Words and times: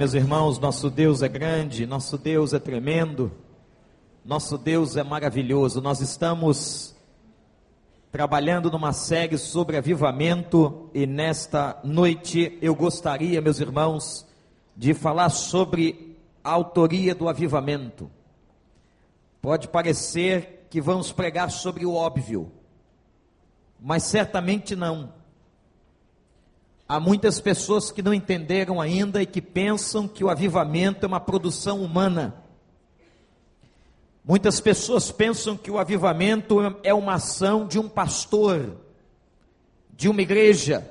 meus 0.00 0.14
irmãos, 0.14 0.58
nosso 0.58 0.88
Deus 0.88 1.20
é 1.20 1.28
grande, 1.28 1.84
nosso 1.84 2.16
Deus 2.16 2.54
é 2.54 2.58
tremendo, 2.58 3.30
nosso 4.24 4.56
Deus 4.56 4.96
é 4.96 5.02
maravilhoso. 5.02 5.82
Nós 5.82 6.00
estamos 6.00 6.96
trabalhando 8.10 8.70
numa 8.70 8.94
série 8.94 9.36
sobre 9.36 9.76
avivamento 9.76 10.88
e 10.94 11.06
nesta 11.06 11.78
noite 11.84 12.58
eu 12.62 12.74
gostaria, 12.74 13.42
meus 13.42 13.60
irmãos, 13.60 14.26
de 14.74 14.94
falar 14.94 15.28
sobre 15.28 16.16
a 16.42 16.50
autoria 16.50 17.14
do 17.14 17.28
avivamento. 17.28 18.10
Pode 19.42 19.68
parecer 19.68 20.66
que 20.70 20.80
vamos 20.80 21.12
pregar 21.12 21.50
sobre 21.50 21.84
o 21.84 21.92
óbvio, 21.92 22.50
mas 23.78 24.04
certamente 24.04 24.74
não. 24.74 25.12
Há 26.90 26.98
muitas 26.98 27.38
pessoas 27.38 27.92
que 27.92 28.02
não 28.02 28.12
entenderam 28.12 28.80
ainda 28.80 29.22
e 29.22 29.26
que 29.26 29.40
pensam 29.40 30.08
que 30.08 30.24
o 30.24 30.28
avivamento 30.28 31.06
é 31.06 31.06
uma 31.06 31.20
produção 31.20 31.84
humana. 31.84 32.42
Muitas 34.24 34.58
pessoas 34.58 35.12
pensam 35.12 35.56
que 35.56 35.70
o 35.70 35.78
avivamento 35.78 36.56
é 36.82 36.92
uma 36.92 37.14
ação 37.14 37.64
de 37.64 37.78
um 37.78 37.88
pastor, 37.88 38.76
de 39.92 40.08
uma 40.08 40.20
igreja. 40.20 40.90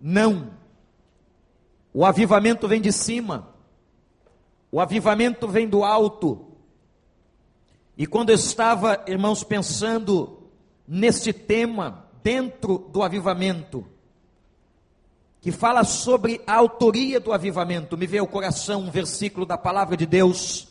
Não. 0.00 0.52
O 1.92 2.06
avivamento 2.06 2.68
vem 2.68 2.80
de 2.80 2.92
cima. 2.92 3.48
O 4.70 4.78
avivamento 4.78 5.48
vem 5.48 5.68
do 5.68 5.82
alto. 5.82 6.52
E 7.98 8.06
quando 8.06 8.30
eu 8.30 8.36
estava, 8.36 9.02
irmãos, 9.08 9.42
pensando 9.42 10.38
neste 10.86 11.32
tema, 11.32 12.08
dentro 12.22 12.78
do 12.92 13.02
avivamento, 13.02 13.84
que 15.42 15.50
fala 15.50 15.82
sobre 15.82 16.40
a 16.46 16.54
autoria 16.54 17.18
do 17.18 17.32
avivamento. 17.32 17.98
Me 17.98 18.06
veio 18.06 18.22
ao 18.22 18.28
coração 18.28 18.82
um 18.82 18.90
versículo 18.92 19.44
da 19.44 19.58
palavra 19.58 19.96
de 19.96 20.06
Deus, 20.06 20.68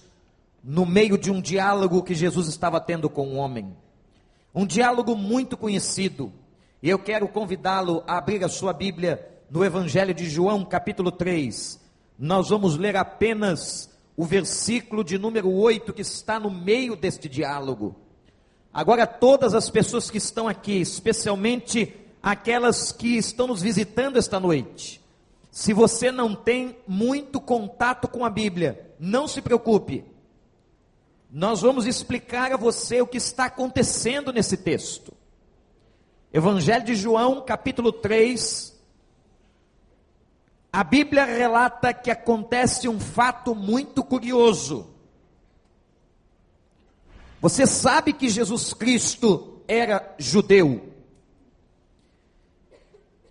no 0.63 0.85
meio 0.85 1.17
de 1.17 1.29
um 1.29 1.41
diálogo 1.41 2.01
que 2.01 2.15
Jesus 2.15 2.47
estava 2.47 2.79
tendo 2.79 3.09
com 3.09 3.27
um 3.27 3.37
homem. 3.37 3.75
Um 4.55 4.65
diálogo 4.65 5.13
muito 5.13 5.57
conhecido. 5.57 6.31
E 6.81 6.89
eu 6.89 6.97
quero 6.97 7.27
convidá-lo 7.27 8.01
a 8.07 8.17
abrir 8.17 8.45
a 8.45 8.49
sua 8.49 8.71
Bíblia 8.71 9.29
no 9.49 9.63
Evangelho 9.65 10.13
de 10.13 10.29
João, 10.29 10.63
capítulo 10.63 11.11
3. 11.11 11.77
Nós 12.17 12.47
vamos 12.47 12.77
ler 12.77 12.95
apenas 12.95 13.89
o 14.15 14.23
versículo 14.23 15.03
de 15.03 15.17
número 15.17 15.51
8 15.51 15.91
que 15.91 16.01
está 16.01 16.39
no 16.39 16.49
meio 16.49 16.95
deste 16.95 17.27
diálogo. 17.27 17.93
Agora, 18.73 19.05
todas 19.05 19.53
as 19.53 19.69
pessoas 19.69 20.09
que 20.09 20.17
estão 20.17 20.47
aqui, 20.47 20.79
especialmente 20.79 21.93
aquelas 22.21 22.91
que 22.91 23.17
estão 23.17 23.47
nos 23.47 23.61
visitando 23.61 24.17
esta 24.17 24.39
noite. 24.39 25.01
Se 25.51 25.73
você 25.73 26.11
não 26.11 26.35
tem 26.35 26.77
muito 26.87 27.41
contato 27.41 28.07
com 28.07 28.23
a 28.23 28.29
Bíblia, 28.29 28.93
não 28.99 29.27
se 29.27 29.41
preocupe. 29.41 30.05
Nós 31.29 31.61
vamos 31.61 31.85
explicar 31.85 32.51
a 32.51 32.57
você 32.57 33.01
o 33.01 33.07
que 33.07 33.17
está 33.17 33.45
acontecendo 33.45 34.31
nesse 34.31 34.57
texto. 34.57 35.13
Evangelho 36.31 36.85
de 36.85 36.95
João, 36.95 37.41
capítulo 37.41 37.91
3. 37.91 38.71
A 40.71 40.83
Bíblia 40.83 41.25
relata 41.25 41.93
que 41.93 42.09
acontece 42.09 42.87
um 42.87 42.99
fato 42.99 43.53
muito 43.53 44.03
curioso. 44.03 44.87
Você 47.41 47.65
sabe 47.65 48.13
que 48.13 48.29
Jesus 48.29 48.73
Cristo 48.73 49.61
era 49.67 50.15
judeu. 50.17 50.91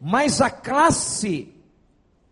Mas 0.01 0.41
a 0.41 0.49
classe 0.49 1.53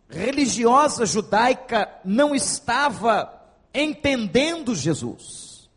religiosa 0.09 1.05
judaica 1.05 1.89
não 2.05 2.35
estava 2.35 3.31
entendendo 3.75 4.75
Jesus. 4.75 5.69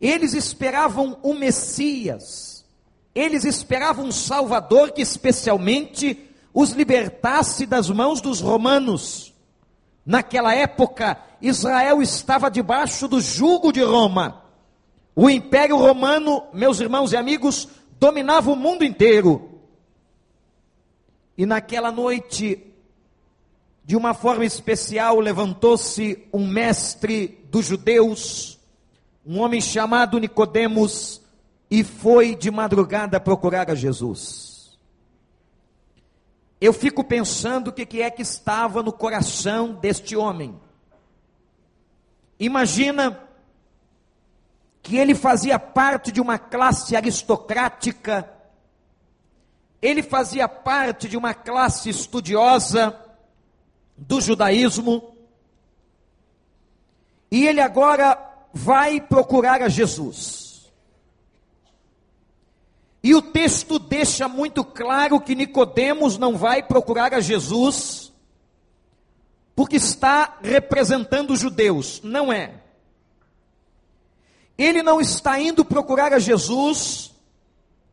Eles 0.00 0.32
esperavam 0.32 1.18
o 1.22 1.34
Messias, 1.34 2.64
eles 3.14 3.44
esperavam 3.44 4.06
um 4.06 4.12
Salvador 4.12 4.92
que 4.92 5.02
especialmente 5.02 6.28
os 6.54 6.70
libertasse 6.70 7.66
das 7.66 7.90
mãos 7.90 8.20
dos 8.20 8.40
romanos. 8.40 9.34
Naquela 10.06 10.54
época, 10.54 11.20
Israel 11.42 12.00
estava 12.00 12.50
debaixo 12.50 13.06
do 13.06 13.20
jugo 13.20 13.72
de 13.72 13.82
Roma. 13.82 14.42
O 15.14 15.28
Império 15.28 15.76
Romano, 15.76 16.44
meus 16.54 16.80
irmãos 16.80 17.12
e 17.12 17.16
amigos, 17.16 17.68
dominava 17.98 18.50
o 18.50 18.56
mundo 18.56 18.84
inteiro. 18.84 19.47
E 21.38 21.46
naquela 21.46 21.92
noite, 21.92 22.66
de 23.84 23.96
uma 23.96 24.12
forma 24.12 24.44
especial, 24.44 25.20
levantou-se 25.20 26.26
um 26.32 26.44
mestre 26.44 27.46
dos 27.48 27.64
judeus, 27.64 28.58
um 29.24 29.38
homem 29.38 29.60
chamado 29.60 30.18
Nicodemos, 30.18 31.22
e 31.70 31.84
foi 31.84 32.34
de 32.34 32.50
madrugada 32.50 33.20
procurar 33.20 33.70
a 33.70 33.76
Jesus. 33.76 34.76
Eu 36.60 36.72
fico 36.72 37.04
pensando 37.04 37.68
o 37.68 37.72
que, 37.72 37.86
que 37.86 38.02
é 38.02 38.10
que 38.10 38.22
estava 38.22 38.82
no 38.82 38.92
coração 38.92 39.74
deste 39.74 40.16
homem. 40.16 40.58
Imagina 42.40 43.22
que 44.82 44.96
ele 44.96 45.14
fazia 45.14 45.56
parte 45.56 46.10
de 46.10 46.20
uma 46.20 46.36
classe 46.36 46.96
aristocrática 46.96 48.37
ele 49.80 50.02
fazia 50.02 50.48
parte 50.48 51.08
de 51.08 51.16
uma 51.16 51.34
classe 51.34 51.88
estudiosa 51.88 52.98
do 53.96 54.20
judaísmo, 54.20 55.14
e 57.30 57.46
ele 57.46 57.60
agora 57.60 58.18
vai 58.52 59.00
procurar 59.00 59.62
a 59.62 59.68
Jesus. 59.68 60.70
E 63.02 63.14
o 63.14 63.22
texto 63.22 63.78
deixa 63.78 64.28
muito 64.28 64.64
claro 64.64 65.20
que 65.20 65.34
Nicodemos 65.34 66.18
não 66.18 66.36
vai 66.36 66.62
procurar 66.62 67.14
a 67.14 67.20
Jesus 67.20 68.12
porque 69.54 69.76
está 69.76 70.38
representando 70.40 71.32
os 71.32 71.40
judeus, 71.40 72.00
não 72.02 72.32
é. 72.32 72.62
Ele 74.56 74.82
não 74.82 75.00
está 75.00 75.40
indo 75.40 75.64
procurar 75.64 76.12
a 76.12 76.18
Jesus 76.18 77.12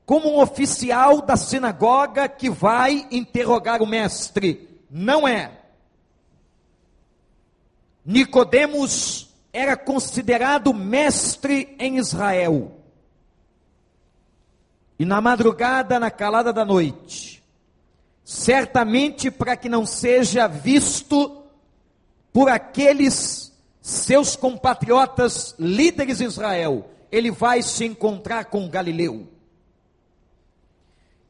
como 0.05 0.29
um 0.29 0.39
oficial 0.39 1.21
da 1.21 1.35
sinagoga 1.35 2.29
que 2.29 2.49
vai 2.49 3.07
interrogar 3.09 3.81
o 3.81 3.87
mestre. 3.87 4.69
Não 4.89 5.27
é. 5.27 5.51
Nicodemos 8.05 9.33
era 9.51 9.75
considerado 9.75 10.73
mestre 10.73 11.75
em 11.79 11.97
Israel. 11.97 12.79
E 14.99 15.05
na 15.05 15.19
madrugada, 15.19 15.99
na 15.99 16.11
calada 16.11 16.53
da 16.53 16.63
noite, 16.63 17.43
certamente 18.23 19.31
para 19.31 19.57
que 19.57 19.67
não 19.67 19.85
seja 19.85 20.47
visto 20.47 21.43
por 22.31 22.47
aqueles 22.47 23.51
seus 23.81 24.35
compatriotas 24.35 25.55
líderes 25.57 26.21
em 26.21 26.25
Israel, 26.25 26.89
ele 27.11 27.31
vai 27.31 27.61
se 27.61 27.85
encontrar 27.85 28.45
com 28.45 28.69
Galileu 28.69 29.34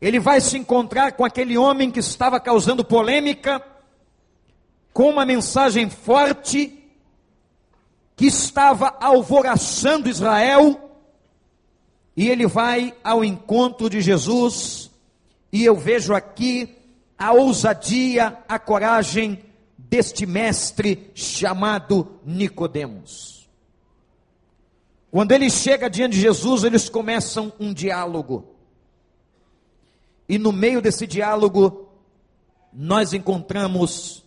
ele 0.01 0.19
vai 0.19 0.41
se 0.41 0.57
encontrar 0.57 1.13
com 1.13 1.23
aquele 1.23 1.57
homem 1.57 1.89
que 1.89 1.99
estava 1.99 2.39
causando 2.39 2.83
polêmica, 2.83 3.61
com 4.93 5.09
uma 5.09 5.25
mensagem 5.25 5.89
forte, 5.89 6.83
que 8.15 8.27
estava 8.27 8.95
alvoraçando 8.99 10.09
Israel, 10.09 10.79
e 12.15 12.29
ele 12.29 12.47
vai 12.47 12.93
ao 13.03 13.23
encontro 13.23 13.89
de 13.89 13.99
Jesus, 14.01 14.89
e 15.51 15.65
eu 15.65 15.75
vejo 15.75 16.13
aqui 16.13 16.75
a 17.17 17.33
ousadia, 17.33 18.37
a 18.47 18.57
coragem 18.59 19.43
deste 19.77 20.25
mestre 20.25 21.11
chamado 21.13 22.19
Nicodemos. 22.25 23.49
Quando 25.11 25.31
ele 25.31 25.49
chega 25.49 25.89
diante 25.89 26.13
de 26.13 26.21
Jesus, 26.21 26.63
eles 26.65 26.89
começam 26.89 27.53
um 27.57 27.73
diálogo. 27.73 28.54
E 30.27 30.37
no 30.37 30.51
meio 30.51 30.81
desse 30.81 31.05
diálogo, 31.05 31.89
nós 32.73 33.13
encontramos 33.13 34.23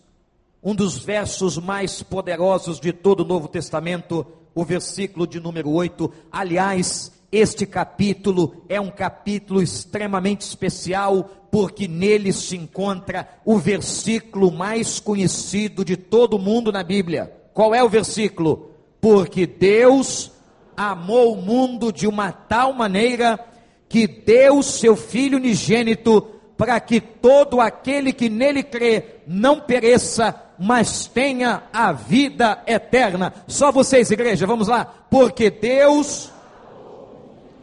um 0.63 0.73
dos 0.73 0.97
versos 0.97 1.57
mais 1.57 2.01
poderosos 2.01 2.79
de 2.79 2.91
todo 2.91 3.21
o 3.21 3.25
Novo 3.25 3.47
Testamento, 3.47 4.25
o 4.53 4.63
versículo 4.63 5.27
de 5.27 5.39
número 5.39 5.69
8. 5.69 6.11
Aliás, 6.31 7.11
este 7.31 7.65
capítulo 7.65 8.63
é 8.67 8.79
um 8.81 8.89
capítulo 8.89 9.61
extremamente 9.61 10.41
especial, 10.41 11.29
porque 11.51 11.87
nele 11.87 12.33
se 12.33 12.55
encontra 12.55 13.27
o 13.45 13.57
versículo 13.57 14.51
mais 14.51 14.99
conhecido 14.99 15.85
de 15.85 15.95
todo 15.95 16.39
mundo 16.39 16.71
na 16.71 16.83
Bíblia. 16.83 17.33
Qual 17.53 17.73
é 17.73 17.83
o 17.83 17.89
versículo? 17.89 18.71
Porque 18.99 19.45
Deus 19.45 20.31
amou 20.75 21.33
o 21.33 21.41
mundo 21.41 21.91
de 21.91 22.07
uma 22.07 22.31
tal 22.31 22.73
maneira 22.73 23.39
que 23.89 24.07
deu 24.07 24.61
seu 24.61 24.95
Filho 24.95 25.37
unigênito 25.37 26.21
para 26.55 26.79
que 26.79 27.01
todo 27.01 27.59
aquele 27.59 28.13
que 28.13 28.29
nele 28.29 28.61
crê 28.61 29.21
não 29.25 29.59
pereça, 29.59 30.35
mas 30.59 31.07
tenha 31.07 31.63
a 31.73 31.91
vida 31.91 32.61
eterna. 32.67 33.33
Só 33.47 33.71
vocês, 33.71 34.11
igreja, 34.11 34.45
vamos 34.45 34.67
lá. 34.67 34.85
Porque 35.09 35.49
Deus, 35.49 36.31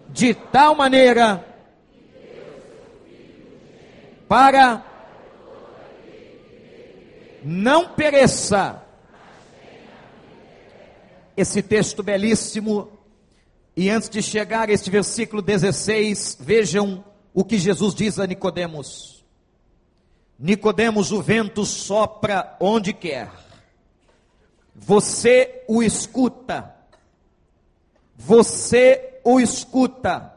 de 0.09 0.35
tal 0.35 0.75
maneira, 0.75 1.45
para 4.27 4.83
não 7.45 7.91
pereça. 7.91 8.83
Esse 11.37 11.63
texto 11.63 12.03
belíssimo. 12.03 12.96
E 13.77 13.91
antes 13.91 14.09
de 14.09 14.23
chegar 14.23 14.71
a 14.71 14.73
este 14.73 14.91
versículo 14.91 15.43
16, 15.43 16.39
vejam 16.41 17.05
o 17.35 17.45
que 17.45 17.59
Jesus 17.59 17.95
diz 17.95 18.19
a 18.19 18.27
Nicodemos. 18.27 19.23
Nicodemos, 20.39 21.13
o 21.13 21.21
vento 21.21 21.67
sopra 21.67 22.57
onde 22.59 22.95
quer. 22.95 23.31
Você 24.75 25.63
o 25.69 25.83
escuta. 25.83 26.75
Você 28.17 29.21
o 29.23 29.39
escuta, 29.39 30.33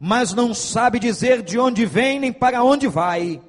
mas 0.00 0.32
não 0.32 0.54
sabe 0.54 0.98
dizer 0.98 1.42
de 1.42 1.58
onde 1.58 1.84
vem 1.84 2.18
nem 2.18 2.32
para 2.32 2.64
onde 2.64 2.86
vai. 2.86 3.42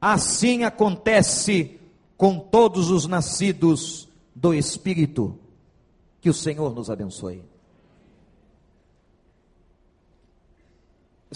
Assim 0.00 0.62
acontece 0.62 1.80
com 2.16 2.38
todos 2.38 2.88
os 2.88 3.06
nascidos 3.06 4.08
do 4.32 4.54
Espírito. 4.54 5.36
Que 6.20 6.30
o 6.30 6.34
Senhor 6.34 6.72
nos 6.72 6.88
abençoe. 6.88 7.55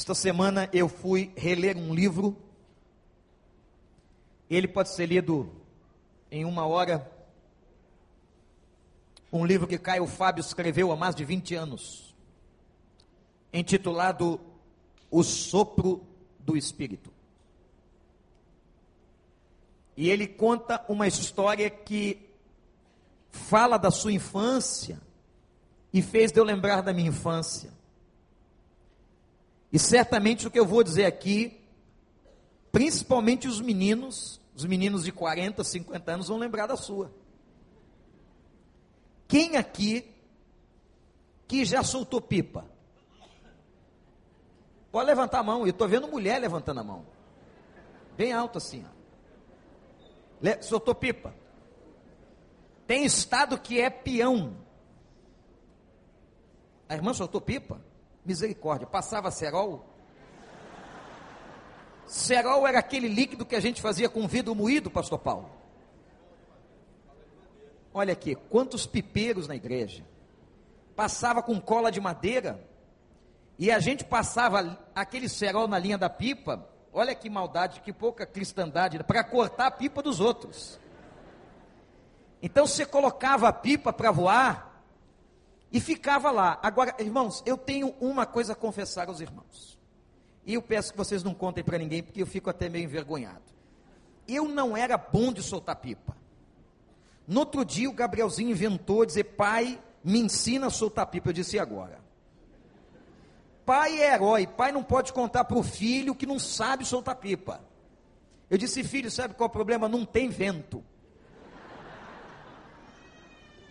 Esta 0.00 0.14
semana 0.14 0.66
eu 0.72 0.88
fui 0.88 1.30
reler 1.36 1.76
um 1.76 1.94
livro. 1.94 2.34
Ele 4.48 4.66
pode 4.66 4.88
ser 4.88 5.04
lido 5.04 5.52
em 6.30 6.42
uma 6.46 6.66
hora. 6.66 7.06
Um 9.30 9.44
livro 9.44 9.66
que 9.66 9.76
Caio 9.76 10.06
Fábio 10.06 10.40
escreveu 10.40 10.90
há 10.90 10.96
mais 10.96 11.14
de 11.14 11.22
20 11.22 11.54
anos, 11.54 12.14
intitulado 13.52 14.40
O 15.10 15.22
Sopro 15.22 16.02
do 16.38 16.56
Espírito. 16.56 17.12
E 19.98 20.08
ele 20.08 20.26
conta 20.26 20.82
uma 20.88 21.06
história 21.06 21.68
que 21.68 22.26
fala 23.30 23.76
da 23.76 23.90
sua 23.90 24.14
infância 24.14 24.98
e 25.92 26.00
fez 26.00 26.34
eu 26.34 26.42
lembrar 26.42 26.80
da 26.80 26.90
minha 26.90 27.10
infância. 27.10 27.78
E 29.72 29.78
certamente 29.78 30.46
o 30.46 30.50
que 30.50 30.58
eu 30.58 30.66
vou 30.66 30.82
dizer 30.82 31.04
aqui, 31.04 31.60
principalmente 32.72 33.46
os 33.46 33.60
meninos, 33.60 34.40
os 34.54 34.64
meninos 34.64 35.04
de 35.04 35.12
40, 35.12 35.62
50 35.62 36.12
anos 36.12 36.28
vão 36.28 36.38
lembrar 36.38 36.66
da 36.66 36.76
sua. 36.76 37.12
Quem 39.28 39.56
aqui 39.56 40.12
que 41.46 41.64
já 41.64 41.82
soltou 41.82 42.20
pipa? 42.20 42.64
Pode 44.90 45.06
levantar 45.06 45.38
a 45.38 45.42
mão, 45.44 45.60
eu 45.60 45.70
estou 45.70 45.88
vendo 45.88 46.08
mulher 46.08 46.40
levantando 46.40 46.80
a 46.80 46.84
mão. 46.84 47.06
Bem 48.16 48.32
alto 48.32 48.58
assim. 48.58 48.84
Ó. 48.84 49.00
Soltou 50.60 50.94
pipa. 50.94 51.32
Tem 52.86 53.04
estado 53.04 53.56
que 53.56 53.80
é 53.80 53.88
peão. 53.88 54.56
A 56.88 56.94
irmã 56.94 57.14
soltou 57.14 57.40
pipa? 57.40 57.80
Misericórdia. 58.24 58.86
Passava 58.86 59.30
cerol? 59.30 59.86
Cerol 62.06 62.66
era 62.66 62.78
aquele 62.78 63.08
líquido 63.08 63.46
que 63.46 63.54
a 63.54 63.60
gente 63.60 63.80
fazia 63.80 64.08
com 64.08 64.26
vidro 64.26 64.54
moído, 64.54 64.90
pastor 64.90 65.18
Paulo. 65.18 65.50
Olha 67.92 68.12
aqui, 68.12 68.34
quantos 68.34 68.86
pipeiros 68.86 69.48
na 69.48 69.56
igreja. 69.56 70.04
Passava 70.96 71.42
com 71.42 71.60
cola 71.60 71.90
de 71.90 72.00
madeira 72.00 72.60
e 73.58 73.70
a 73.70 73.78
gente 73.78 74.04
passava 74.04 74.78
aquele 74.94 75.28
cerol 75.28 75.68
na 75.68 75.78
linha 75.78 75.98
da 75.98 76.10
pipa. 76.10 76.66
Olha 76.92 77.14
que 77.14 77.30
maldade, 77.30 77.80
que 77.80 77.92
pouca 77.92 78.26
cristandade, 78.26 79.02
para 79.04 79.22
cortar 79.22 79.66
a 79.66 79.70
pipa 79.70 80.02
dos 80.02 80.18
outros. 80.18 80.78
Então 82.42 82.66
você 82.66 82.84
colocava 82.84 83.48
a 83.48 83.52
pipa 83.52 83.92
para 83.92 84.10
voar 84.10 84.69
e 85.72 85.80
ficava 85.80 86.30
lá. 86.30 86.58
Agora, 86.62 86.94
irmãos, 86.98 87.42
eu 87.46 87.56
tenho 87.56 87.94
uma 88.00 88.26
coisa 88.26 88.52
a 88.52 88.56
confessar 88.56 89.08
aos 89.08 89.20
irmãos. 89.20 89.78
E 90.44 90.54
eu 90.54 90.62
peço 90.62 90.92
que 90.92 90.98
vocês 90.98 91.22
não 91.22 91.34
contem 91.34 91.62
para 91.62 91.78
ninguém, 91.78 92.02
porque 92.02 92.22
eu 92.22 92.26
fico 92.26 92.50
até 92.50 92.68
meio 92.68 92.84
envergonhado. 92.84 93.42
Eu 94.26 94.48
não 94.48 94.76
era 94.76 94.96
bom 94.96 95.32
de 95.32 95.42
soltar 95.42 95.76
pipa. 95.76 96.16
No 97.26 97.40
outro 97.40 97.64
dia, 97.64 97.88
o 97.88 97.92
Gabrielzinho 97.92 98.50
inventou 98.50 99.06
dizer: 99.06 99.24
Pai, 99.24 99.80
me 100.02 100.18
ensina 100.18 100.66
a 100.66 100.70
soltar 100.70 101.06
pipa. 101.06 101.28
Eu 101.28 101.32
disse: 101.32 101.56
e 101.56 101.60
agora? 101.60 102.00
Pai 103.64 104.00
é 104.00 104.14
herói, 104.14 104.46
pai 104.48 104.72
não 104.72 104.82
pode 104.82 105.12
contar 105.12 105.44
para 105.44 105.56
o 105.56 105.62
filho 105.62 106.14
que 106.14 106.26
não 106.26 106.40
sabe 106.40 106.84
soltar 106.84 107.14
pipa. 107.16 107.60
Eu 108.48 108.58
disse: 108.58 108.82
Filho, 108.82 109.10
sabe 109.10 109.34
qual 109.34 109.46
é 109.46 109.50
o 109.50 109.52
problema? 109.52 109.88
Não 109.88 110.04
tem 110.04 110.28
vento. 110.28 110.82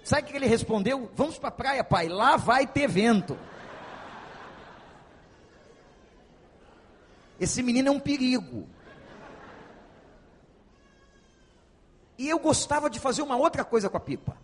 Sabe 0.03 0.23
o 0.23 0.25
que 0.31 0.35
ele 0.35 0.47
respondeu? 0.47 1.11
Vamos 1.13 1.37
para 1.37 1.49
a 1.49 1.51
praia, 1.51 1.83
pai, 1.83 2.07
lá 2.07 2.37
vai 2.37 2.65
ter 2.65 2.87
vento. 2.87 3.37
Esse 7.39 7.63
menino 7.63 7.87
é 7.87 7.91
um 7.91 7.99
perigo. 7.99 8.67
E 12.17 12.27
eu 12.27 12.37
gostava 12.37 12.89
de 12.89 12.99
fazer 12.99 13.21
uma 13.21 13.37
outra 13.37 13.63
coisa 13.63 13.89
com 13.89 13.95
a 13.95 13.99
pipa. 13.99 14.37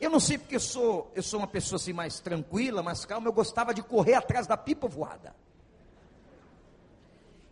Eu 0.00 0.10
não 0.10 0.20
sei 0.20 0.38
porque 0.38 0.56
eu 0.56 0.60
sou, 0.60 1.12
eu 1.14 1.22
sou 1.22 1.40
uma 1.40 1.46
pessoa 1.46 1.76
assim 1.76 1.92
mais 1.92 2.20
tranquila, 2.20 2.82
mais 2.82 3.04
calma, 3.04 3.28
eu 3.28 3.32
gostava 3.32 3.74
de 3.74 3.82
correr 3.82 4.14
atrás 4.14 4.46
da 4.46 4.56
pipa 4.56 4.88
voada. 4.88 5.34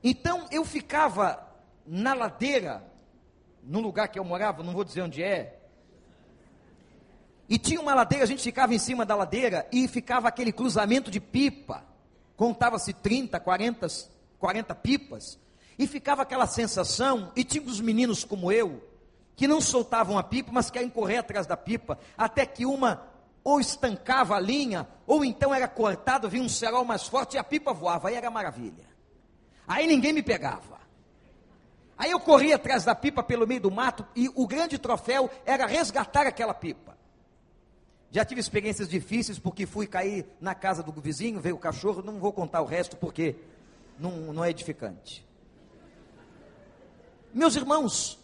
Então 0.02 0.46
eu 0.50 0.64
ficava 0.64 1.44
na 1.84 2.14
ladeira, 2.14 2.84
no 3.62 3.80
lugar 3.80 4.08
que 4.08 4.18
eu 4.18 4.24
morava, 4.24 4.62
não 4.62 4.72
vou 4.72 4.84
dizer 4.84 5.02
onde 5.02 5.22
é, 5.22 5.55
e 7.48 7.58
tinha 7.58 7.80
uma 7.80 7.94
ladeira, 7.94 8.24
a 8.24 8.26
gente 8.26 8.42
ficava 8.42 8.74
em 8.74 8.78
cima 8.78 9.04
da 9.04 9.14
ladeira 9.14 9.66
e 9.70 9.86
ficava 9.86 10.28
aquele 10.28 10.52
cruzamento 10.52 11.10
de 11.10 11.20
pipa. 11.20 11.84
Contava-se 12.36 12.92
30, 12.92 13.38
40, 13.38 13.86
40 14.38 14.74
pipas. 14.74 15.38
E 15.78 15.86
ficava 15.86 16.22
aquela 16.22 16.46
sensação, 16.46 17.30
e 17.36 17.44
tinha 17.44 17.64
os 17.64 17.80
meninos 17.80 18.24
como 18.24 18.50
eu, 18.50 18.82
que 19.36 19.46
não 19.46 19.60
soltavam 19.60 20.18
a 20.18 20.22
pipa, 20.22 20.50
mas 20.50 20.70
querem 20.70 20.88
correr 20.88 21.18
atrás 21.18 21.46
da 21.46 21.56
pipa, 21.56 21.98
até 22.16 22.46
que 22.46 22.64
uma 22.64 23.06
ou 23.44 23.60
estancava 23.60 24.34
a 24.34 24.40
linha, 24.40 24.88
ou 25.06 25.24
então 25.24 25.54
era 25.54 25.68
cortado, 25.68 26.28
vinha 26.28 26.42
um 26.42 26.48
cerol 26.48 26.84
mais 26.84 27.06
forte 27.06 27.34
e 27.34 27.38
a 27.38 27.44
pipa 27.44 27.72
voava, 27.72 28.08
aí 28.08 28.16
era 28.16 28.28
maravilha. 28.28 28.84
Aí 29.68 29.86
ninguém 29.86 30.12
me 30.12 30.22
pegava. 30.22 30.80
Aí 31.96 32.10
eu 32.10 32.18
corria 32.18 32.56
atrás 32.56 32.84
da 32.84 32.94
pipa 32.94 33.22
pelo 33.22 33.46
meio 33.46 33.60
do 33.60 33.70
mato, 33.70 34.04
e 34.16 34.28
o 34.34 34.46
grande 34.48 34.78
troféu 34.78 35.30
era 35.44 35.66
resgatar 35.66 36.26
aquela 36.26 36.52
pipa. 36.52 36.95
Já 38.10 38.24
tive 38.24 38.40
experiências 38.40 38.88
difíceis 38.88 39.38
porque 39.38 39.66
fui 39.66 39.86
cair 39.86 40.26
na 40.40 40.54
casa 40.54 40.82
do 40.82 40.92
vizinho, 41.00 41.40
veio 41.40 41.56
o 41.56 41.58
cachorro, 41.58 42.02
não 42.02 42.18
vou 42.18 42.32
contar 42.32 42.62
o 42.62 42.64
resto 42.64 42.96
porque 42.96 43.36
não, 43.98 44.32
não 44.32 44.44
é 44.44 44.50
edificante. 44.50 45.26
Meus 47.32 47.56
irmãos, 47.56 48.18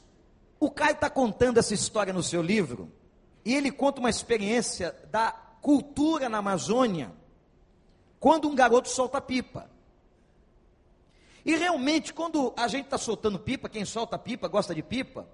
o 0.58 0.70
Caio 0.70 0.92
está 0.92 1.10
contando 1.10 1.58
essa 1.58 1.74
história 1.74 2.12
no 2.12 2.22
seu 2.22 2.40
livro, 2.40 2.90
e 3.44 3.54
ele 3.54 3.70
conta 3.70 4.00
uma 4.00 4.08
experiência 4.08 4.96
da 5.10 5.32
cultura 5.60 6.28
na 6.28 6.38
Amazônia, 6.38 7.12
quando 8.20 8.48
um 8.48 8.54
garoto 8.54 8.88
solta 8.88 9.20
pipa. 9.20 9.68
E 11.44 11.56
realmente, 11.56 12.14
quando 12.14 12.54
a 12.56 12.68
gente 12.68 12.84
está 12.84 12.96
soltando 12.96 13.38
pipa, 13.38 13.68
quem 13.68 13.84
solta 13.84 14.16
pipa 14.16 14.46
gosta 14.46 14.74
de 14.74 14.82
pipa, 14.82 15.26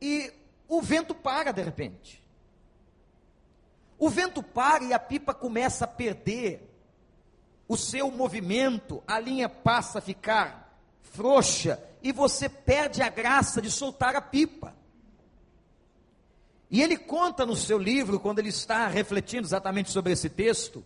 e 0.00 0.32
o 0.68 0.82
vento 0.82 1.14
para 1.14 1.52
de 1.52 1.62
repente. 1.62 2.25
O 3.98 4.10
vento 4.10 4.42
para 4.42 4.84
e 4.84 4.92
a 4.92 4.98
pipa 4.98 5.32
começa 5.32 5.84
a 5.84 5.88
perder 5.88 6.72
o 7.68 7.76
seu 7.76 8.10
movimento, 8.10 9.02
a 9.06 9.18
linha 9.18 9.48
passa 9.48 9.98
a 9.98 10.02
ficar 10.02 10.78
frouxa 11.02 11.82
e 12.02 12.12
você 12.12 12.48
perde 12.48 13.02
a 13.02 13.08
graça 13.08 13.60
de 13.60 13.70
soltar 13.70 14.14
a 14.14 14.20
pipa. 14.20 14.74
E 16.70 16.82
ele 16.82 16.96
conta 16.96 17.46
no 17.46 17.56
seu 17.56 17.78
livro, 17.78 18.20
quando 18.20 18.38
ele 18.38 18.48
está 18.48 18.86
refletindo 18.88 19.46
exatamente 19.46 19.90
sobre 19.90 20.12
esse 20.12 20.28
texto, 20.28 20.84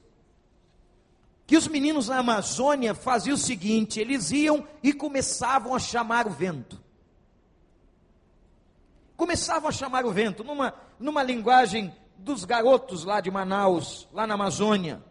que 1.47 1.57
os 1.57 1.67
meninos 1.67 2.09
na 2.09 2.19
Amazônia 2.19 2.95
faziam 2.95 3.35
o 3.35 3.38
seguinte: 3.38 3.99
eles 3.99 4.31
iam 4.31 4.67
e 4.83 4.93
começavam 4.93 5.75
a 5.75 5.79
chamar 5.79 6.26
o 6.26 6.31
vento. 6.31 6.81
Começavam 9.17 9.69
a 9.69 9.73
chamar 9.73 10.07
o 10.07 10.12
vento, 10.12 10.45
numa, 10.45 10.75
numa 10.99 11.23
linguagem 11.23 11.95
dos 12.21 12.45
garotos 12.45 13.05
lá 13.05 13.21
de 13.21 13.31
Manaus, 13.31 14.09
lá 14.12 14.27
na 14.27 14.35
Amazônia, 14.35 15.03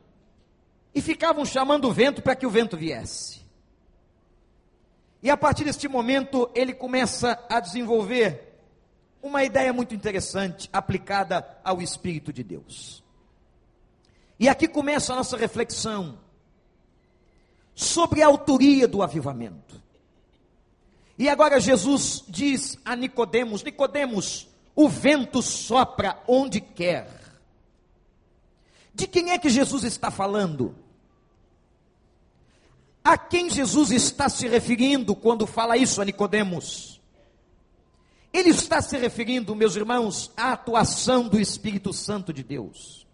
e 0.94 1.02
ficavam 1.02 1.46
chamando 1.46 1.88
o 1.88 1.94
vento 1.94 2.22
para 2.22 2.36
que 2.36 2.46
o 2.46 2.50
vento 2.50 2.78
viesse. 2.78 3.46
E 5.22 5.30
a 5.30 5.36
partir 5.36 5.66
deste 5.66 5.88
momento, 5.88 6.50
ele 6.56 6.74
começa 6.74 7.38
a 7.50 7.60
desenvolver 7.60 8.50
uma 9.22 9.44
ideia 9.44 9.74
muito 9.74 9.94
interessante 9.94 10.70
aplicada 10.72 11.46
ao 11.64 11.82
Espírito 11.82 12.32
de 12.32 12.44
Deus. 12.44 13.04
E 14.40 14.48
aqui 14.48 14.68
começa 14.68 15.12
a 15.12 15.18
nossa 15.18 15.36
reflexão 15.36 16.18
sobre 17.76 18.22
a 18.22 18.28
autoria 18.28 18.88
do 18.88 19.04
avivamento. 19.04 19.82
E 21.18 21.28
agora 21.28 21.60
Jesus 21.60 22.24
diz 22.28 22.78
a 22.86 22.96
Nicodemos: 22.96 23.62
Nicodemos, 23.62 24.49
o 24.80 24.88
vento 24.88 25.42
sopra 25.42 26.24
onde 26.26 26.62
quer. 26.62 27.10
De 28.94 29.06
quem 29.08 29.32
é 29.32 29.38
que 29.38 29.50
Jesus 29.50 29.84
está 29.84 30.10
falando? 30.10 30.74
A 33.04 33.18
quem 33.18 33.50
Jesus 33.50 33.92
está 33.92 34.30
se 34.30 34.48
referindo 34.48 35.14
quando 35.18 35.46
fala 35.46 35.76
isso 35.76 36.02
a 36.02 36.06
Nicodemos? 36.06 37.02
Ele 38.32 38.52
está 38.52 38.82
se 38.82 38.98
referindo, 38.98 39.54
meus 39.54 39.76
irmãos, 39.76 40.32
à 40.38 40.54
atuação 40.54 41.28
do 41.28 41.42
Espírito 41.42 41.92
Santo 41.92 42.32
de 42.32 42.42
Deus. 42.42 43.06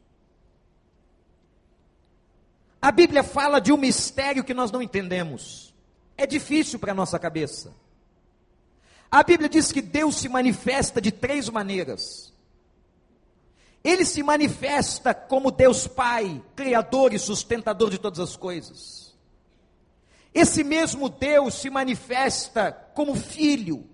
A 2.79 2.91
Bíblia 2.91 3.23
fala 3.23 3.59
de 3.59 3.71
um 3.73 3.77
mistério 3.77 4.43
que 4.43 4.53
nós 4.53 4.71
não 4.71 4.83
entendemos. 4.83 5.73
É 6.15 6.27
difícil 6.27 6.77
para 6.77 6.91
a 6.91 6.95
nossa 6.95 7.17
cabeça. 7.17 7.73
A 9.11 9.23
Bíblia 9.23 9.49
diz 9.49 9.71
que 9.71 9.81
Deus 9.81 10.15
se 10.15 10.27
manifesta 10.27 10.99
de 10.99 11.11
três 11.11 11.49
maneiras. 11.49 12.33
Ele 13.83 14.03
se 14.03 14.23
manifesta 14.23 15.13
como 15.13 15.51
Deus 15.51 15.87
Pai, 15.87 16.41
Criador 16.55 17.13
e 17.13 17.19
sustentador 17.19 17.89
de 17.89 17.99
todas 17.99 18.19
as 18.19 18.35
coisas. 18.35 19.15
Esse 20.33 20.63
mesmo 20.63 21.07
Deus 21.07 21.53
se 21.53 21.69
manifesta 21.69 22.71
como 22.93 23.15
Filho, 23.15 23.87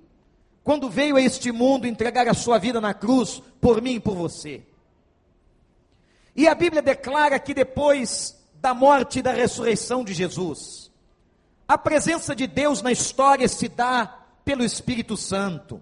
quando 0.63 0.89
veio 0.89 1.17
a 1.17 1.21
este 1.21 1.51
mundo 1.51 1.85
entregar 1.85 2.27
a 2.27 2.33
sua 2.33 2.57
vida 2.57 2.79
na 2.79 2.93
cruz 2.93 3.43
por 3.59 3.81
mim 3.81 3.95
e 3.95 3.99
por 3.99 4.15
você. 4.15 4.63
E 6.35 6.47
a 6.47 6.55
Bíblia 6.55 6.81
declara 6.81 7.37
que 7.37 7.53
depois 7.53 8.41
da 8.55 8.73
morte 8.73 9.19
e 9.19 9.21
da 9.21 9.33
ressurreição 9.33 10.03
de 10.03 10.13
Jesus, 10.13 10.89
a 11.67 11.77
presença 11.77 12.35
de 12.35 12.47
Deus 12.47 12.81
na 12.81 12.91
história 12.91 13.47
se 13.47 13.67
dá 13.67 14.20
pelo 14.43 14.63
Espírito 14.63 15.15
Santo. 15.15 15.81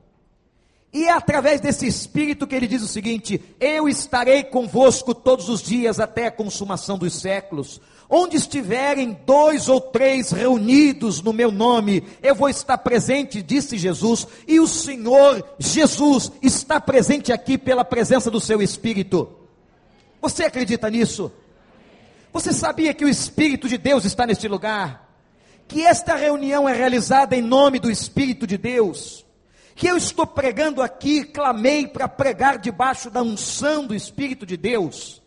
E 0.92 1.06
é 1.06 1.12
através 1.12 1.62
desse 1.62 1.86
Espírito 1.86 2.48
que 2.48 2.56
ele 2.56 2.68
diz 2.68 2.82
o 2.82 2.88
seguinte: 2.88 3.42
Eu 3.60 3.88
estarei 3.88 4.44
convosco 4.44 5.13
todos 5.13 5.48
os 5.48 5.62
dias 5.62 6.00
até 6.00 6.28
a 6.28 6.32
consumação 6.32 6.98
dos 6.98 7.13
séculos. 7.13 7.80
Onde 8.10 8.38
estiverem 8.38 9.16
dois 9.24 9.70
ou 9.70 9.80
três 9.80 10.32
reunidos 10.32 11.22
no 11.22 11.32
meu 11.32 11.51
nome, 11.51 12.04
eu 12.24 12.34
vou 12.34 12.50
estar 12.50 12.80
presente, 12.80 13.44
disse 13.44 13.78
Jesus, 13.78 14.25
e 14.48 14.60
o 14.60 14.66
Senhor 14.66 15.48
Jesus 15.60 16.32
está 16.42 16.82
presente 16.82 17.32
aqui 17.32 17.56
pela 17.56 17.86
presença 17.86 18.32
do 18.32 18.39
seu 18.39 18.63
Espírito. 18.63 19.30
Você 20.20 20.44
acredita 20.44 20.89
nisso? 20.89 21.32
Você 22.34 22.51
sabia 22.51 22.96
que 22.96 23.06
o 23.06 23.10
Espírito 23.10 23.70
de 23.70 23.78
Deus 23.78 24.06
está 24.06 24.25
neste 24.25 24.48
lugar? 24.48 25.09
Que 25.70 25.86
esta 25.86 26.16
reunião 26.16 26.68
é 26.68 26.74
realizada 26.74 27.36
em 27.36 27.44
nome 27.44 27.78
do 27.78 27.92
Espírito 27.92 28.48
de 28.48 28.58
Deus? 28.58 29.24
Que 29.76 29.86
eu 29.86 29.96
estou 29.96 30.26
pregando 30.26 30.82
aqui, 30.82 31.24
clamei 31.24 31.88
para 31.88 32.08
pregar 32.08 32.58
debaixo 32.58 33.12
da 33.12 33.22
unção 33.22 33.86
do 33.86 33.94
Espírito 33.94 34.48
de 34.48 34.58
Deus? 34.58 35.22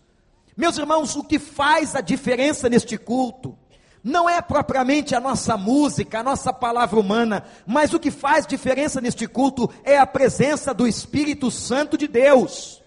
Meus 0.56 0.76
irmãos, 0.76 1.14
o 1.14 1.22
que 1.22 1.38
faz 1.38 1.94
a 1.94 2.00
diferença 2.00 2.68
neste 2.68 2.98
culto 2.98 3.56
não 4.02 4.28
é 4.28 4.42
propriamente 4.42 5.14
a 5.14 5.20
nossa 5.20 5.56
música, 5.56 6.18
a 6.18 6.24
nossa 6.24 6.52
palavra 6.52 6.98
humana, 6.98 7.44
mas 7.64 7.94
o 7.94 8.00
que 8.00 8.10
faz 8.10 8.44
diferença 8.44 9.00
neste 9.00 9.28
culto 9.28 9.70
é 9.84 9.96
a 9.96 10.04
presença 10.04 10.74
do 10.74 10.88
Espírito 10.88 11.52
Santo 11.52 11.96
de 11.96 12.08
Deus. 12.08 12.82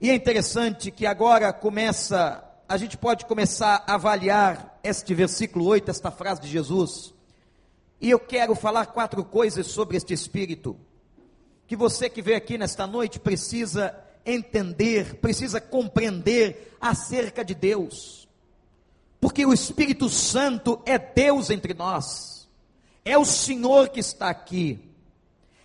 E 0.00 0.10
é 0.10 0.14
interessante 0.16 0.90
que 0.90 1.06
agora 1.06 1.52
começa, 1.52 2.42
a 2.68 2.76
gente 2.76 2.96
pode 2.96 3.24
começar 3.26 3.84
a 3.86 3.94
avaliar 3.94 4.75
este 4.86 5.14
versículo 5.14 5.66
8, 5.66 5.90
esta 5.90 6.10
frase 6.10 6.42
de 6.42 6.48
Jesus. 6.48 7.14
E 8.00 8.10
eu 8.10 8.18
quero 8.18 8.54
falar 8.54 8.86
quatro 8.86 9.24
coisas 9.24 9.66
sobre 9.66 9.96
este 9.96 10.12
Espírito, 10.12 10.76
que 11.66 11.74
você 11.74 12.08
que 12.08 12.22
veio 12.22 12.36
aqui 12.36 12.56
nesta 12.56 12.86
noite 12.86 13.18
precisa 13.18 13.94
entender, 14.24 15.16
precisa 15.16 15.60
compreender 15.60 16.76
acerca 16.80 17.44
de 17.44 17.54
Deus. 17.54 18.28
Porque 19.20 19.44
o 19.46 19.52
Espírito 19.52 20.08
Santo 20.08 20.80
é 20.84 20.98
Deus 20.98 21.50
entre 21.50 21.74
nós. 21.74 22.48
É 23.04 23.16
o 23.16 23.24
Senhor 23.24 23.88
que 23.88 24.00
está 24.00 24.28
aqui. 24.28 24.80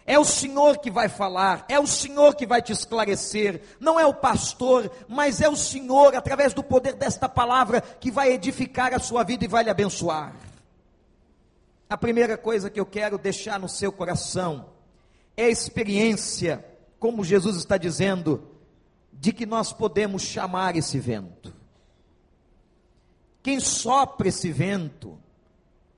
É 0.05 0.17
o 0.17 0.25
Senhor 0.25 0.79
que 0.79 0.89
vai 0.89 1.07
falar, 1.07 1.65
é 1.69 1.79
o 1.79 1.85
Senhor 1.85 2.35
que 2.35 2.47
vai 2.47 2.61
te 2.61 2.71
esclarecer, 2.71 3.61
não 3.79 3.99
é 3.99 4.05
o 4.05 4.13
pastor, 4.13 4.91
mas 5.07 5.41
é 5.41 5.47
o 5.47 5.55
Senhor, 5.55 6.15
através 6.15 6.53
do 6.53 6.63
poder 6.63 6.93
desta 6.93 7.29
palavra, 7.29 7.81
que 7.81 8.11
vai 8.11 8.31
edificar 8.31 8.93
a 8.93 8.99
sua 8.99 9.23
vida 9.23 9.45
e 9.45 9.47
vai 9.47 9.63
lhe 9.63 9.69
abençoar. 9.69 10.35
A 11.89 11.97
primeira 11.97 12.37
coisa 12.37 12.69
que 12.69 12.79
eu 12.79 12.85
quero 12.85 13.17
deixar 13.17 13.59
no 13.59 13.69
seu 13.69 13.91
coração 13.91 14.69
é 15.37 15.45
a 15.45 15.49
experiência, 15.49 16.65
como 16.99 17.23
Jesus 17.23 17.57
está 17.57 17.77
dizendo, 17.77 18.47
de 19.11 19.31
que 19.31 19.45
nós 19.45 19.71
podemos 19.71 20.23
chamar 20.23 20.75
esse 20.75 20.99
vento. 20.99 21.53
Quem 23.43 23.59
sopra 23.59 24.29
esse 24.29 24.51
vento 24.51 25.17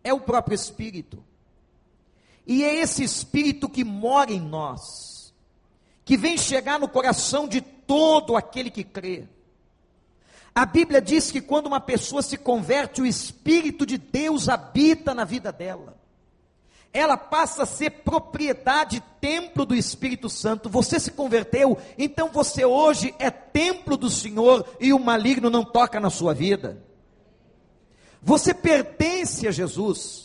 é 0.03 0.13
o 0.13 0.19
próprio 0.19 0.55
Espírito. 0.55 1.23
E 2.45 2.63
é 2.63 2.75
esse 2.75 3.03
Espírito 3.03 3.69
que 3.69 3.83
mora 3.83 4.31
em 4.31 4.39
nós, 4.39 5.33
que 6.03 6.17
vem 6.17 6.37
chegar 6.37 6.79
no 6.79 6.87
coração 6.87 7.47
de 7.47 7.61
todo 7.61 8.35
aquele 8.35 8.69
que 8.69 8.83
crê. 8.83 9.27
A 10.53 10.65
Bíblia 10.65 11.01
diz 11.01 11.31
que 11.31 11.41
quando 11.41 11.67
uma 11.67 11.79
pessoa 11.79 12.21
se 12.21 12.37
converte, 12.37 13.01
o 13.01 13.05
Espírito 13.05 13.85
de 13.85 13.97
Deus 13.97 14.49
habita 14.49 15.13
na 15.13 15.25
vida 15.25 15.51
dela 15.51 16.03
ela 16.93 17.17
passa 17.17 17.63
a 17.63 17.65
ser 17.65 17.89
propriedade, 17.89 19.03
templo 19.19 19.65
do 19.65 19.73
Espírito 19.73 20.29
Santo. 20.29 20.69
Você 20.69 20.99
se 20.99 21.11
converteu, 21.11 21.75
então 21.97 22.29
você 22.29 22.63
hoje 22.63 23.15
é 23.17 23.31
templo 23.31 23.97
do 23.97 24.11
Senhor 24.11 24.63
e 24.79 24.93
o 24.93 24.99
maligno 24.99 25.49
não 25.49 25.65
toca 25.65 25.99
na 25.99 26.11
sua 26.11 26.35
vida. 26.35 26.83
Você 28.21 28.53
pertence 28.53 29.47
a 29.47 29.51
Jesus. 29.51 30.22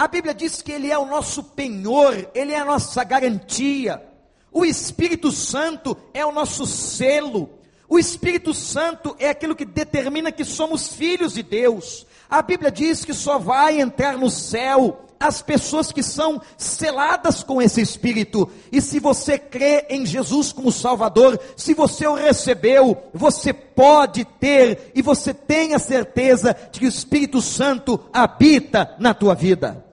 A 0.00 0.08
Bíblia 0.08 0.32
diz 0.32 0.62
que 0.62 0.72
Ele 0.72 0.90
é 0.90 0.96
o 0.96 1.04
nosso 1.04 1.42
penhor, 1.42 2.30
Ele 2.34 2.52
é 2.52 2.58
a 2.58 2.64
nossa 2.64 3.04
garantia. 3.04 4.02
O 4.50 4.64
Espírito 4.64 5.30
Santo 5.30 5.94
é 6.14 6.24
o 6.24 6.32
nosso 6.32 6.64
selo. 6.64 7.50
O 7.86 7.98
Espírito 7.98 8.54
Santo 8.54 9.14
é 9.18 9.28
aquilo 9.28 9.54
que 9.54 9.66
determina 9.66 10.32
que 10.32 10.42
somos 10.42 10.88
filhos 10.88 11.34
de 11.34 11.42
Deus. 11.42 12.06
A 12.30 12.40
Bíblia 12.40 12.70
diz 12.70 13.04
que 13.04 13.12
só 13.12 13.38
vai 13.38 13.78
entrar 13.78 14.16
no 14.16 14.30
céu 14.30 15.04
as 15.20 15.42
pessoas 15.42 15.92
que 15.92 16.02
são 16.02 16.40
seladas 16.56 17.42
com 17.42 17.60
esse 17.60 17.82
Espírito. 17.82 18.50
E 18.72 18.80
se 18.80 18.98
você 18.98 19.38
crê 19.38 19.84
em 19.90 20.06
Jesus 20.06 20.50
como 20.50 20.72
Salvador, 20.72 21.38
se 21.58 21.74
você 21.74 22.06
o 22.06 22.14
recebeu, 22.14 22.96
você 23.12 23.52
pode 23.52 24.24
ter 24.24 24.92
e 24.94 25.02
você 25.02 25.34
tem 25.34 25.74
a 25.74 25.78
certeza 25.78 26.56
de 26.72 26.80
que 26.80 26.86
o 26.86 26.88
Espírito 26.88 27.42
Santo 27.42 28.00
habita 28.14 28.96
na 28.98 29.12
tua 29.12 29.34
vida. 29.34 29.89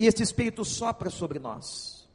E 0.00 0.06
esse 0.06 0.22
Espírito 0.22 0.64
sopra 0.64 1.10
sobre 1.10 1.38
nós. 1.38 2.08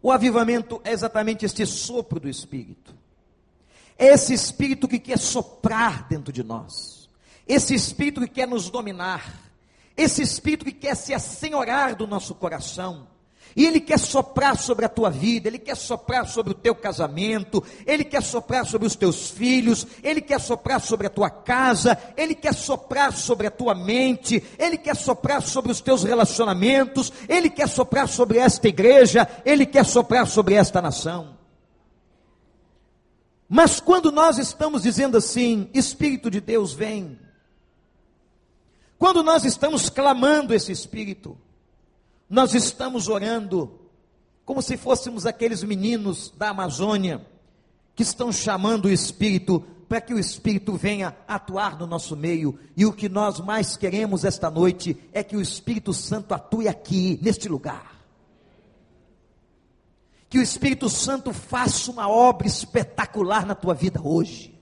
O 0.00 0.10
avivamento 0.10 0.80
é 0.84 0.92
exatamente 0.92 1.44
este 1.44 1.66
sopro 1.66 2.18
do 2.18 2.28
Espírito. 2.28 2.94
É 3.98 4.06
esse 4.06 4.32
Espírito 4.32 4.88
que 4.88 4.98
quer 4.98 5.18
soprar 5.18 6.08
dentro 6.08 6.32
de 6.32 6.42
nós. 6.42 7.10
Esse 7.46 7.74
Espírito 7.74 8.22
que 8.22 8.28
quer 8.28 8.48
nos 8.48 8.70
dominar 8.70 9.44
esse 9.96 10.22
espírito 10.22 10.64
que 10.64 10.72
quer 10.72 10.96
se 10.96 11.14
assenhorar 11.14 11.94
do 11.94 12.06
nosso 12.06 12.34
coração. 12.34 13.06
E 13.56 13.64
ele 13.64 13.80
quer 13.80 13.98
soprar 13.98 14.58
sobre 14.58 14.84
a 14.84 14.88
tua 14.88 15.10
vida, 15.10 15.48
ele 15.48 15.58
quer 15.58 15.76
soprar 15.76 16.26
sobre 16.26 16.52
o 16.52 16.56
teu 16.56 16.74
casamento, 16.74 17.62
ele 17.86 18.02
quer 18.02 18.22
soprar 18.22 18.66
sobre 18.66 18.86
os 18.86 18.96
teus 18.96 19.30
filhos, 19.30 19.86
ele 20.02 20.20
quer 20.20 20.40
soprar 20.40 20.80
sobre 20.80 21.06
a 21.06 21.10
tua 21.10 21.30
casa, 21.30 21.96
ele 22.16 22.34
quer 22.34 22.52
soprar 22.52 23.12
sobre 23.12 23.46
a 23.46 23.50
tua 23.50 23.74
mente, 23.74 24.42
ele 24.58 24.76
quer 24.76 24.96
soprar 24.96 25.40
sobre 25.40 25.70
os 25.70 25.80
teus 25.80 26.02
relacionamentos, 26.02 27.12
ele 27.28 27.48
quer 27.48 27.68
soprar 27.68 28.08
sobre 28.08 28.38
esta 28.38 28.66
igreja, 28.66 29.28
ele 29.44 29.64
quer 29.64 29.84
soprar 29.84 30.26
sobre 30.26 30.54
esta 30.54 30.82
nação. 30.82 31.36
Mas 33.48 33.78
quando 33.78 34.10
nós 34.10 34.36
estamos 34.38 34.82
dizendo 34.82 35.16
assim, 35.16 35.70
Espírito 35.72 36.28
de 36.28 36.40
Deus 36.40 36.72
vem, 36.72 37.20
quando 38.98 39.22
nós 39.22 39.44
estamos 39.44 39.88
clamando 39.88 40.52
esse 40.52 40.72
Espírito, 40.72 41.38
nós 42.34 42.52
estamos 42.52 43.08
orando 43.08 43.78
como 44.44 44.60
se 44.60 44.76
fôssemos 44.76 45.24
aqueles 45.24 45.62
meninos 45.62 46.34
da 46.36 46.50
Amazônia 46.50 47.24
que 47.94 48.02
estão 48.02 48.32
chamando 48.32 48.86
o 48.86 48.90
Espírito 48.90 49.60
para 49.88 50.00
que 50.00 50.12
o 50.12 50.18
Espírito 50.18 50.74
venha 50.74 51.16
atuar 51.28 51.78
no 51.78 51.86
nosso 51.86 52.16
meio. 52.16 52.58
E 52.76 52.84
o 52.84 52.92
que 52.92 53.08
nós 53.08 53.38
mais 53.38 53.76
queremos 53.76 54.24
esta 54.24 54.50
noite 54.50 55.00
é 55.12 55.22
que 55.22 55.36
o 55.36 55.40
Espírito 55.40 55.92
Santo 55.92 56.34
atue 56.34 56.66
aqui, 56.66 57.20
neste 57.22 57.48
lugar. 57.48 58.04
Que 60.28 60.38
o 60.38 60.42
Espírito 60.42 60.88
Santo 60.88 61.32
faça 61.32 61.88
uma 61.92 62.08
obra 62.08 62.48
espetacular 62.48 63.46
na 63.46 63.54
tua 63.54 63.74
vida 63.74 64.00
hoje. 64.02 64.60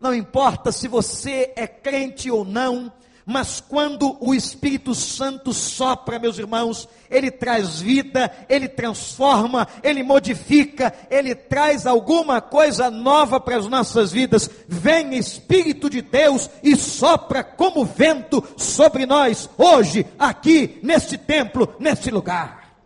Não 0.00 0.14
importa 0.14 0.70
se 0.70 0.86
você 0.86 1.52
é 1.56 1.66
crente 1.66 2.30
ou 2.30 2.44
não, 2.44 2.92
mas 3.28 3.60
quando 3.60 4.16
o 4.20 4.32
Espírito 4.32 4.94
Santo 4.94 5.52
sopra, 5.52 6.16
meus 6.16 6.38
irmãos, 6.38 6.88
ele 7.10 7.28
traz 7.28 7.80
vida, 7.80 8.32
ele 8.48 8.68
transforma, 8.68 9.66
ele 9.82 10.04
modifica, 10.04 10.94
ele 11.10 11.34
traz 11.34 11.88
alguma 11.88 12.40
coisa 12.40 12.88
nova 12.88 13.40
para 13.40 13.56
as 13.56 13.66
nossas 13.66 14.12
vidas. 14.12 14.48
Vem 14.68 15.16
Espírito 15.16 15.90
de 15.90 16.02
Deus 16.02 16.48
e 16.62 16.76
sopra 16.76 17.42
como 17.42 17.84
vento 17.84 18.44
sobre 18.56 19.04
nós, 19.06 19.50
hoje, 19.58 20.06
aqui, 20.16 20.78
neste 20.80 21.18
templo, 21.18 21.74
neste 21.80 22.12
lugar. 22.12 22.76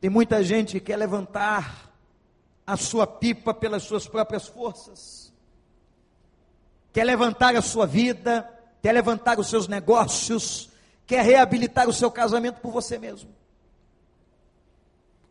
Tem 0.00 0.10
muita 0.10 0.42
gente 0.42 0.72
que 0.72 0.86
quer 0.86 0.96
levantar 0.96 1.92
a 2.66 2.76
sua 2.76 3.06
pipa 3.06 3.54
pelas 3.54 3.84
suas 3.84 4.08
próprias 4.08 4.48
forças 4.48 5.23
quer 6.94 7.02
levantar 7.02 7.56
a 7.56 7.60
sua 7.60 7.86
vida, 7.88 8.48
quer 8.80 8.92
levantar 8.92 9.40
os 9.40 9.50
seus 9.50 9.66
negócios, 9.66 10.70
quer 11.04 11.24
reabilitar 11.24 11.88
o 11.88 11.92
seu 11.92 12.08
casamento 12.08 12.60
por 12.60 12.70
você 12.70 12.96
mesmo. 12.98 13.28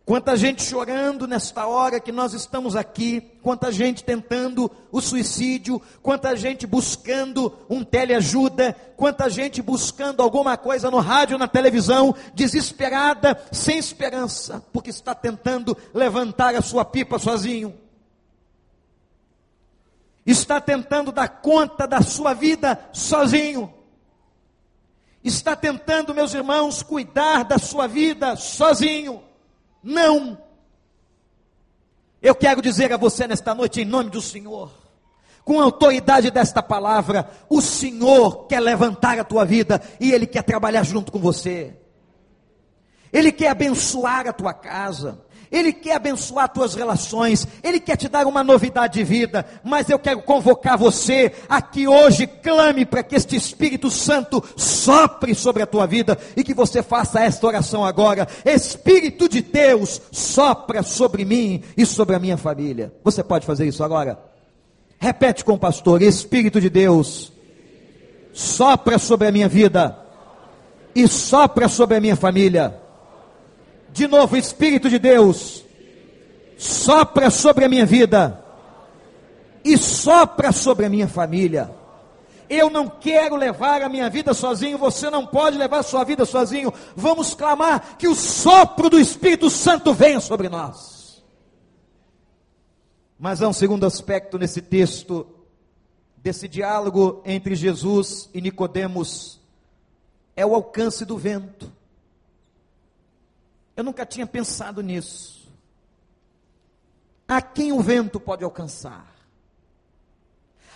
Quanta 0.06 0.36
gente 0.36 0.62
chorando 0.62 1.26
nesta 1.26 1.66
hora 1.66 2.02
que 2.02 2.12
nós 2.12 2.34
estamos 2.34 2.76
aqui, 2.76 3.22
quanta 3.42 3.72
gente 3.72 4.04
tentando 4.04 4.70
o 4.92 5.00
suicídio, 5.00 5.82
quanta 6.02 6.36
gente 6.36 6.68
buscando 6.68 7.58
um 7.70 7.82
teleajuda, 7.82 8.76
quanta 8.98 9.30
gente 9.30 9.62
buscando 9.62 10.22
alguma 10.22 10.58
coisa 10.58 10.92
no 10.92 11.00
rádio, 11.00 11.38
na 11.38 11.48
televisão, 11.48 12.14
desesperada, 12.34 13.42
sem 13.54 13.78
esperança, 13.78 14.62
porque 14.74 14.90
está 14.90 15.16
tentando 15.16 15.78
levantar 15.94 16.54
a 16.56 16.62
sua 16.62 16.84
pipa 16.84 17.18
sozinho 17.18 17.83
está 20.26 20.62
tentando 20.62 21.12
dar 21.12 21.28
conta 21.28 21.88
da 21.88 22.02
sua 22.02 22.34
vida 22.34 22.90
sozinho, 22.94 23.74
está 25.24 25.56
tentando, 25.56 26.14
meus 26.14 26.34
irmãos, 26.34 26.82
cuidar 26.82 27.44
da 27.44 27.58
sua 27.58 27.88
vida 27.88 28.36
sozinho. 28.36 29.24
Não. 29.82 30.38
Eu 32.22 32.34
quero 32.36 32.62
dizer 32.62 32.92
a 32.94 32.98
você 32.98 33.28
nesta 33.28 33.54
noite, 33.54 33.82
em 33.82 33.86
nome 33.86 34.10
do 34.10 34.22
Senhor, 34.22 34.72
com 35.44 35.60
a 35.60 35.64
autoridade 35.64 36.32
desta 36.32 36.64
palavra, 36.64 37.30
o 37.50 37.62
Senhor 37.62 38.48
quer 38.48 38.62
levantar 38.62 39.20
a 39.20 39.26
tua 39.26 39.44
vida 39.44 39.82
e 40.00 40.12
Ele 40.12 40.26
quer 40.26 40.44
trabalhar 40.44 40.84
junto 40.84 41.12
com 41.12 41.20
você. 41.20 41.78
Ele 43.12 43.32
quer 43.32 43.50
abençoar 43.50 44.28
a 44.28 44.34
tua 44.34 44.54
casa. 44.54 45.22
Ele 45.54 45.72
quer 45.72 45.98
abençoar 45.98 46.50
tuas 46.50 46.74
relações, 46.74 47.48
Ele 47.64 47.80
quer 47.80 47.96
te 47.96 48.10
dar 48.10 48.26
uma 48.26 48.44
novidade 48.44 48.96
de 48.96 49.04
vida, 49.04 49.46
mas 49.64 49.88
eu 49.88 50.00
quero 50.00 50.24
convocar 50.24 50.76
você 50.80 51.32
a 51.48 51.62
que 51.62 51.88
hoje 51.88 52.26
clame 52.26 52.88
para 52.88 53.04
que 53.04 53.16
este 53.16 53.36
Espírito 53.36 53.92
Santo 53.92 54.44
sopre 54.58 55.36
sobre 55.36 55.62
a 55.62 55.68
tua 55.68 55.86
vida 55.86 56.18
e 56.36 56.44
que 56.44 56.56
você 56.56 56.82
faça 56.82 57.20
esta 57.20 57.46
oração 57.46 57.86
agora. 57.86 58.28
Espírito 58.44 59.30
de 59.30 59.42
Deus, 59.42 60.02
sopra 60.12 60.82
sobre 60.82 61.24
mim 61.24 61.62
e 61.78 61.86
sobre 61.86 62.16
a 62.16 62.20
minha 62.20 62.36
família. 62.36 62.92
Você 63.04 63.24
pode 63.24 63.46
fazer 63.46 63.68
isso 63.68 63.84
agora? 63.84 64.18
Repete 64.98 65.46
com 65.46 65.54
o 65.54 65.60
pastor: 65.60 66.02
Espírito 66.02 66.60
de 66.60 66.70
Deus, 66.72 67.32
sopra 68.32 68.98
sobre 68.98 69.28
a 69.28 69.32
minha 69.32 69.48
vida 69.48 69.96
e 70.96 71.08
sopra 71.08 71.68
sobre 71.68 71.98
a 71.98 72.02
minha 72.02 72.16
família 72.16 72.82
de 73.94 74.08
novo, 74.08 74.36
Espírito 74.36 74.90
de 74.90 74.98
Deus, 74.98 75.64
sopra 76.58 77.30
sobre 77.30 77.64
a 77.64 77.70
minha 77.70 77.86
vida 77.86 78.44
e 79.64 79.78
sopra 79.78 80.52
sobre 80.52 80.88
a 80.88 80.90
minha 80.90 81.08
família. 81.08 81.74
Eu 82.50 82.70
não 82.70 82.90
quero 82.90 83.36
levar 83.36 83.82
a 83.84 83.90
minha 83.90 84.10
vida 84.10 84.34
sozinho, 84.34 84.78
você 84.78 85.10
não 85.10 85.26
pode 85.26 85.58
levar 85.58 85.80
a 85.80 85.84
sua 85.84 86.04
vida 86.04 86.26
sozinho. 86.26 86.74
Vamos 86.96 87.36
clamar 87.36 87.96
que 87.98 88.08
o 88.08 88.16
sopro 88.16 88.90
do 88.90 89.00
Espírito 89.00 89.50
Santo 89.50 89.94
venha 89.94 90.20
sobre 90.20 90.50
nós. 90.50 91.24
Mas 93.18 93.42
há 93.42 93.48
um 93.48 93.54
segundo 93.54 93.86
aspecto 93.86 94.40
nesse 94.40 94.62
texto, 94.62 95.26
desse 96.18 96.48
diálogo 96.48 97.22
entre 97.26 97.56
Jesus 97.56 98.30
e 98.34 98.42
Nicodemos, 98.42 99.40
é 100.36 100.46
o 100.46 100.56
alcance 100.56 101.06
do 101.06 101.18
vento. 101.18 101.72
Eu 103.76 103.84
nunca 103.84 104.06
tinha 104.06 104.28
pensado 104.28 104.82
nisso. 104.82 105.52
A 107.28 107.42
quem 107.42 107.72
o 107.72 107.82
vento 107.82 108.20
pode 108.20 108.44
alcançar? 108.44 109.14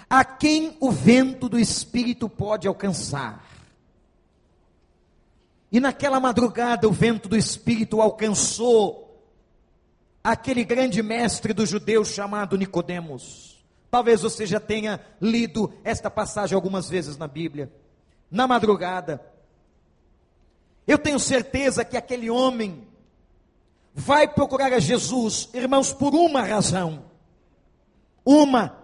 A 0.09 0.23
quem 0.23 0.77
o 0.79 0.89
vento 0.89 1.49
do 1.49 1.59
Espírito 1.59 2.29
pode 2.29 2.67
alcançar? 2.67 3.45
E 5.71 5.79
naquela 5.79 6.19
madrugada 6.19 6.87
o 6.87 6.91
vento 6.91 7.27
do 7.27 7.35
Espírito 7.35 8.01
alcançou 8.01 9.21
aquele 10.23 10.63
grande 10.63 11.03
mestre 11.03 11.53
dos 11.53 11.69
judeus 11.69 12.09
chamado 12.09 12.57
Nicodemos. 12.57 13.63
Talvez 13.91 14.21
você 14.21 14.45
já 14.45 14.59
tenha 14.59 14.99
lido 15.21 15.73
esta 15.83 16.09
passagem 16.09 16.55
algumas 16.55 16.89
vezes 16.89 17.17
na 17.17 17.27
Bíblia. 17.27 17.71
Na 18.31 18.47
madrugada, 18.47 19.21
eu 20.85 20.97
tenho 20.97 21.19
certeza 21.19 21.83
que 21.83 21.97
aquele 21.97 22.29
homem 22.29 22.86
vai 23.97 24.27
procurar 24.27 24.71
a 24.71 24.79
Jesus, 24.79 25.49
irmãos, 25.53 25.91
por 25.91 26.13
uma 26.13 26.43
razão. 26.43 27.05
Uma. 28.23 28.83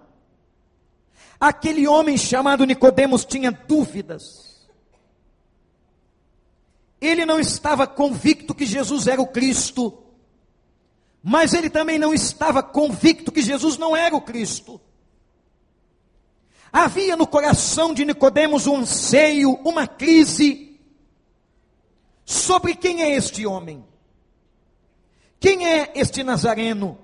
Aquele 1.39 1.87
homem 1.87 2.17
chamado 2.17 2.65
Nicodemos 2.65 3.23
tinha 3.23 3.51
dúvidas. 3.51 4.67
Ele 6.99 7.25
não 7.25 7.39
estava 7.39 7.87
convicto 7.87 8.55
que 8.55 8.65
Jesus 8.65 9.07
era 9.07 9.21
o 9.21 9.27
Cristo, 9.27 10.03
mas 11.21 11.53
ele 11.53 11.69
também 11.69 11.99
não 11.99 12.13
estava 12.13 12.61
convicto 12.63 13.31
que 13.31 13.41
Jesus 13.41 13.77
não 13.77 13.95
era 13.95 14.15
o 14.15 14.21
Cristo. 14.21 14.81
Havia 16.71 17.15
no 17.15 17.27
coração 17.27 17.93
de 17.93 18.03
Nicodemos 18.03 18.67
um 18.67 18.77
anseio, 18.77 19.53
uma 19.63 19.87
crise 19.87 20.73
Sobre 22.25 22.75
quem 22.75 23.01
é 23.01 23.15
este 23.15 23.45
homem? 23.45 23.83
Quem 25.43 25.67
é 25.67 25.91
este 25.93 26.23
Nazareno? 26.23 26.97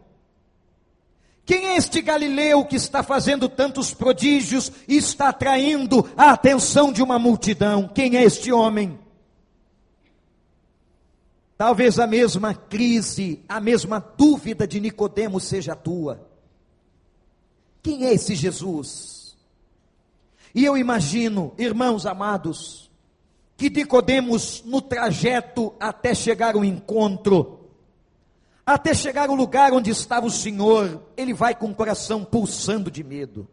Quem 1.45 1.71
é 1.71 1.75
este 1.75 2.02
Galileu 2.02 2.63
que 2.63 2.78
está 2.78 3.04
fazendo 3.04 3.49
tantos 3.49 3.93
prodígios 3.93 4.71
e 4.88 4.95
está 4.95 5.28
atraindo 5.28 6.10
a 6.15 6.32
atenção 6.32 6.93
de 6.93 7.04
uma 7.04 7.19
multidão? 7.19 7.89
Quem 7.89 8.15
é 8.15 8.23
este 8.23 8.49
homem? 8.49 8.97
Talvez 11.58 11.99
a 11.99 12.08
mesma 12.08 12.54
crise, 12.54 13.43
a 13.49 13.60
mesma 13.60 13.99
dúvida 13.99 14.65
de 14.65 14.80
Nicodemos 14.80 15.43
seja 15.43 15.73
a 15.73 15.75
tua. 15.75 16.25
Quem 17.84 18.06
é 18.06 18.13
esse 18.13 18.36
Jesus? 18.36 19.36
E 20.56 20.63
eu 20.63 20.78
imagino, 20.78 21.54
irmãos 21.58 22.06
amados, 22.06 22.89
que 23.58 23.69
Nicodemos 23.69 24.63
no 24.63 24.82
trajeto 24.82 25.73
até 25.78 26.15
chegar 26.15 26.56
ao 26.56 26.63
encontro, 26.63 27.59
até 28.73 28.93
chegar 28.93 29.29
ao 29.29 29.36
lugar 29.36 29.73
onde 29.73 29.89
estava 29.89 30.27
o 30.27 30.32
Senhor, 30.32 31.01
ele 31.17 31.34
vai 31.34 31.55
com 31.55 31.71
o 31.71 31.75
coração 31.75 32.23
pulsando 32.23 32.91
de 32.91 33.03
medo. 33.03 33.47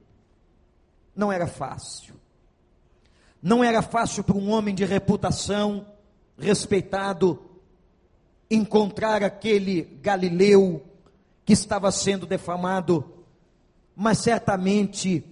Não 1.14 1.32
era 1.32 1.46
fácil. 1.46 2.14
Não 3.42 3.64
era 3.64 3.80
fácil 3.80 4.22
para 4.22 4.36
um 4.36 4.50
homem 4.50 4.74
de 4.74 4.84
reputação, 4.84 5.86
respeitado, 6.38 7.40
encontrar 8.50 9.22
aquele 9.22 9.84
Galileu 10.02 10.84
que 11.46 11.54
estava 11.54 11.90
sendo 11.90 12.26
defamado, 12.26 13.24
mas 13.96 14.18
certamente 14.18 15.24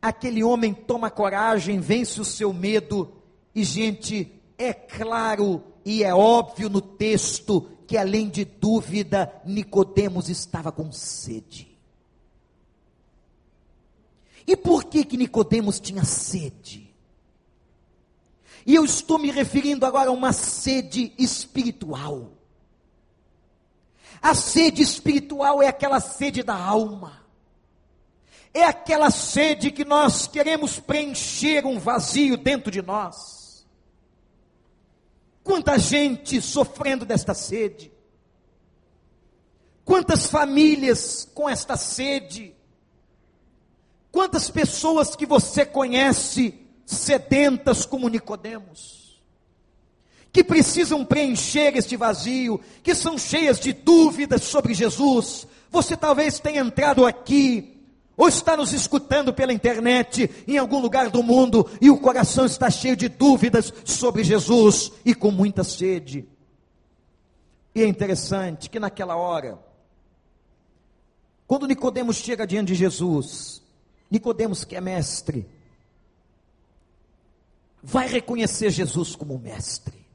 aquele 0.00 0.44
homem 0.44 0.72
toma 0.72 1.10
coragem, 1.10 1.80
vence 1.80 2.20
o 2.20 2.24
seu 2.24 2.52
medo 2.52 3.12
e, 3.52 3.64
gente, 3.64 4.30
é 4.56 4.72
claro 4.72 5.64
e 5.86 6.02
é 6.02 6.12
óbvio 6.12 6.68
no 6.68 6.80
texto 6.80 7.60
que 7.86 7.96
além 7.96 8.28
de 8.28 8.44
dúvida, 8.44 9.32
Nicodemos 9.44 10.28
estava 10.28 10.72
com 10.72 10.90
sede. 10.90 11.78
E 14.44 14.56
por 14.56 14.86
que 14.86 15.04
que 15.04 15.16
Nicodemos 15.16 15.78
tinha 15.78 16.04
sede? 16.04 16.92
E 18.66 18.74
eu 18.74 18.84
estou 18.84 19.16
me 19.16 19.30
referindo 19.30 19.86
agora 19.86 20.10
a 20.10 20.12
uma 20.12 20.32
sede 20.32 21.12
espiritual. 21.16 22.32
A 24.20 24.34
sede 24.34 24.82
espiritual 24.82 25.62
é 25.62 25.68
aquela 25.68 26.00
sede 26.00 26.42
da 26.42 26.56
alma. 26.56 27.24
É 28.52 28.64
aquela 28.64 29.12
sede 29.12 29.70
que 29.70 29.84
nós 29.84 30.26
queremos 30.26 30.80
preencher 30.80 31.64
um 31.64 31.78
vazio 31.78 32.36
dentro 32.36 32.72
de 32.72 32.82
nós. 32.82 33.35
Quanta 35.46 35.78
gente 35.78 36.42
sofrendo 36.42 37.06
desta 37.06 37.32
sede. 37.32 37.92
Quantas 39.84 40.26
famílias 40.26 41.30
com 41.32 41.48
esta 41.48 41.76
sede. 41.76 42.52
Quantas 44.10 44.50
pessoas 44.50 45.14
que 45.14 45.24
você 45.24 45.64
conhece 45.64 46.66
sedentas 46.84 47.86
como 47.86 48.08
Nicodemos, 48.08 49.22
que 50.32 50.42
precisam 50.42 51.04
preencher 51.04 51.76
este 51.76 51.96
vazio, 51.96 52.60
que 52.82 52.92
são 52.92 53.16
cheias 53.16 53.60
de 53.60 53.72
dúvidas 53.72 54.42
sobre 54.42 54.74
Jesus. 54.74 55.46
Você 55.70 55.96
talvez 55.96 56.40
tenha 56.40 56.60
entrado 56.60 57.06
aqui 57.06 57.75
ou 58.16 58.28
está 58.28 58.56
nos 58.56 58.72
escutando 58.72 59.32
pela 59.34 59.52
internet 59.52 60.30
em 60.48 60.56
algum 60.56 60.80
lugar 60.80 61.10
do 61.10 61.22
mundo 61.22 61.68
e 61.80 61.90
o 61.90 61.98
coração 61.98 62.46
está 62.46 62.70
cheio 62.70 62.96
de 62.96 63.08
dúvidas 63.08 63.72
sobre 63.84 64.24
Jesus 64.24 64.90
e 65.04 65.14
com 65.14 65.30
muita 65.30 65.62
sede. 65.62 66.26
E 67.74 67.82
é 67.82 67.86
interessante 67.86 68.70
que 68.70 68.80
naquela 68.80 69.16
hora, 69.16 69.58
quando 71.46 71.66
Nicodemos 71.66 72.16
chega 72.16 72.46
diante 72.46 72.68
de 72.68 72.74
Jesus, 72.74 73.62
Nicodemos 74.10 74.64
que 74.64 74.74
é 74.74 74.80
mestre, 74.80 75.46
vai 77.82 78.08
reconhecer 78.08 78.70
Jesus 78.70 79.14
como 79.14 79.38
mestre. 79.38 80.06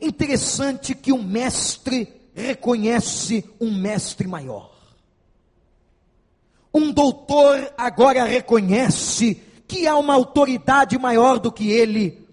Interessante 0.00 0.94
que 0.94 1.12
um 1.12 1.22
mestre 1.22 2.20
reconhece 2.34 3.48
um 3.60 3.72
mestre 3.72 4.26
maior. 4.26 4.69
Um 6.72 6.92
doutor 6.92 7.72
agora 7.76 8.24
reconhece 8.24 9.42
que 9.66 9.86
há 9.86 9.96
uma 9.96 10.14
autoridade 10.14 10.98
maior 10.98 11.38
do 11.38 11.50
que 11.50 11.70
ele. 11.70 12.26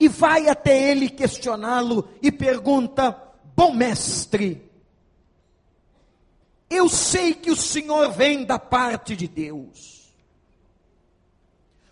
E 0.00 0.08
vai 0.08 0.48
até 0.48 0.90
ele 0.90 1.08
questioná-lo 1.08 2.08
e 2.22 2.32
pergunta: 2.32 3.16
Bom 3.54 3.72
mestre, 3.72 4.70
eu 6.68 6.88
sei 6.88 7.34
que 7.34 7.50
o 7.50 7.56
Senhor 7.56 8.10
vem 8.12 8.44
da 8.44 8.58
parte 8.58 9.14
de 9.14 9.28
Deus. 9.28 10.12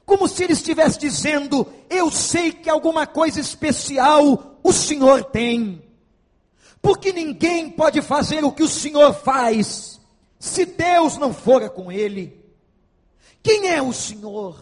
Como 0.05 0.27
se 0.29 0.45
ele 0.45 0.55
estivesse 0.55 0.99
dizendo: 0.99 1.67
Eu 1.89 2.11
sei 2.11 2.53
que 2.53 2.69
alguma 2.69 3.07
coisa 3.07 3.39
especial 3.39 4.59
o 4.63 4.73
Senhor 4.73 5.25
tem. 5.25 5.83
Porque 6.81 7.13
ninguém 7.13 7.71
pode 7.71 8.03
fazer 8.03 8.45
o 8.45 8.53
que 8.53 8.63
o 8.63 8.69
Senhor 8.69 9.15
faz 9.15 9.92
se 10.43 10.67
Deus 10.67 11.17
não 11.19 11.33
fora 11.33 11.71
com 11.71 11.93
ele, 11.93 12.37
quem 13.45 13.69
é 13.69 13.81
o 13.81 13.93
Senhor? 13.93 14.59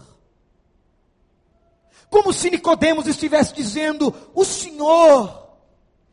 Como 2.10 2.34
se 2.34 2.50
Nicodemos 2.50 3.06
estivesse 3.06 3.54
dizendo: 3.54 4.14
"O 4.34 4.44
Senhor, 4.44 5.42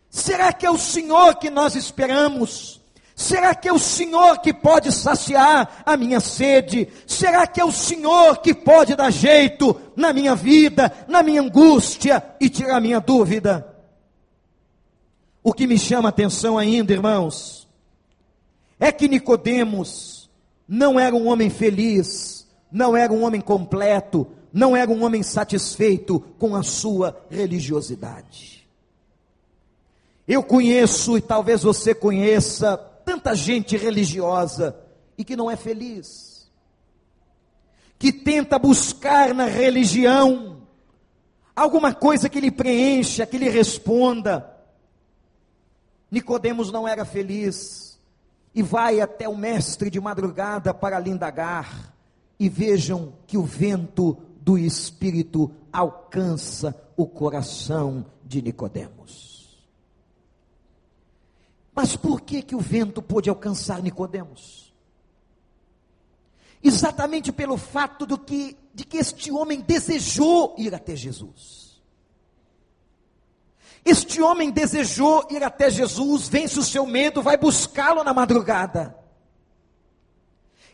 será 0.10 0.54
que 0.54 0.66
é 0.66 0.72
o 0.72 0.78
Senhor 0.78 1.36
que 1.36 1.50
nós 1.50 1.76
esperamos? 1.76 2.80
Será 3.14 3.54
que 3.54 3.68
é 3.68 3.74
o 3.74 3.78
Senhor 3.78 4.40
que 4.40 4.54
pode 4.54 4.90
saciar 4.90 5.84
a 5.86 5.98
minha 5.98 6.22
sede? 6.22 6.88
Será 7.06 7.46
que 7.46 7.60
é 7.60 7.66
o 7.66 7.72
Senhor 7.72 8.38
que 8.38 8.54
pode 8.54 8.96
dar 8.96 9.12
jeito 9.12 9.76
na 9.98 10.14
minha 10.14 10.34
vida, 10.34 10.90
na 11.10 11.22
minha 11.22 11.42
angústia 11.42 12.24
e 12.40 12.50
tirar 12.50 12.80
minha 12.80 13.02
dúvida?" 13.02 13.68
O 15.44 15.52
que 15.52 15.68
me 15.68 15.78
chama 15.78 16.08
a 16.08 16.12
atenção 16.12 16.58
ainda, 16.58 16.94
irmãos, 16.94 17.67
é 18.80 18.92
que 18.92 19.08
Nicodemos 19.08 20.30
não 20.68 21.00
era 21.00 21.16
um 21.16 21.28
homem 21.28 21.50
feliz, 21.50 22.48
não 22.72 22.96
era 22.96 23.12
um 23.12 23.24
homem 23.24 23.42
completo, 23.42 24.28
não 24.52 24.76
era 24.76 24.90
um 24.90 25.04
homem 25.04 25.24
satisfeito 25.24 26.20
com 26.38 26.56
a 26.56 26.64
sua 26.64 27.26
religiosidade. 27.30 28.68
Eu 30.28 30.44
conheço 30.44 31.18
e 31.18 31.22
talvez 31.22 31.64
você 31.64 31.96
conheça 31.96 32.78
tanta 33.06 33.34
gente 33.34 33.78
religiosa 33.78 34.76
e 35.18 35.24
que 35.24 35.36
não 35.36 35.50
é 35.50 35.56
feliz, 35.56 36.50
que 37.98 38.12
tenta 38.12 38.60
buscar 38.60 39.34
na 39.34 39.46
religião 39.46 40.62
alguma 41.56 41.94
coisa 41.94 42.30
que 42.30 42.42
lhe 42.42 42.52
preencha, 42.52 43.26
que 43.26 43.38
lhe 43.38 43.50
responda. 43.50 44.54
Nicodemos 46.12 46.72
não 46.72 46.88
era 46.88 47.06
feliz 47.06 47.87
e 48.58 48.64
vai 48.64 49.00
até 49.00 49.30
o 49.30 49.38
mestre 49.38 49.88
de 49.88 50.00
madrugada 50.00 50.74
para 50.74 51.00
lhe 51.00 51.12
indagar, 51.12 51.94
e 52.40 52.50
vejam 52.50 53.14
que 53.28 53.38
o 53.38 53.44
vento 53.44 54.18
do 54.42 54.58
Espírito 54.58 55.52
alcança 55.72 56.76
o 56.96 57.06
coração 57.06 58.04
de 58.26 58.42
Nicodemos. 58.42 59.64
Mas 61.72 61.96
por 61.96 62.20
que 62.22 62.42
que 62.42 62.56
o 62.56 62.60
vento 62.60 63.00
pôde 63.00 63.30
alcançar 63.30 63.80
Nicodemos? 63.80 64.74
Exatamente 66.64 67.32
pelo 67.32 67.58
fato 67.58 68.08
do 68.08 68.18
que, 68.18 68.58
de 68.74 68.84
que 68.84 68.98
este 68.98 69.32
homem 69.32 69.62
desejou 69.62 70.56
ir 70.58 70.74
até 70.74 70.96
Jesus. 70.96 71.67
Este 73.88 74.22
homem 74.22 74.52
desejou 74.52 75.26
ir 75.30 75.42
até 75.42 75.70
Jesus, 75.70 76.28
vence 76.28 76.60
o 76.60 76.64
seu 76.64 76.86
medo, 76.86 77.24
vai 77.24 77.38
buscá-lo 77.38 78.04
na 78.04 78.14
madrugada. 78.14 78.94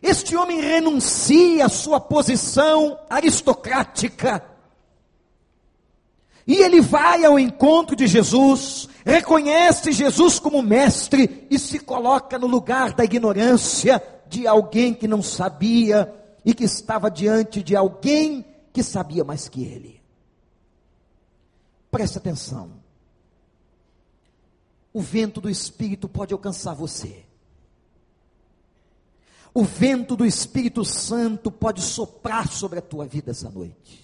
Este 0.01 0.35
homem 0.35 0.59
renuncia 0.59 1.67
à 1.67 1.69
sua 1.69 1.99
posição 1.99 2.99
aristocrática. 3.07 4.43
E 6.47 6.55
ele 6.55 6.81
vai 6.81 7.23
ao 7.23 7.37
encontro 7.37 7.95
de 7.95 8.07
Jesus, 8.07 8.89
reconhece 9.05 9.91
Jesus 9.91 10.39
como 10.39 10.63
mestre 10.63 11.45
e 11.51 11.59
se 11.59 11.77
coloca 11.77 12.39
no 12.39 12.47
lugar 12.47 12.93
da 12.93 13.03
ignorância 13.03 14.01
de 14.27 14.47
alguém 14.47 14.91
que 14.91 15.07
não 15.07 15.21
sabia 15.21 16.11
e 16.43 16.51
que 16.51 16.63
estava 16.63 17.11
diante 17.11 17.61
de 17.61 17.75
alguém 17.75 18.43
que 18.73 18.81
sabia 18.81 19.23
mais 19.23 19.47
que 19.47 19.63
ele. 19.63 20.01
Preste 21.91 22.17
atenção 22.17 22.82
o 24.93 25.01
vento 25.01 25.41
do 25.41 25.49
Espírito 25.49 26.07
pode 26.07 26.33
alcançar 26.33 26.75
você. 26.75 27.25
O 29.53 29.63
vento 29.63 30.15
do 30.15 30.25
Espírito 30.25 30.85
Santo 30.85 31.51
pode 31.51 31.81
soprar 31.81 32.47
sobre 32.47 32.79
a 32.79 32.81
tua 32.81 33.05
vida 33.05 33.31
essa 33.31 33.49
noite. 33.49 34.03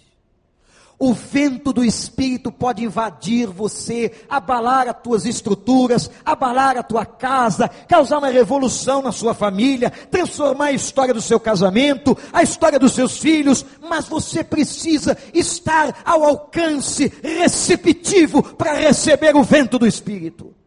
O 1.02 1.14
vento 1.14 1.72
do 1.72 1.84
Espírito 1.84 2.52
pode 2.52 2.84
invadir 2.84 3.48
você, 3.48 4.12
abalar 4.28 4.90
as 4.90 5.02
tuas 5.02 5.26
estruturas, 5.26 6.12
abalar 6.26 6.78
a 6.78 6.84
tua 6.84 7.06
casa, 7.06 7.70
causar 7.88 8.18
uma 8.18 8.28
revolução 8.28 9.02
na 9.02 9.14
sua 9.14 9.34
família, 9.34 9.90
transformar 9.90 10.66
a 10.66 10.72
história 10.74 11.14
do 11.14 11.22
seu 11.22 11.40
casamento, 11.40 12.18
a 12.34 12.44
história 12.44 12.78
dos 12.78 12.92
seus 12.92 13.18
filhos, 13.18 13.66
mas 13.82 14.10
você 14.10 14.44
precisa 14.44 15.18
estar 15.34 16.02
ao 16.04 16.22
alcance 16.26 17.12
receptivo 17.24 18.44
para 18.44 18.74
receber 18.74 19.36
o 19.38 19.44
vento 19.44 19.80
do 19.80 19.88
Espírito. 19.88 20.59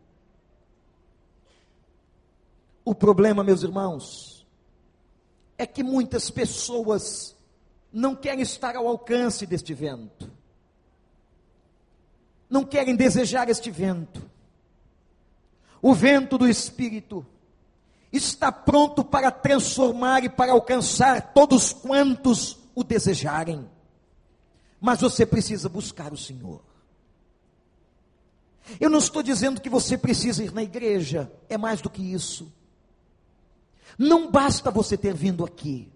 O 2.84 2.94
problema, 2.94 3.44
meus 3.44 3.62
irmãos, 3.62 4.46
é 5.56 5.66
que 5.66 5.82
muitas 5.82 6.30
pessoas 6.30 7.36
não 7.92 8.16
querem 8.16 8.42
estar 8.42 8.74
ao 8.74 8.88
alcance 8.88 9.46
deste 9.46 9.74
vento, 9.74 10.30
não 12.48 12.64
querem 12.64 12.96
desejar 12.96 13.48
este 13.48 13.70
vento. 13.70 14.22
O 15.80 15.94
vento 15.94 16.38
do 16.38 16.48
Espírito 16.48 17.24
está 18.12 18.50
pronto 18.50 19.04
para 19.04 19.30
transformar 19.30 20.24
e 20.24 20.28
para 20.28 20.52
alcançar 20.52 21.32
todos 21.32 21.72
quantos 21.72 22.58
o 22.74 22.82
desejarem, 22.82 23.68
mas 24.80 25.00
você 25.00 25.24
precisa 25.24 25.68
buscar 25.68 26.12
o 26.12 26.16
Senhor. 26.16 26.60
Eu 28.80 28.90
não 28.90 28.98
estou 28.98 29.22
dizendo 29.22 29.60
que 29.60 29.68
você 29.68 29.98
precisa 29.98 30.42
ir 30.42 30.52
na 30.52 30.62
igreja, 30.62 31.30
é 31.48 31.56
mais 31.56 31.80
do 31.80 31.90
que 31.90 32.02
isso. 32.02 32.52
Não 33.98 34.30
basta 34.30 34.70
você 34.70 34.96
ter 34.96 35.14
vindo 35.14 35.44
aqui. 35.44 35.90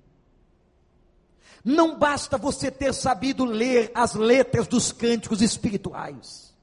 Não 1.64 1.98
basta 1.98 2.38
você 2.38 2.70
ter 2.70 2.94
sabido 2.94 3.44
ler 3.44 3.90
as 3.94 4.14
letras 4.14 4.68
dos 4.68 4.92
cânticos 4.92 5.42
espirituais. 5.42 6.54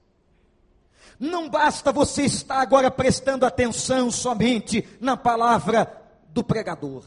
Não 1.19 1.50
basta 1.50 1.91
você 1.91 2.24
estar 2.24 2.60
agora 2.62 2.89
prestando 2.89 3.46
atenção 3.46 4.10
somente 4.10 4.88
na 5.00 5.17
palavra 5.17 6.02
do 6.30 6.43
pregador. 6.43 7.04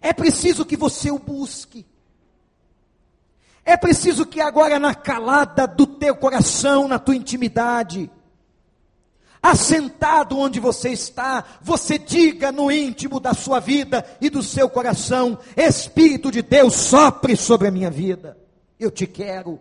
É 0.00 0.12
preciso 0.12 0.64
que 0.64 0.76
você 0.76 1.10
o 1.10 1.18
busque. 1.18 1.86
É 3.64 3.76
preciso 3.76 4.26
que 4.26 4.40
agora 4.40 4.78
na 4.78 4.94
calada 4.94 5.66
do 5.66 5.86
teu 5.86 6.16
coração, 6.16 6.88
na 6.88 6.98
tua 6.98 7.14
intimidade, 7.14 8.10
assentado 9.42 10.38
onde 10.38 10.60
você 10.60 10.90
está, 10.90 11.44
você 11.60 11.98
diga 11.98 12.52
no 12.52 12.70
íntimo 12.70 13.18
da 13.18 13.34
sua 13.34 13.58
vida 13.58 14.06
e 14.20 14.30
do 14.30 14.42
seu 14.42 14.68
coração: 14.68 15.36
Espírito 15.56 16.30
de 16.30 16.42
Deus, 16.42 16.74
sopre 16.74 17.36
sobre 17.36 17.66
a 17.66 17.72
minha 17.72 17.90
vida. 17.90 18.38
Eu 18.78 18.90
te 18.90 19.06
quero. 19.06 19.58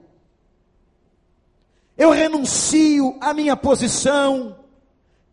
Eu 1.97 2.11
renuncio 2.11 3.17
à 3.19 3.33
minha 3.33 3.55
posição. 3.55 4.57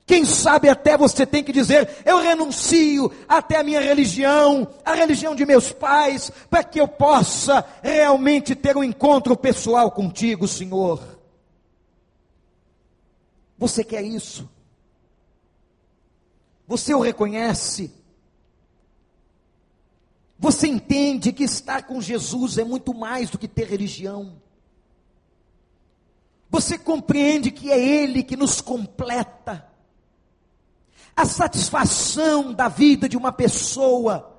Quem 0.06 0.24
sabe 0.24 0.70
até 0.70 0.96
você 0.96 1.26
tem 1.26 1.44
que 1.44 1.52
dizer: 1.52 1.88
eu 2.06 2.18
renuncio 2.18 3.12
até 3.28 3.56
a 3.58 3.62
minha 3.62 3.80
religião, 3.80 4.66
a 4.82 4.94
religião 4.94 5.34
de 5.34 5.44
meus 5.44 5.70
pais, 5.70 6.32
para 6.48 6.64
que 6.64 6.80
eu 6.80 6.88
possa 6.88 7.62
realmente 7.82 8.54
ter 8.54 8.74
um 8.76 8.82
encontro 8.82 9.36
pessoal 9.36 9.90
contigo, 9.90 10.48
Senhor. 10.48 11.17
Você 13.58 13.82
quer 13.82 14.02
isso? 14.02 14.48
Você 16.66 16.94
o 16.94 17.00
reconhece? 17.00 17.92
Você 20.38 20.68
entende 20.68 21.32
que 21.32 21.42
estar 21.42 21.82
com 21.82 22.00
Jesus 22.00 22.58
é 22.58 22.64
muito 22.64 22.94
mais 22.94 23.30
do 23.30 23.38
que 23.38 23.48
ter 23.48 23.66
religião? 23.66 24.40
Você 26.48 26.78
compreende 26.78 27.50
que 27.50 27.70
é 27.70 27.78
Ele 27.78 28.22
que 28.22 28.36
nos 28.36 28.60
completa? 28.60 29.66
A 31.16 31.24
satisfação 31.24 32.52
da 32.52 32.68
vida 32.68 33.08
de 33.08 33.16
uma 33.16 33.32
pessoa 33.32 34.38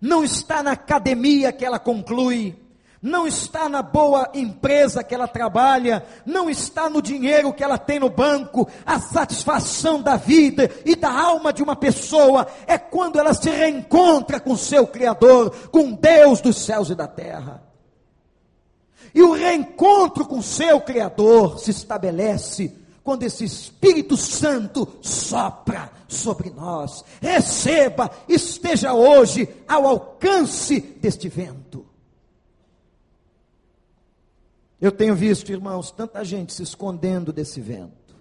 não 0.00 0.22
está 0.22 0.62
na 0.62 0.72
academia 0.72 1.52
que 1.52 1.64
ela 1.64 1.80
conclui, 1.80 2.56
não 3.02 3.26
está 3.26 3.68
na 3.68 3.82
boa 3.82 4.30
empresa 4.34 5.04
que 5.04 5.14
ela 5.14 5.28
trabalha, 5.28 6.04
não 6.24 6.50
está 6.50 6.88
no 6.90 7.02
dinheiro 7.02 7.52
que 7.52 7.62
ela 7.62 7.78
tem 7.78 8.00
no 8.00 8.10
banco. 8.10 8.68
A 8.84 8.98
satisfação 8.98 10.02
da 10.02 10.16
vida 10.16 10.70
e 10.84 10.96
da 10.96 11.10
alma 11.10 11.52
de 11.52 11.62
uma 11.62 11.76
pessoa 11.76 12.46
é 12.66 12.76
quando 12.78 13.18
ela 13.18 13.34
se 13.34 13.50
reencontra 13.50 14.40
com 14.40 14.56
seu 14.56 14.86
Criador, 14.86 15.50
com 15.70 15.92
Deus 15.92 16.40
dos 16.40 16.56
céus 16.56 16.90
e 16.90 16.94
da 16.94 17.06
terra. 17.06 17.62
E 19.14 19.22
o 19.22 19.32
reencontro 19.32 20.26
com 20.26 20.42
seu 20.42 20.80
Criador 20.80 21.58
se 21.58 21.70
estabelece 21.70 22.76
quando 23.02 23.22
esse 23.22 23.44
Espírito 23.44 24.16
Santo 24.16 24.98
sopra 25.00 25.92
sobre 26.08 26.50
nós. 26.50 27.04
Receba, 27.20 28.10
esteja 28.28 28.92
hoje 28.92 29.48
ao 29.68 29.86
alcance 29.86 30.80
deste 30.80 31.28
vento. 31.28 31.85
Eu 34.80 34.92
tenho 34.92 35.14
visto, 35.14 35.50
irmãos, 35.50 35.90
tanta 35.90 36.24
gente 36.24 36.52
se 36.52 36.62
escondendo 36.62 37.32
desse 37.32 37.60
vento. 37.60 38.14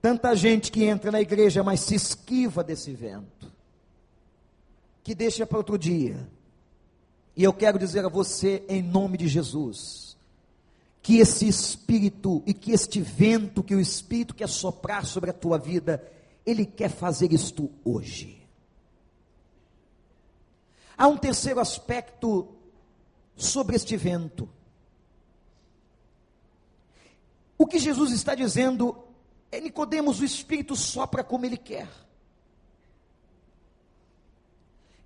Tanta 0.00 0.34
gente 0.34 0.70
que 0.70 0.84
entra 0.84 1.10
na 1.10 1.20
igreja, 1.20 1.62
mas 1.62 1.80
se 1.80 1.94
esquiva 1.94 2.64
desse 2.64 2.92
vento. 2.92 3.52
Que 5.02 5.14
deixa 5.14 5.46
para 5.46 5.58
outro 5.58 5.78
dia. 5.78 6.28
E 7.36 7.42
eu 7.42 7.52
quero 7.52 7.78
dizer 7.78 8.04
a 8.04 8.08
você, 8.08 8.64
em 8.68 8.82
nome 8.82 9.18
de 9.18 9.28
Jesus, 9.28 10.16
que 11.02 11.18
esse 11.18 11.46
espírito 11.46 12.42
e 12.46 12.54
que 12.54 12.72
este 12.72 13.00
vento 13.00 13.62
que 13.62 13.74
o 13.74 13.80
espírito 13.80 14.34
quer 14.34 14.48
soprar 14.48 15.04
sobre 15.04 15.30
a 15.30 15.34
tua 15.34 15.58
vida, 15.58 16.02
ele 16.46 16.64
quer 16.64 16.90
fazer 16.90 17.32
isto 17.32 17.70
hoje. 17.84 18.42
Há 20.96 21.06
um 21.06 21.16
terceiro 21.16 21.60
aspecto 21.60 22.48
sobre 23.36 23.76
este 23.76 23.96
vento. 23.96 24.48
O 27.64 27.66
que 27.66 27.78
Jesus 27.78 28.12
está 28.12 28.34
dizendo 28.34 28.94
é 29.50 29.58
Nicodemos, 29.58 30.20
o 30.20 30.24
Espírito 30.24 30.76
sopra 30.76 31.24
como 31.24 31.46
ele 31.46 31.56
quer. 31.56 31.88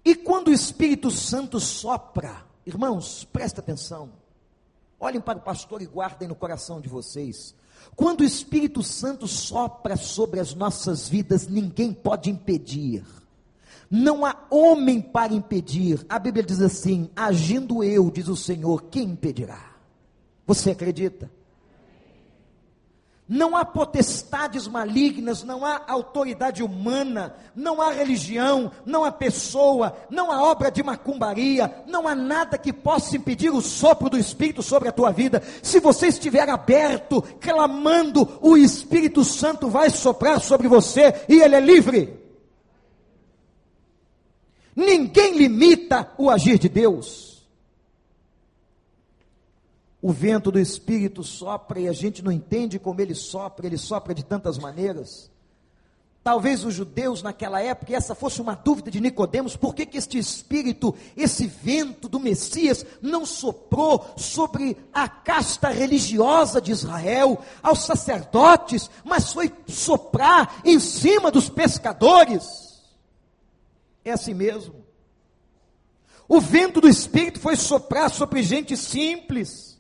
E 0.05 0.16
quando 0.16 0.49
o 0.49 0.53
Espírito 0.53 1.09
Santo 1.09 1.61
sopra, 1.61 2.44
irmãos, 2.66 3.23
presta 3.33 3.61
atenção. 3.61 4.11
Olhem 4.99 5.21
para 5.21 5.38
o 5.38 5.40
pastor 5.40 5.83
e 5.83 5.87
guardem 5.87 6.27
no 6.27 6.35
coração 6.35 6.81
de 6.81 6.88
vocês. 6.88 7.55
Quando 7.94 8.23
o 8.23 8.25
Espírito 8.25 8.83
Santo 8.83 9.29
sopra 9.29 9.97
sobre 9.97 10.40
as 10.40 10.53
nossas 10.53 11.09
vidas, 11.09 11.47
ninguém 11.47 11.92
pode 11.92 12.29
impedir. 12.29 13.05
Não 13.88 14.27
há 14.27 14.37
homem 14.51 15.01
para 15.01 15.33
impedir. 15.33 16.05
A 16.09 16.18
Bíblia 16.18 16.42
diz 16.42 16.61
assim: 16.61 17.09
agindo 17.14 17.85
eu, 17.85 18.11
diz 18.11 18.27
o 18.27 18.35
Senhor, 18.35 18.83
quem 18.90 19.11
impedirá? 19.11 19.77
Você 20.44 20.73
acredita? 20.73 21.38
Não 23.29 23.55
há 23.55 23.62
potestades 23.62 24.67
malignas, 24.67 25.45
não 25.45 25.62
há 25.62 25.83
autoridade 25.87 26.62
humana, 26.62 27.35
não 27.55 27.83
há 27.83 27.93
religião, 27.93 28.73
não 28.87 29.05
há 29.05 29.12
pessoa, 29.12 29.95
não 30.09 30.33
há 30.33 30.43
obra 30.43 30.71
de 30.71 30.83
macumbaria, 30.83 31.85
não 31.87 32.09
há 32.09 32.14
nada 32.14 32.57
que 32.57 32.73
possa 32.73 33.19
impedir 33.19 33.51
o 33.51 33.61
sopro 33.61 34.09
do 34.09 34.17
Espírito 34.19 34.62
sobre 34.62 34.88
a 34.88 34.93
tua 34.93 35.12
vida. 35.12 35.43
Se 35.62 35.79
você 35.79 36.07
estiver 36.07 36.49
aberto, 36.49 37.21
clamando, 37.38 38.38
o 38.41 38.57
Espírito 38.57 39.23
Santo 39.23 39.69
vai 39.69 39.91
soprar 39.91 40.41
sobre 40.41 40.67
você 40.67 41.27
e 41.29 41.43
ele 41.43 41.55
é 41.55 41.61
livre. 41.61 42.19
Ninguém 44.75 45.37
limita 45.37 46.11
o 46.17 46.31
agir 46.31 46.59
de 46.59 46.71
Deus 46.71 47.38
o 50.00 50.12
vento 50.12 50.50
do 50.50 50.61
Espírito 50.61 51.24
sopra 51.24 51.80
e 51.80 51.88
a 51.88 51.92
gente 51.92 52.22
não 52.22 52.30
entende 52.30 52.78
como 52.78 53.00
ele 53.00 53.14
sopra, 53.14 53.66
ele 53.66 53.76
sopra 53.76 54.14
de 54.14 54.24
tantas 54.24 54.56
maneiras. 54.56 55.30
Talvez 56.22 56.64
os 56.64 56.74
judeus 56.74 57.22
naquela 57.22 57.61
época, 57.61 57.92
e 57.92 57.94
essa 57.94 58.14
fosse 58.14 58.40
uma 58.40 58.54
dúvida 58.54 58.90
de 58.90 59.00
Nicodemos, 59.00 59.56
por 59.56 59.74
que, 59.74 59.87
que 59.87 59.96
este 59.96 60.18
espírito, 60.18 60.94
esse 61.16 61.46
vento 61.46 62.08
do 62.08 62.20
Messias, 62.20 62.84
não 63.00 63.24
soprou 63.24 64.04
sobre 64.16 64.76
a 64.92 65.08
casta 65.08 65.68
religiosa 65.68 66.61
de 66.61 66.70
Israel, 66.70 67.42
aos 67.62 67.84
sacerdotes, 67.84 68.90
mas 69.04 69.32
foi 69.32 69.52
soprar 69.66 70.61
em 70.64 70.78
cima 70.78 71.30
dos 71.30 71.48
pescadores? 71.48 72.84
É 74.04 74.12
assim 74.12 74.34
mesmo. 74.34 74.84
O 76.28 76.40
vento 76.40 76.80
do 76.80 76.88
Espírito 76.88 77.40
foi 77.40 77.56
soprar 77.56 78.11
sobre 78.11 78.42
gente 78.42 78.76
simples 78.76 79.78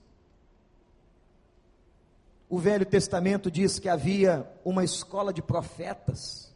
o 2.48 2.58
Velho 2.58 2.86
Testamento 2.86 3.50
diz 3.50 3.78
que 3.78 3.88
havia 3.88 4.50
uma 4.64 4.82
escola 4.82 5.32
de 5.32 5.42
profetas, 5.42 6.52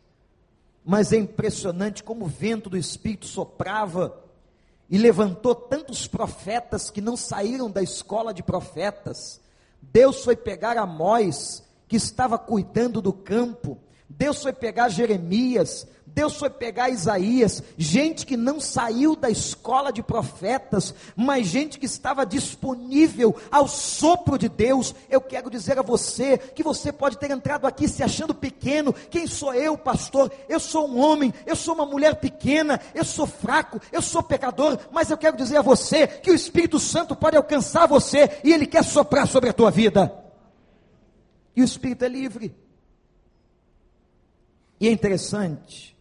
mas 0.85 1.13
é 1.13 1.17
impressionante 1.17 2.03
como 2.03 2.25
o 2.25 2.29
vento 2.29 2.71
do 2.71 2.77
Espírito 2.77 3.27
soprava 3.27 4.19
e 4.89 4.99
levantou 4.99 5.55
tantos 5.55 6.07
profetas 6.07 6.91
que 6.91 7.01
não 7.01 7.17
saíram 7.17 7.71
da 7.71 7.83
escola 7.83 8.33
de 8.33 8.43
profetas. 8.43 9.41
Deus 9.81 10.25
foi 10.25 10.35
pegar 10.35 10.77
Amós, 10.77 11.63
que 11.87 11.97
estava 11.97 12.39
cuidando 12.39 13.03
do 13.03 13.13
campo, 13.13 13.79
Deus 14.09 14.43
foi 14.43 14.53
pegar 14.53 14.89
Jeremias, 14.89 15.87
Deus 16.15 16.37
foi 16.37 16.51
pegar 16.51 16.91
Isaías, 16.91 17.63
gente 17.79 18.27
que 18.27 18.37
não 18.37 18.61
saiu 18.61 19.17
da 19.17 19.31
escola 19.31 19.91
de 19.91 20.03
profetas, 20.03 20.95
mas 21.17 21.47
gente 21.47 21.79
que 21.79 21.87
estava 21.87 22.27
disponível 22.27 23.35
ao 23.51 23.67
sopro 23.67 24.37
de 24.37 24.49
Deus. 24.49 24.95
Eu 25.09 25.23
quero 25.23 25.49
dizer 25.49 25.79
a 25.79 25.83
você 25.83 26.37
que 26.37 26.63
você 26.63 26.93
pode 26.93 27.17
ter 27.17 27.31
entrado 27.31 27.67
aqui 27.67 27.89
se 27.89 28.03
achando 28.03 28.35
pequeno. 28.35 28.93
Quem 28.93 29.27
sou 29.27 29.55
eu, 29.55 29.77
pastor? 29.79 30.31
Eu 30.49 30.61
sou 30.61 30.87
um 30.87 30.99
homem, 30.99 31.33
eu 31.47 31.57
sou 31.57 31.75
uma 31.75 31.87
mulher 31.87 32.17
pequena, 32.17 32.79
eu 32.95 33.05
sou 33.05 33.27
fraco, 33.27 33.81
eu 33.91 34.03
sou 34.03 34.23
pecador, 34.23 34.79
mas 34.91 35.11
eu 35.11 35.17
quero 35.17 35.37
dizer 35.37 35.57
a 35.57 35.63
você 35.63 36.07
que 36.07 36.31
o 36.31 36.35
Espírito 36.35 36.79
Santo 36.79 37.17
pode 37.17 37.39
alcançar 37.39 37.87
você 37.87 38.39
e 38.45 38.53
ele 38.53 38.67
quer 38.67 38.85
soprar 38.85 39.27
sobre 39.27 39.49
a 39.49 39.55
tua 39.55 39.71
vida. 39.71 40.13
E 41.57 41.63
o 41.63 41.65
Espírito 41.65 42.05
é 42.05 42.09
livre. 42.09 42.55
E 44.79 44.89
é 44.89 44.91
interessante 44.91 45.93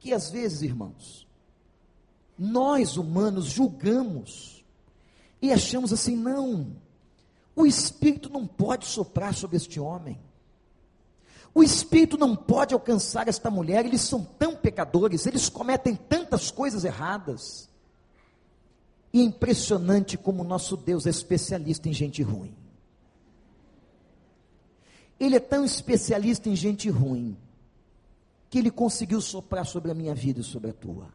que 0.00 0.12
às 0.12 0.30
vezes, 0.30 0.62
irmãos, 0.62 1.28
nós 2.38 2.96
humanos 2.96 3.44
julgamos 3.44 4.64
e 5.40 5.52
achamos 5.52 5.92
assim: 5.92 6.16
não, 6.16 6.74
o 7.54 7.66
Espírito 7.66 8.30
não 8.30 8.46
pode 8.46 8.86
soprar 8.86 9.34
sobre 9.34 9.58
este 9.58 9.78
homem. 9.78 10.18
O 11.52 11.62
Espírito 11.62 12.16
não 12.16 12.34
pode 12.34 12.72
alcançar 12.72 13.28
esta 13.28 13.50
mulher, 13.50 13.84
eles 13.84 14.00
são 14.02 14.24
tão 14.24 14.56
pecadores, 14.56 15.26
eles 15.26 15.48
cometem 15.48 15.94
tantas 15.96 16.50
coisas 16.50 16.84
erradas. 16.84 17.68
E 19.12 19.20
é 19.20 19.24
impressionante 19.24 20.16
como 20.16 20.44
nosso 20.44 20.76
Deus 20.76 21.06
é 21.06 21.10
especialista 21.10 21.88
em 21.88 21.92
gente 21.92 22.22
ruim. 22.22 22.54
Ele 25.18 25.36
é 25.36 25.40
tão 25.40 25.64
especialista 25.64 26.48
em 26.48 26.56
gente 26.56 26.88
ruim, 26.88 27.36
que 28.50 28.58
Ele 28.58 28.70
conseguiu 28.70 29.20
soprar 29.20 29.64
sobre 29.64 29.90
a 29.90 29.94
minha 29.94 30.14
vida 30.14 30.40
e 30.40 30.44
sobre 30.44 30.70
a 30.70 30.74
tua. 30.74 31.06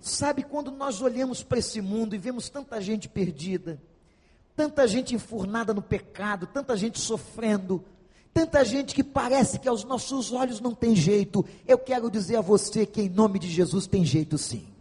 Sabe, 0.00 0.42
quando 0.42 0.70
nós 0.70 1.00
olhamos 1.00 1.42
para 1.42 1.58
esse 1.58 1.80
mundo 1.80 2.14
e 2.14 2.18
vemos 2.18 2.50
tanta 2.50 2.80
gente 2.80 3.08
perdida, 3.08 3.80
tanta 4.54 4.86
gente 4.86 5.14
enfurnada 5.14 5.72
no 5.72 5.80
pecado, 5.80 6.46
tanta 6.46 6.76
gente 6.76 6.98
sofrendo, 6.98 7.82
Tanta 8.34 8.64
gente 8.64 8.94
que 8.94 9.04
parece 9.04 9.58
que 9.58 9.68
aos 9.68 9.84
nossos 9.84 10.32
olhos 10.32 10.58
não 10.58 10.74
tem 10.74 10.96
jeito. 10.96 11.44
Eu 11.68 11.78
quero 11.78 12.10
dizer 12.10 12.36
a 12.36 12.40
você 12.40 12.86
que 12.86 13.02
em 13.02 13.08
nome 13.08 13.38
de 13.38 13.48
Jesus 13.48 13.86
tem 13.86 14.04
jeito 14.04 14.38
sim. 14.38 14.71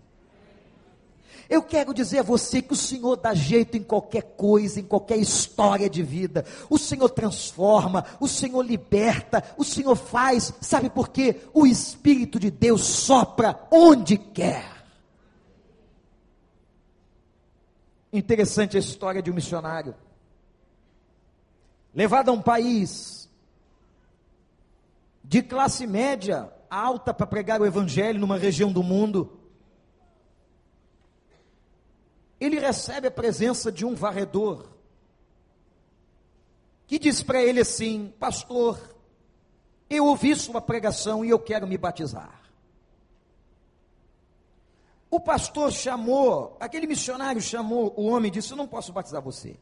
Eu 1.52 1.62
quero 1.62 1.94
dizer 1.94 2.20
a 2.20 2.24
você 2.24 2.62
que 2.62 2.72
o 2.72 2.78
Senhor 2.78 3.18
dá 3.18 3.34
jeito 3.34 3.76
em 3.76 3.84
qualquer 3.84 4.22
coisa, 4.38 4.80
em 4.80 4.86
qualquer 4.86 5.18
história 5.18 5.90
de 5.90 6.02
vida. 6.02 6.46
O 6.70 6.78
Senhor 6.78 7.10
transforma, 7.10 8.06
o 8.22 8.28
Senhor 8.28 8.62
liberta, 8.62 9.44
o 9.58 9.64
Senhor 9.66 9.98
faz. 9.98 10.54
Sabe 10.62 10.90
por 10.90 11.10
quê? 11.10 11.42
O 11.54 11.68
Espírito 11.68 12.40
de 12.40 12.50
Deus 12.50 12.86
sopra 12.86 13.68
onde 13.70 14.16
quer. 14.16 14.64
Interessante 18.14 18.78
a 18.78 18.80
história 18.80 19.22
de 19.22 19.30
um 19.30 19.34
missionário. 19.34 19.94
Levado 21.94 22.30
a 22.30 22.32
um 22.32 22.42
país 22.42 23.30
de 25.22 25.44
classe 25.44 25.86
média 25.86 26.50
alta 26.70 27.14
para 27.14 27.28
pregar 27.28 27.60
o 27.60 27.66
evangelho 27.66 28.22
numa 28.22 28.38
região 28.38 28.72
do 28.72 28.82
mundo 28.82 29.41
ele 32.42 32.60
recebe 32.60 33.08
a 33.08 33.12
presença 33.12 33.72
de 33.72 33.86
um 33.86 33.94
varredor, 33.94 34.68
que 36.88 36.98
diz 36.98 37.22
para 37.22 37.40
ele 37.40 37.62
assim: 37.62 38.12
Pastor, 38.20 38.96
eu 39.88 40.08
ouvi 40.08 40.36
sua 40.36 40.60
pregação 40.60 41.24
e 41.24 41.30
eu 41.30 41.38
quero 41.38 41.68
me 41.68 41.78
batizar. 41.78 42.42
O 45.12 45.20
pastor 45.20 45.72
chamou, 45.72 46.58
aquele 46.60 46.88
missionário 46.88 47.42
chamou 47.42 47.94
o 47.96 48.08
homem 48.08 48.30
e 48.30 48.32
disse: 48.32 48.52
Eu 48.52 48.58
não 48.58 48.68
posso 48.68 48.92
batizar 48.92 49.22
você. 49.22 49.60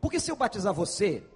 Porque 0.00 0.20
se 0.20 0.30
eu 0.30 0.36
batizar 0.36 0.72
você, 0.72 1.26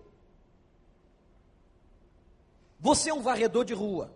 você 2.78 3.10
é 3.10 3.14
um 3.14 3.22
varredor 3.22 3.64
de 3.64 3.74
rua. 3.74 4.14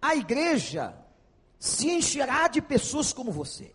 A 0.00 0.16
igreja 0.16 1.01
se 1.62 1.88
encherá 1.88 2.48
de 2.48 2.60
pessoas 2.60 3.12
como 3.12 3.30
você. 3.30 3.72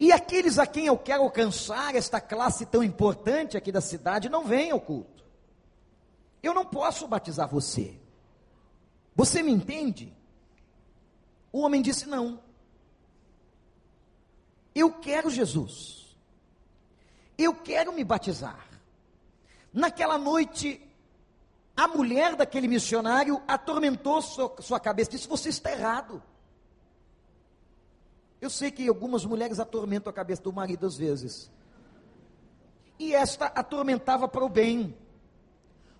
E 0.00 0.10
aqueles 0.10 0.58
a 0.58 0.66
quem 0.66 0.86
eu 0.86 0.98
quero 0.98 1.22
alcançar, 1.22 1.94
esta 1.94 2.20
classe 2.20 2.66
tão 2.66 2.82
importante 2.82 3.56
aqui 3.56 3.70
da 3.70 3.80
cidade, 3.80 4.28
não 4.28 4.44
vêm 4.44 4.72
ao 4.72 4.80
culto. 4.80 5.24
Eu 6.42 6.52
não 6.54 6.64
posso 6.64 7.06
batizar 7.06 7.48
você. 7.48 7.96
Você 9.14 9.44
me 9.44 9.52
entende? 9.52 10.12
O 11.52 11.60
homem 11.60 11.80
disse: 11.80 12.08
Não. 12.08 12.42
Eu 14.74 14.92
quero 14.92 15.30
Jesus. 15.30 16.18
Eu 17.38 17.54
quero 17.54 17.92
me 17.92 18.02
batizar. 18.02 18.68
Naquela 19.72 20.18
noite, 20.18 20.84
a 21.76 21.88
mulher 21.88 22.36
daquele 22.36 22.68
missionário 22.68 23.42
atormentou 23.48 24.22
sua, 24.22 24.54
sua 24.60 24.80
cabeça, 24.80 25.10
disse: 25.10 25.28
Você 25.28 25.48
está 25.48 25.72
errado. 25.72 26.22
Eu 28.40 28.50
sei 28.50 28.70
que 28.70 28.86
algumas 28.86 29.24
mulheres 29.24 29.58
atormentam 29.58 30.10
a 30.10 30.14
cabeça 30.14 30.42
do 30.42 30.52
marido 30.52 30.86
às 30.86 30.96
vezes. 30.96 31.50
E 32.98 33.14
esta 33.14 33.46
atormentava 33.46 34.28
para 34.28 34.44
o 34.44 34.48
bem. 34.48 34.96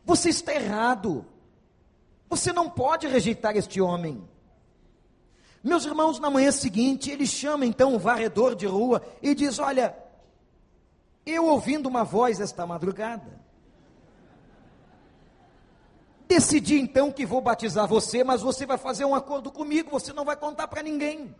Você 0.05 0.29
está 0.29 0.55
errado. 0.55 1.25
Você 2.29 2.53
não 2.53 2.69
pode 2.69 3.07
rejeitar 3.07 3.57
este 3.57 3.81
homem. 3.81 4.29
Meus 5.63 5.87
irmãos, 5.87 6.21
na 6.21 6.29
manhã 6.29 6.51
seguinte, 6.51 7.11
ele 7.11 7.27
chama 7.27 7.65
então 7.65 7.95
o 7.95 7.99
varredor 7.99 8.55
de 8.55 8.67
rua 8.67 9.03
e 9.23 9.35
diz: 9.35 9.59
Olha, 9.59 9.97
eu 11.25 11.47
ouvindo 11.47 11.89
uma 11.89 12.05
voz 12.05 12.41
esta 12.41 12.67
madrugada, 12.67 13.41
Decidi 16.35 16.81
então 16.81 17.13
que 17.13 17.25
vou 17.25 17.41
batizar 17.41 17.87
você, 17.87 18.25
mas 18.25 18.43
você 18.43 18.67
vai 18.67 18.77
fazer 18.77 19.05
um 19.05 19.15
acordo 19.15 19.53
comigo, 19.53 19.89
você 19.89 20.13
não 20.13 20.25
vai 20.25 20.35
contar 20.35 20.67
para 20.67 20.83
ninguém. 20.83 21.33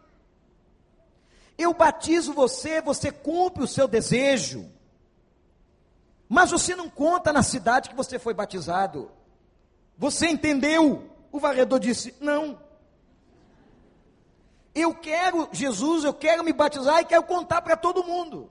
Eu 1.59 1.75
batizo 1.75 2.33
você, 2.33 2.81
você 2.81 3.11
cumpre 3.11 3.65
o 3.65 3.67
seu 3.67 3.89
desejo, 3.89 4.71
mas 6.29 6.53
você 6.53 6.77
não 6.77 6.89
conta 6.89 7.33
na 7.33 7.43
cidade 7.43 7.89
que 7.89 7.97
você 7.97 8.21
foi 8.21 8.35
batizado. 8.35 9.11
Você 9.99 10.29
entendeu? 10.29 11.11
O 11.33 11.41
varredor 11.41 11.81
disse: 11.81 12.15
Não. 12.21 12.57
Eu 14.73 14.95
quero 14.95 15.49
Jesus, 15.51 16.05
eu 16.05 16.15
quero 16.15 16.45
me 16.45 16.53
batizar 16.53 17.01
e 17.01 17.05
quero 17.05 17.25
contar 17.25 17.63
para 17.63 17.77
todo 17.77 18.05
mundo. 18.05 18.49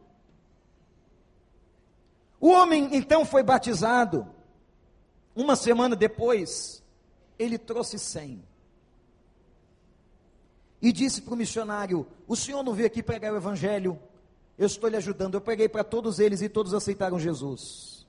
O 2.37 2.49
homem 2.49 2.89
então 2.91 3.23
foi 3.23 3.43
batizado. 3.43 4.32
Uma 5.35 5.55
semana 5.55 5.95
depois, 5.95 6.83
ele 7.37 7.57
trouxe 7.57 7.97
cem. 7.97 8.43
E 10.81 10.91
disse 10.91 11.21
para 11.21 11.33
o 11.33 11.37
missionário: 11.37 12.05
O 12.27 12.35
senhor 12.35 12.61
não 12.63 12.73
veio 12.73 12.87
aqui 12.87 13.01
pregar 13.01 13.33
o 13.33 13.37
evangelho? 13.37 13.99
Eu 14.57 14.67
estou 14.67 14.89
lhe 14.89 14.97
ajudando. 14.97 15.35
Eu 15.35 15.41
preguei 15.41 15.67
para 15.67 15.83
todos 15.83 16.19
eles 16.19 16.41
e 16.41 16.49
todos 16.49 16.73
aceitaram 16.73 17.19
Jesus. 17.19 18.05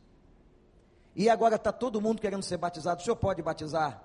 E 1.17 1.31
agora 1.31 1.57
está 1.57 1.73
todo 1.73 2.01
mundo 2.01 2.21
querendo 2.21 2.43
ser 2.43 2.57
batizado. 2.57 3.01
O 3.01 3.05
senhor 3.05 3.17
pode 3.17 3.41
batizar? 3.41 4.03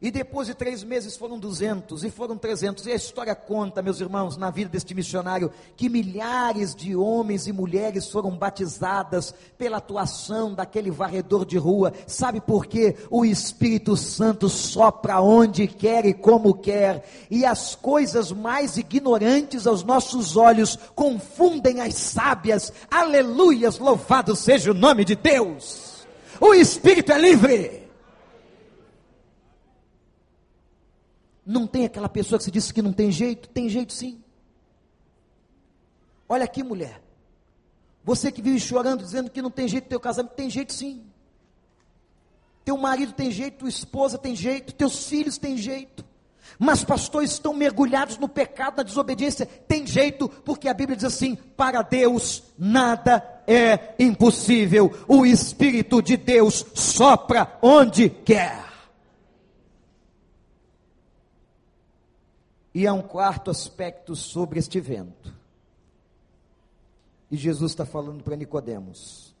E 0.00 0.12
depois 0.12 0.46
de 0.46 0.54
três 0.54 0.84
meses 0.84 1.16
foram 1.16 1.40
200 1.40 2.04
e 2.04 2.10
foram 2.10 2.38
300. 2.38 2.86
E 2.86 2.92
a 2.92 2.94
história 2.94 3.34
conta, 3.34 3.82
meus 3.82 4.00
irmãos, 4.00 4.36
na 4.36 4.48
vida 4.48 4.70
deste 4.70 4.94
missionário, 4.94 5.50
que 5.76 5.88
milhares 5.88 6.72
de 6.72 6.94
homens 6.94 7.48
e 7.48 7.52
mulheres 7.52 8.08
foram 8.08 8.30
batizadas 8.30 9.34
pela 9.58 9.78
atuação 9.78 10.54
daquele 10.54 10.88
varredor 10.88 11.44
de 11.44 11.58
rua. 11.58 11.92
Sabe 12.06 12.40
por 12.40 12.66
quê? 12.66 12.94
O 13.10 13.24
Espírito 13.24 13.96
Santo 13.96 14.48
sopra 14.48 15.20
onde 15.20 15.66
quer 15.66 16.06
e 16.06 16.14
como 16.14 16.54
quer. 16.54 17.04
E 17.28 17.44
as 17.44 17.74
coisas 17.74 18.30
mais 18.30 18.76
ignorantes 18.76 19.66
aos 19.66 19.82
nossos 19.82 20.36
olhos 20.36 20.78
confundem 20.94 21.80
as 21.80 21.96
sábias. 21.96 22.72
Aleluias, 22.88 23.80
louvado 23.80 24.36
seja 24.36 24.70
o 24.70 24.74
nome 24.74 25.04
de 25.04 25.16
Deus. 25.16 26.06
O 26.40 26.54
Espírito 26.54 27.10
é 27.10 27.18
livre. 27.18 27.87
Não 31.48 31.66
tem 31.66 31.86
aquela 31.86 32.10
pessoa 32.10 32.38
que 32.38 32.44
se 32.44 32.50
disse 32.50 32.74
que 32.74 32.82
não 32.82 32.92
tem 32.92 33.10
jeito? 33.10 33.48
Tem 33.48 33.70
jeito 33.70 33.94
sim. 33.94 34.22
Olha 36.28 36.44
aqui, 36.44 36.62
mulher. 36.62 37.00
Você 38.04 38.30
que 38.30 38.42
vive 38.42 38.60
chorando, 38.60 39.02
dizendo 39.02 39.30
que 39.30 39.40
não 39.40 39.50
tem 39.50 39.66
jeito 39.66 39.88
teu 39.88 39.98
casamento, 39.98 40.34
tem 40.34 40.50
jeito 40.50 40.74
sim. 40.74 41.06
Teu 42.66 42.76
marido 42.76 43.14
tem 43.14 43.30
jeito, 43.30 43.60
tua 43.60 43.68
esposa 43.70 44.18
tem 44.18 44.36
jeito, 44.36 44.74
teus 44.74 45.08
filhos 45.08 45.38
têm 45.38 45.56
jeito. 45.56 46.04
Mas 46.58 46.84
pastores 46.84 47.32
estão 47.32 47.54
mergulhados 47.54 48.18
no 48.18 48.28
pecado, 48.28 48.76
na 48.76 48.82
desobediência. 48.82 49.46
Tem 49.46 49.86
jeito, 49.86 50.28
porque 50.28 50.68
a 50.68 50.74
Bíblia 50.74 50.96
diz 50.96 51.06
assim: 51.06 51.34
para 51.34 51.80
Deus 51.80 52.42
nada 52.58 53.24
é 53.46 53.94
impossível. 53.98 54.92
O 55.08 55.24
Espírito 55.24 56.02
de 56.02 56.18
Deus 56.18 56.66
sopra 56.74 57.56
onde 57.62 58.10
quer. 58.10 58.67
E 62.78 62.86
há 62.86 62.94
um 62.94 63.02
quarto 63.02 63.50
aspecto 63.50 64.14
sobre 64.14 64.60
este 64.60 64.78
vento. 64.78 65.34
E 67.28 67.36
Jesus 67.36 67.72
está 67.72 67.84
falando 67.84 68.22
para 68.22 68.36
Nicodemos. 68.36 69.34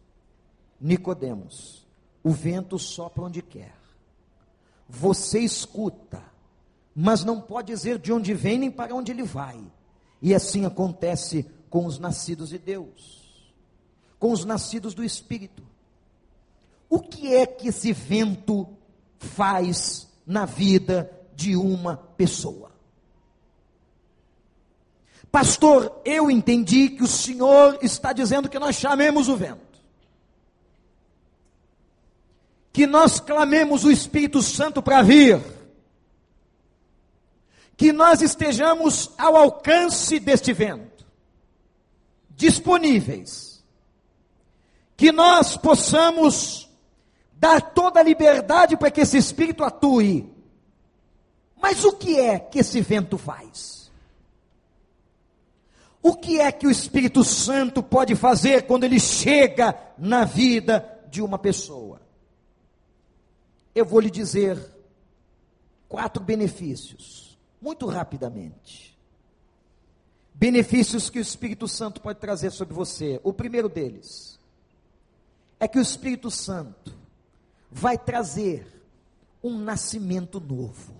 Nicodemos, 0.80 1.86
o 2.24 2.32
vento 2.32 2.80
sopra 2.80 3.22
onde 3.22 3.40
quer. 3.40 3.76
Você 4.88 5.38
escuta, 5.38 6.20
mas 6.92 7.22
não 7.22 7.40
pode 7.40 7.68
dizer 7.68 8.00
de 8.00 8.12
onde 8.12 8.34
vem 8.34 8.58
nem 8.58 8.72
para 8.72 8.92
onde 8.92 9.12
ele 9.12 9.22
vai. 9.22 9.64
E 10.20 10.34
assim 10.34 10.64
acontece 10.64 11.48
com 11.70 11.86
os 11.86 11.96
nascidos 11.96 12.48
de 12.48 12.58
Deus, 12.58 13.54
com 14.18 14.32
os 14.32 14.44
nascidos 14.44 14.94
do 14.94 15.04
Espírito. 15.04 15.62
O 16.90 16.98
que 16.98 17.32
é 17.32 17.46
que 17.46 17.68
esse 17.68 17.92
vento 17.92 18.66
faz 19.16 20.08
na 20.26 20.44
vida 20.44 21.08
de 21.36 21.54
uma 21.54 21.96
pessoa? 21.96 22.76
Pastor, 25.30 26.00
eu 26.04 26.30
entendi 26.30 26.88
que 26.90 27.02
o 27.02 27.08
Senhor 27.08 27.78
está 27.82 28.12
dizendo 28.12 28.48
que 28.48 28.58
nós 28.58 28.76
chamemos 28.76 29.28
o 29.28 29.36
vento. 29.36 29.78
Que 32.72 32.86
nós 32.86 33.20
clamemos 33.20 33.84
o 33.84 33.90
Espírito 33.90 34.40
Santo 34.42 34.82
para 34.82 35.02
vir. 35.02 35.40
Que 37.76 37.92
nós 37.92 38.22
estejamos 38.22 39.10
ao 39.18 39.36
alcance 39.36 40.18
deste 40.18 40.52
vento. 40.52 41.06
Disponíveis. 42.30 43.62
Que 44.96 45.12
nós 45.12 45.56
possamos 45.56 46.68
dar 47.34 47.60
toda 47.60 48.00
a 48.00 48.02
liberdade 48.02 48.76
para 48.76 48.90
que 48.90 49.02
esse 49.02 49.18
Espírito 49.18 49.62
atue. 49.62 50.32
Mas 51.60 51.84
o 51.84 51.92
que 51.92 52.18
é 52.18 52.38
que 52.38 52.60
esse 52.60 52.80
vento 52.80 53.18
faz? 53.18 53.77
O 56.08 56.16
que 56.16 56.40
é 56.40 56.50
que 56.50 56.66
o 56.66 56.70
Espírito 56.70 57.22
Santo 57.22 57.82
pode 57.82 58.16
fazer 58.16 58.66
quando 58.66 58.84
ele 58.84 58.98
chega 58.98 59.78
na 59.98 60.24
vida 60.24 60.98
de 61.10 61.20
uma 61.20 61.38
pessoa? 61.38 62.00
Eu 63.74 63.84
vou 63.84 64.00
lhe 64.00 64.10
dizer 64.10 64.58
quatro 65.86 66.24
benefícios, 66.24 67.38
muito 67.60 67.84
rapidamente. 67.84 68.98
Benefícios 70.32 71.10
que 71.10 71.18
o 71.18 71.20
Espírito 71.20 71.68
Santo 71.68 72.00
pode 72.00 72.18
trazer 72.18 72.52
sobre 72.52 72.72
você. 72.72 73.20
O 73.22 73.30
primeiro 73.30 73.68
deles 73.68 74.40
é 75.60 75.68
que 75.68 75.78
o 75.78 75.82
Espírito 75.82 76.30
Santo 76.30 76.96
vai 77.70 77.98
trazer 77.98 78.66
um 79.44 79.58
nascimento 79.58 80.40
novo. 80.40 80.94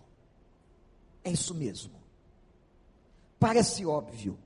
É 1.25 1.31
isso 1.31 1.55
mesmo. 1.55 1.95
Parece 3.41 3.87
óbvio. 3.87 4.39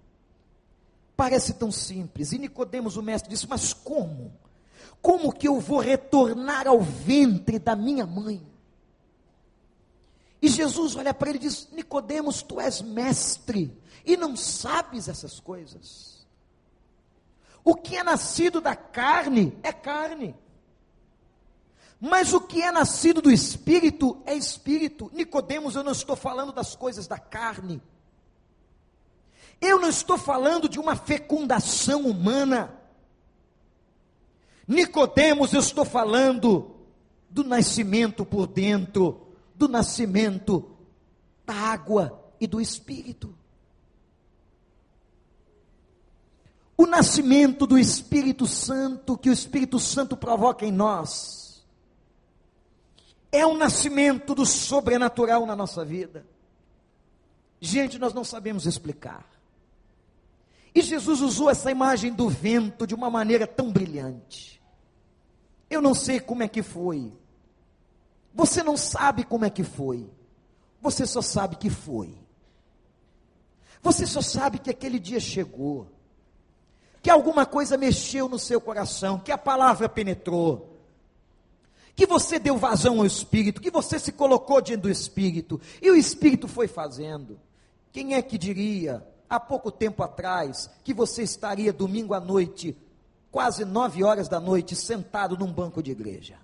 Parece 1.16 1.54
tão 1.54 1.70
simples. 1.70 2.32
E 2.32 2.38
Nicodemos, 2.38 2.96
o 2.96 3.02
mestre, 3.02 3.30
disse: 3.30 3.48
Mas 3.48 3.72
como? 3.72 4.32
Como 5.00 5.32
que 5.32 5.48
eu 5.48 5.60
vou 5.60 5.80
retornar 5.80 6.66
ao 6.66 6.80
ventre 6.80 7.58
da 7.58 7.74
minha 7.74 8.06
mãe? 8.06 8.46
E 10.40 10.48
Jesus 10.48 10.96
olha 10.96 11.14
para 11.14 11.30
ele 11.30 11.38
e 11.38 11.42
diz: 11.42 11.68
Nicodemos, 11.72 12.42
tu 12.42 12.60
és 12.60 12.80
mestre 12.80 13.76
e 14.04 14.16
não 14.16 14.36
sabes 14.36 15.08
essas 15.08 15.38
coisas. 15.38 16.26
O 17.64 17.76
que 17.76 17.96
é 17.96 18.02
nascido 18.02 18.60
da 18.60 18.74
carne 18.74 19.56
é 19.62 19.72
carne. 19.72 20.34
Mas 22.00 22.32
o 22.32 22.40
que 22.40 22.60
é 22.60 22.72
nascido 22.72 23.22
do 23.22 23.30
espírito 23.30 24.20
é 24.26 24.34
espírito. 24.34 25.08
Nicodemos, 25.14 25.76
eu 25.76 25.84
não 25.84 25.92
estou 25.92 26.16
falando 26.16 26.52
das 26.52 26.74
coisas 26.74 27.06
da 27.06 27.18
carne. 27.18 27.80
Eu 29.62 29.78
não 29.78 29.88
estou 29.88 30.18
falando 30.18 30.68
de 30.68 30.80
uma 30.80 30.96
fecundação 30.96 32.02
humana. 32.02 32.74
Nicodemos, 34.66 35.52
eu 35.52 35.60
estou 35.60 35.84
falando 35.84 36.74
do 37.30 37.44
nascimento 37.44 38.24
por 38.24 38.48
dentro, 38.48 39.28
do 39.54 39.68
nascimento 39.68 40.68
da 41.46 41.54
água 41.54 42.24
e 42.40 42.46
do 42.48 42.60
espírito. 42.60 43.32
O 46.76 46.84
nascimento 46.84 47.64
do 47.64 47.78
Espírito 47.78 48.44
Santo 48.44 49.16
que 49.16 49.30
o 49.30 49.32
Espírito 49.32 49.78
Santo 49.78 50.16
provoca 50.16 50.66
em 50.66 50.72
nós 50.72 51.62
é 53.30 53.46
um 53.46 53.56
nascimento 53.56 54.34
do 54.34 54.44
sobrenatural 54.44 55.46
na 55.46 55.54
nossa 55.54 55.84
vida. 55.84 56.26
Gente, 57.60 57.98
nós 57.98 58.12
não 58.12 58.24
sabemos 58.24 58.66
explicar. 58.66 59.31
E 60.74 60.80
Jesus 60.80 61.20
usou 61.20 61.50
essa 61.50 61.70
imagem 61.70 62.12
do 62.12 62.28
vento 62.28 62.86
de 62.86 62.94
uma 62.94 63.10
maneira 63.10 63.46
tão 63.46 63.70
brilhante. 63.70 64.60
Eu 65.68 65.82
não 65.82 65.94
sei 65.94 66.18
como 66.18 66.42
é 66.42 66.48
que 66.48 66.62
foi. 66.62 67.12
Você 68.34 68.62
não 68.62 68.76
sabe 68.76 69.24
como 69.24 69.44
é 69.44 69.50
que 69.50 69.62
foi. 69.62 70.08
Você 70.80 71.06
só 71.06 71.20
sabe 71.20 71.56
que 71.56 71.68
foi. 71.68 72.14
Você 73.82 74.06
só 74.06 74.22
sabe 74.22 74.58
que 74.58 74.70
aquele 74.70 74.98
dia 74.98 75.20
chegou. 75.20 75.88
Que 77.02 77.10
alguma 77.10 77.44
coisa 77.44 77.76
mexeu 77.76 78.28
no 78.28 78.38
seu 78.38 78.60
coração, 78.60 79.18
que 79.18 79.32
a 79.32 79.38
palavra 79.38 79.88
penetrou. 79.88 80.78
Que 81.94 82.06
você 82.06 82.38
deu 82.38 82.56
vazão 82.56 83.00
ao 83.00 83.06
Espírito, 83.06 83.60
que 83.60 83.70
você 83.70 83.98
se 83.98 84.12
colocou 84.12 84.60
diante 84.62 84.80
do 84.80 84.90
Espírito, 84.90 85.60
e 85.82 85.90
o 85.90 85.96
Espírito 85.96 86.48
foi 86.48 86.66
fazendo. 86.66 87.38
Quem 87.90 88.14
é 88.14 88.22
que 88.22 88.38
diria 88.38 89.06
há 89.32 89.40
pouco 89.40 89.72
tempo 89.72 90.02
atrás 90.02 90.70
que 90.84 90.92
você 90.92 91.22
estaria 91.22 91.72
domingo 91.72 92.12
à 92.12 92.20
noite, 92.20 92.76
quase 93.30 93.64
nove 93.64 94.04
horas 94.04 94.28
da 94.28 94.38
noite, 94.38 94.76
sentado 94.76 95.38
num 95.38 95.50
banco 95.50 95.82
de 95.82 95.90
igreja? 95.90 96.38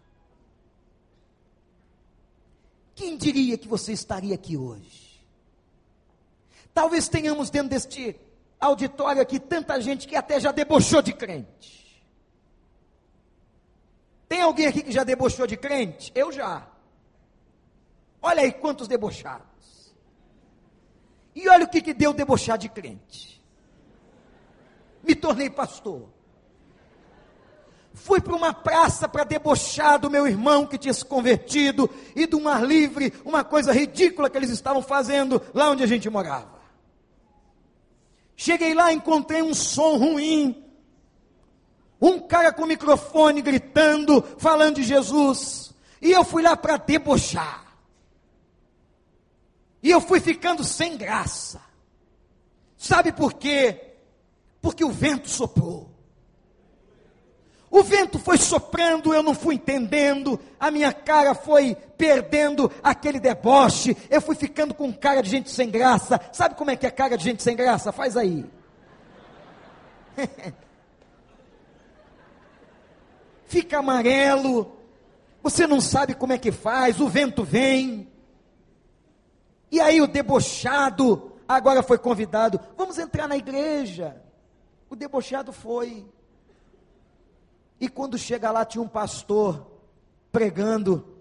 Quem 2.95 3.19
diria 3.19 3.59
que 3.59 3.69
você 3.69 3.93
estaria 3.93 4.35
aqui 4.35 4.57
hoje? 4.57 5.23
Talvez 6.73 7.09
tenhamos 7.09 7.51
dentro 7.51 7.69
deste 7.69 8.19
auditório 8.59 9.21
aqui 9.21 9.39
tanta 9.39 9.79
gente 9.83 10.09
que 10.09 10.17
até 10.17 10.41
já 10.41 10.51
debochou 10.51 11.03
de 11.03 11.13
crente. 11.13 12.03
Tem 14.27 14.41
alguém 14.41 14.67
aqui 14.67 14.83
que 14.83 14.93
já 14.93 15.05
debochou 15.05 15.47
de 15.47 15.59
crente? 15.59 16.11
Eu 16.15 16.33
já. 16.33 16.67
Olha 18.23 18.41
aí 18.43 18.51
quantos 18.51 18.89
debocharam. 18.89 19.45
E 21.39 21.49
olha 21.49 21.67
o 21.67 21.69
que, 21.69 21.81
que 21.81 21.95
deu 21.95 22.13
debochar 22.13 22.59
de 22.59 22.69
crente. 22.69 23.41
Me 25.05 25.15
tornei 25.15 25.49
pastor. 25.49 26.09
Fui 27.95 28.21
para 28.21 28.35
uma 28.35 28.53
praça 28.53 29.09
para 29.09 29.23
debochar 29.23 30.01
do 30.01 30.11
meu 30.11 30.27
irmão 30.27 30.67
que 30.67 30.77
tinha 30.77 30.93
se 30.93 31.05
convertido 31.05 31.89
e 32.17 32.27
do 32.27 32.41
mar 32.41 32.65
livre, 32.65 33.13
uma 33.25 33.45
coisa 33.45 33.73
ridícula 33.73 34.29
que 34.29 34.37
eles 34.37 34.51
estavam 34.51 34.83
fazendo 34.83 35.41
lá 35.55 35.71
onde 35.71 35.85
a 35.85 35.87
gente 35.87 36.11
morava. 36.11 36.59
Cheguei 38.35 38.75
lá, 38.75 38.93
encontrei 38.93 39.41
um 39.41 39.55
som 39.55 39.97
ruim. 39.97 40.65
Um 42.01 42.19
cara 42.19 42.53
com 42.53 42.67
microfone 42.67 43.43
gritando, 43.43 44.25
falando 44.39 44.77
de 44.77 44.83
Jesus. 44.83 45.73
E 46.03 46.11
eu 46.11 46.25
fui 46.25 46.43
lá 46.43 46.57
para 46.57 46.79
debochar. 46.79 47.68
E 49.83 49.91
eu 49.91 50.01
fui 50.01 50.21
ficando 50.21 50.65
sem 50.65 50.97
graça. 50.97 51.61
Sabe 52.77 53.13
por 53.13 53.35
quê? 53.35 53.95
Porque 54.61 54.85
o 54.85 54.91
vento 54.91 55.29
soprou. 55.29 55.99
O 57.71 57.83
vento 57.83 58.19
foi 58.19 58.39
soprando, 58.39 59.13
eu 59.13 59.23
não 59.23 59.35
fui 59.35 59.57
entendendo, 59.57 60.41
a 60.59 60.71
minha 60.71 60.91
cara 60.91 61.35
foi 61.35 61.77
perdendo 61.99 62.73
aquele 62.83 63.21
deboche, 63.21 63.95
eu 64.09 64.23
fui 64.23 64.35
ficando 64.35 64.73
com 64.73 64.91
cara 64.91 65.23
de 65.23 65.29
gente 65.29 65.51
sem 65.51 65.69
graça. 65.69 66.19
Sabe 66.33 66.55
como 66.55 66.71
é 66.71 66.77
que 66.77 66.87
é 66.87 66.91
cara 66.91 67.19
de 67.19 67.25
gente 67.25 67.43
sem 67.43 67.55
graça? 67.55 67.93
Faz 67.93 68.17
aí. 68.17 68.47
Fica 73.47 73.79
amarelo, 73.79 74.79
você 75.43 75.67
não 75.67 75.81
sabe 75.81 76.15
como 76.15 76.33
é 76.33 76.39
que 76.39 76.53
faz, 76.53 77.01
o 77.01 77.09
vento 77.09 77.45
vem. 77.45 78.09
E 79.71 79.81
aí 79.81 80.01
o 80.01 80.07
debochado 80.07 81.33
agora 81.47 81.83
foi 81.83 81.99
convidado, 81.99 82.61
vamos 82.77 82.99
entrar 82.99 83.29
na 83.29 83.37
igreja. 83.37 84.23
O 84.89 84.97
debochado 84.97 85.53
foi. 85.53 86.07
E 87.81 87.89
quando 87.89 88.19
chega 88.19 88.51
lá, 88.51 88.65
tinha 88.65 88.83
um 88.83 88.89
pastor 88.89 89.67
pregando, 90.33 91.17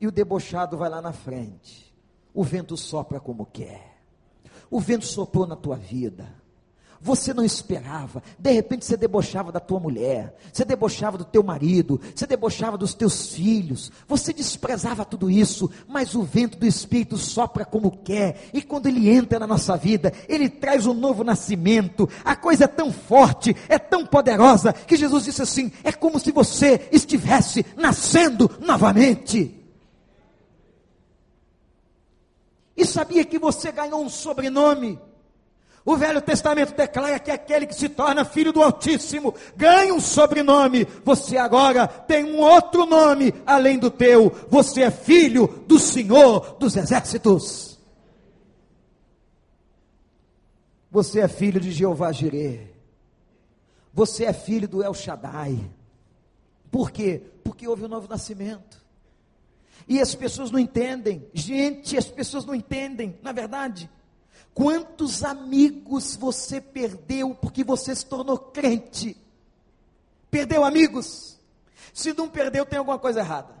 e 0.00 0.06
o 0.06 0.10
debochado 0.10 0.76
vai 0.76 0.90
lá 0.90 1.00
na 1.00 1.12
frente. 1.12 1.94
O 2.34 2.42
vento 2.42 2.76
sopra 2.76 3.20
como 3.20 3.46
quer. 3.46 3.98
O 4.70 4.80
vento 4.80 5.04
soprou 5.04 5.46
na 5.46 5.54
tua 5.54 5.76
vida 5.76 6.41
você 7.02 7.34
não 7.34 7.44
esperava. 7.44 8.22
De 8.38 8.52
repente 8.52 8.84
você 8.84 8.96
debochava 8.96 9.50
da 9.50 9.58
tua 9.58 9.80
mulher, 9.80 10.36
você 10.52 10.64
debochava 10.64 11.18
do 11.18 11.24
teu 11.24 11.42
marido, 11.42 12.00
você 12.14 12.26
debochava 12.26 12.78
dos 12.78 12.94
teus 12.94 13.32
filhos, 13.34 13.90
você 14.06 14.32
desprezava 14.32 15.04
tudo 15.04 15.28
isso, 15.28 15.68
mas 15.88 16.14
o 16.14 16.22
vento 16.22 16.56
do 16.56 16.66
Espírito 16.66 17.18
sopra 17.18 17.64
como 17.64 17.90
quer, 17.90 18.48
e 18.52 18.62
quando 18.62 18.86
ele 18.86 19.10
entra 19.10 19.40
na 19.40 19.46
nossa 19.46 19.76
vida, 19.76 20.12
ele 20.28 20.48
traz 20.48 20.86
um 20.86 20.94
novo 20.94 21.24
nascimento. 21.24 22.08
A 22.24 22.36
coisa 22.36 22.64
é 22.64 22.68
tão 22.68 22.92
forte, 22.92 23.56
é 23.68 23.78
tão 23.78 24.06
poderosa, 24.06 24.72
que 24.72 24.96
Jesus 24.96 25.24
disse 25.24 25.42
assim: 25.42 25.72
é 25.82 25.90
como 25.90 26.20
se 26.20 26.30
você 26.30 26.88
estivesse 26.92 27.66
nascendo 27.76 28.48
novamente. 28.60 29.58
E 32.76 32.86
sabia 32.86 33.24
que 33.24 33.38
você 33.38 33.72
ganhou 33.72 34.02
um 34.02 34.08
sobrenome? 34.08 34.98
O 35.84 35.96
Velho 35.96 36.22
Testamento 36.22 36.76
declara 36.76 37.18
que 37.18 37.30
aquele 37.30 37.66
que 37.66 37.74
se 37.74 37.88
torna 37.88 38.24
filho 38.24 38.52
do 38.52 38.62
Altíssimo 38.62 39.34
ganha 39.56 39.92
um 39.92 40.00
sobrenome. 40.00 40.86
Você 41.04 41.36
agora 41.36 41.88
tem 41.88 42.24
um 42.24 42.38
outro 42.38 42.86
nome 42.86 43.34
além 43.44 43.78
do 43.78 43.90
teu. 43.90 44.30
Você 44.48 44.82
é 44.82 44.90
filho 44.90 45.48
do 45.66 45.80
Senhor 45.80 46.56
dos 46.58 46.76
Exércitos. 46.76 47.80
Você 50.88 51.20
é 51.20 51.26
filho 51.26 51.58
de 51.58 51.72
Jeová 51.72 52.12
Jireh. 52.12 52.70
Você 53.92 54.24
é 54.24 54.32
filho 54.32 54.68
do 54.68 54.82
El 54.82 54.94
Shaddai. 54.94 55.58
Por 56.70 56.90
quê? 56.90 57.22
Porque 57.42 57.66
houve 57.66 57.84
um 57.84 57.88
novo 57.88 58.08
nascimento. 58.08 58.80
E 59.88 60.00
as 60.00 60.14
pessoas 60.14 60.50
não 60.50 60.58
entendem. 60.58 61.26
Gente, 61.34 61.98
as 61.98 62.06
pessoas 62.06 62.44
não 62.44 62.54
entendem. 62.54 63.18
Na 63.20 63.32
verdade, 63.32 63.90
Quantos 64.54 65.24
amigos 65.24 66.16
você 66.16 66.60
perdeu 66.60 67.34
porque 67.34 67.64
você 67.64 67.94
se 67.94 68.04
tornou 68.04 68.38
crente? 68.38 69.16
Perdeu 70.30 70.64
amigos? 70.64 71.38
Se 71.92 72.12
não 72.12 72.28
perdeu, 72.28 72.64
tem 72.66 72.78
alguma 72.78 72.98
coisa 72.98 73.20
errada. 73.20 73.54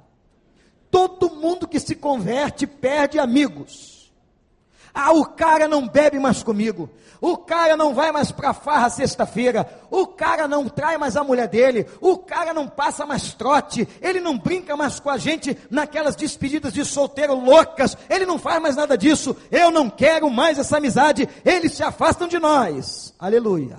Todo 0.90 1.30
mundo 1.30 1.66
que 1.68 1.80
se 1.80 1.94
converte 1.94 2.66
perde 2.66 3.18
amigos. 3.18 4.01
Ah, 4.94 5.12
o 5.12 5.24
cara 5.24 5.66
não 5.66 5.88
bebe 5.88 6.18
mais 6.18 6.42
comigo. 6.42 6.88
O 7.20 7.36
cara 7.36 7.76
não 7.76 7.94
vai 7.94 8.10
mais 8.10 8.32
para 8.32 8.52
farra 8.52 8.90
sexta-feira. 8.90 9.66
O 9.90 10.06
cara 10.06 10.48
não 10.48 10.68
trai 10.68 10.98
mais 10.98 11.16
a 11.16 11.22
mulher 11.22 11.46
dele. 11.48 11.86
O 12.00 12.18
cara 12.18 12.52
não 12.52 12.66
passa 12.66 13.06
mais 13.06 13.32
trote. 13.32 13.88
Ele 14.00 14.20
não 14.20 14.36
brinca 14.36 14.76
mais 14.76 14.98
com 14.98 15.08
a 15.08 15.16
gente 15.16 15.56
naquelas 15.70 16.16
despedidas 16.16 16.72
de 16.72 16.84
solteiro 16.84 17.34
loucas. 17.34 17.96
Ele 18.10 18.26
não 18.26 18.38
faz 18.38 18.60
mais 18.60 18.76
nada 18.76 18.98
disso. 18.98 19.36
Eu 19.50 19.70
não 19.70 19.88
quero 19.88 20.28
mais 20.28 20.58
essa 20.58 20.78
amizade. 20.78 21.28
Eles 21.44 21.72
se 21.72 21.82
afastam 21.82 22.26
de 22.26 22.38
nós. 22.38 23.14
Aleluia. 23.18 23.78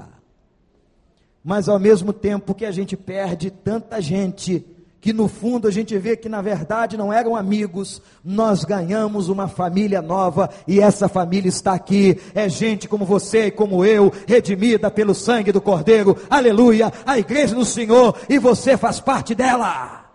Mas 1.43 1.67
ao 1.67 1.77
mesmo 1.77 2.13
tempo 2.13 2.55
que 2.55 2.65
a 2.65 2.71
gente 2.71 2.95
perde 2.95 3.51
tanta 3.51 4.01
gente, 4.01 4.65
que 5.03 5.11
no 5.11 5.27
fundo 5.27 5.67
a 5.67 5.71
gente 5.71 5.97
vê 5.97 6.15
que 6.15 6.29
na 6.29 6.41
verdade 6.41 6.95
não 6.95 7.11
eram 7.11 7.35
amigos, 7.35 8.01
nós 8.23 8.63
ganhamos 8.63 9.27
uma 9.27 9.49
família 9.49 10.01
nova 10.01 10.49
e 10.65 10.79
essa 10.79 11.09
família 11.09 11.49
está 11.49 11.73
aqui. 11.73 12.21
É 12.33 12.47
gente 12.47 12.87
como 12.87 13.03
você 13.03 13.47
e 13.47 13.51
como 13.51 13.83
eu, 13.83 14.09
redimida 14.25 14.89
pelo 14.89 15.13
sangue 15.13 15.51
do 15.51 15.59
Cordeiro. 15.59 16.15
Aleluia! 16.29 16.89
A 17.05 17.19
igreja 17.19 17.53
do 17.53 17.65
Senhor 17.65 18.17
e 18.29 18.39
você 18.39 18.77
faz 18.77 19.01
parte 19.01 19.35
dela. 19.35 20.09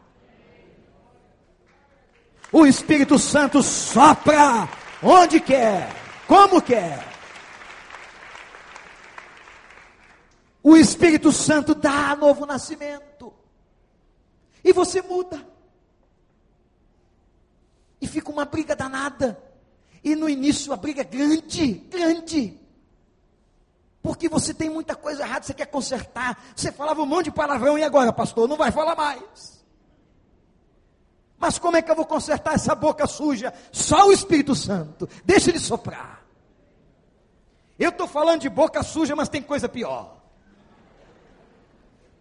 O 2.50 2.64
Espírito 2.66 3.18
Santo 3.18 3.62
sopra 3.62 4.66
onde 5.02 5.38
quer, 5.38 5.94
como 6.26 6.62
quer. 6.62 7.06
O 10.62 10.78
Espírito 10.78 11.30
Santo 11.30 11.74
dá 11.74 12.16
novo 12.16 12.46
nascimento. 12.46 13.07
E 14.64 14.72
você 14.72 15.02
muda. 15.02 15.46
E 18.00 18.06
fica 18.06 18.30
uma 18.30 18.44
briga 18.44 18.76
danada. 18.76 19.42
E 20.02 20.14
no 20.14 20.28
início 20.28 20.72
a 20.72 20.76
briga 20.76 21.02
é 21.02 21.04
grande, 21.04 21.74
grande. 21.74 22.58
Porque 24.02 24.28
você 24.28 24.54
tem 24.54 24.70
muita 24.70 24.94
coisa 24.94 25.22
errada, 25.22 25.44
você 25.44 25.54
quer 25.54 25.66
consertar. 25.66 26.42
Você 26.54 26.70
falava 26.70 27.02
um 27.02 27.06
monte 27.06 27.26
de 27.26 27.30
palavrão 27.32 27.78
e 27.78 27.82
agora, 27.82 28.12
pastor, 28.12 28.48
não 28.48 28.56
vai 28.56 28.70
falar 28.70 28.94
mais. 28.94 29.58
Mas 31.38 31.58
como 31.58 31.76
é 31.76 31.82
que 31.82 31.90
eu 31.90 31.96
vou 31.96 32.06
consertar 32.06 32.54
essa 32.54 32.74
boca 32.74 33.06
suja? 33.06 33.52
Só 33.70 34.08
o 34.08 34.12
Espírito 34.12 34.54
Santo. 34.54 35.08
Deixa 35.24 35.50
ele 35.50 35.60
soprar. 35.60 36.24
Eu 37.78 37.90
estou 37.90 38.08
falando 38.08 38.40
de 38.40 38.48
boca 38.48 38.82
suja, 38.82 39.14
mas 39.14 39.28
tem 39.28 39.40
coisa 39.40 39.68
pior. 39.68 40.17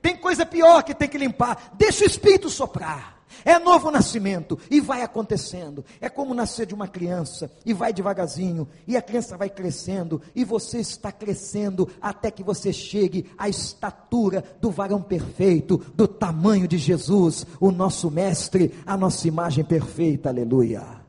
Tem 0.07 0.15
coisa 0.15 0.45
pior 0.45 0.83
que 0.83 0.95
tem 0.95 1.09
que 1.09 1.17
limpar. 1.17 1.73
Deixa 1.77 2.05
o 2.05 2.07
Espírito 2.07 2.49
soprar. 2.49 3.21
É 3.43 3.59
novo 3.59 3.91
nascimento 3.91 4.57
e 4.71 4.79
vai 4.79 5.01
acontecendo. 5.01 5.83
É 5.99 6.07
como 6.07 6.33
nascer 6.33 6.65
de 6.65 6.73
uma 6.73 6.87
criança 6.87 7.51
e 7.65 7.73
vai 7.73 7.91
devagarzinho, 7.91 8.69
e 8.87 8.95
a 8.95 9.01
criança 9.01 9.35
vai 9.35 9.49
crescendo, 9.49 10.21
e 10.33 10.45
você 10.45 10.79
está 10.79 11.11
crescendo 11.11 11.89
até 12.01 12.31
que 12.31 12.41
você 12.41 12.71
chegue 12.71 13.29
à 13.37 13.49
estatura 13.49 14.45
do 14.61 14.71
varão 14.71 15.01
perfeito, 15.01 15.77
do 15.93 16.07
tamanho 16.07 16.69
de 16.69 16.77
Jesus, 16.77 17.45
o 17.59 17.69
nosso 17.69 18.09
mestre, 18.09 18.73
a 18.85 18.95
nossa 18.95 19.27
imagem 19.27 19.65
perfeita. 19.65 20.29
Aleluia. 20.29 21.01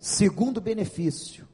Segundo 0.00 0.60
benefício, 0.60 1.46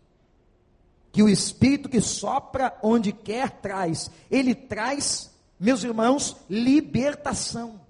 que 1.13 1.23
o 1.23 1.29
Espírito 1.29 1.91
que 1.91 2.01
sopra 2.01 2.77
onde 2.83 3.13
quer 3.13 3.51
traz. 3.51 4.11
Ele 4.31 4.55
traz, 4.55 5.31
meus 5.61 5.85
irmãos, 5.85 6.35
libertação. 6.49 7.81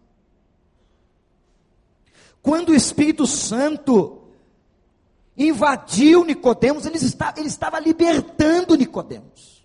Quando 2.42 2.70
o 2.70 2.74
Espírito 2.74 3.24
Santo 3.24 4.24
invadiu 5.36 6.24
Nicodemos, 6.24 6.84
ele 6.84 6.96
estava, 6.96 7.38
ele 7.38 7.46
estava 7.46 7.78
libertando 7.78 8.74
Nicodemos. 8.74 9.64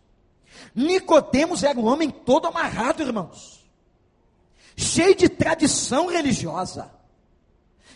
Nicodemos 0.75 1.63
era 1.63 1.79
um 1.79 1.85
homem 1.85 2.11
todo 2.11 2.47
amarrado, 2.47 3.01
irmãos. 3.01 3.67
Cheio 4.75 5.15
de 5.15 5.27
tradição 5.27 6.05
religiosa. 6.05 6.91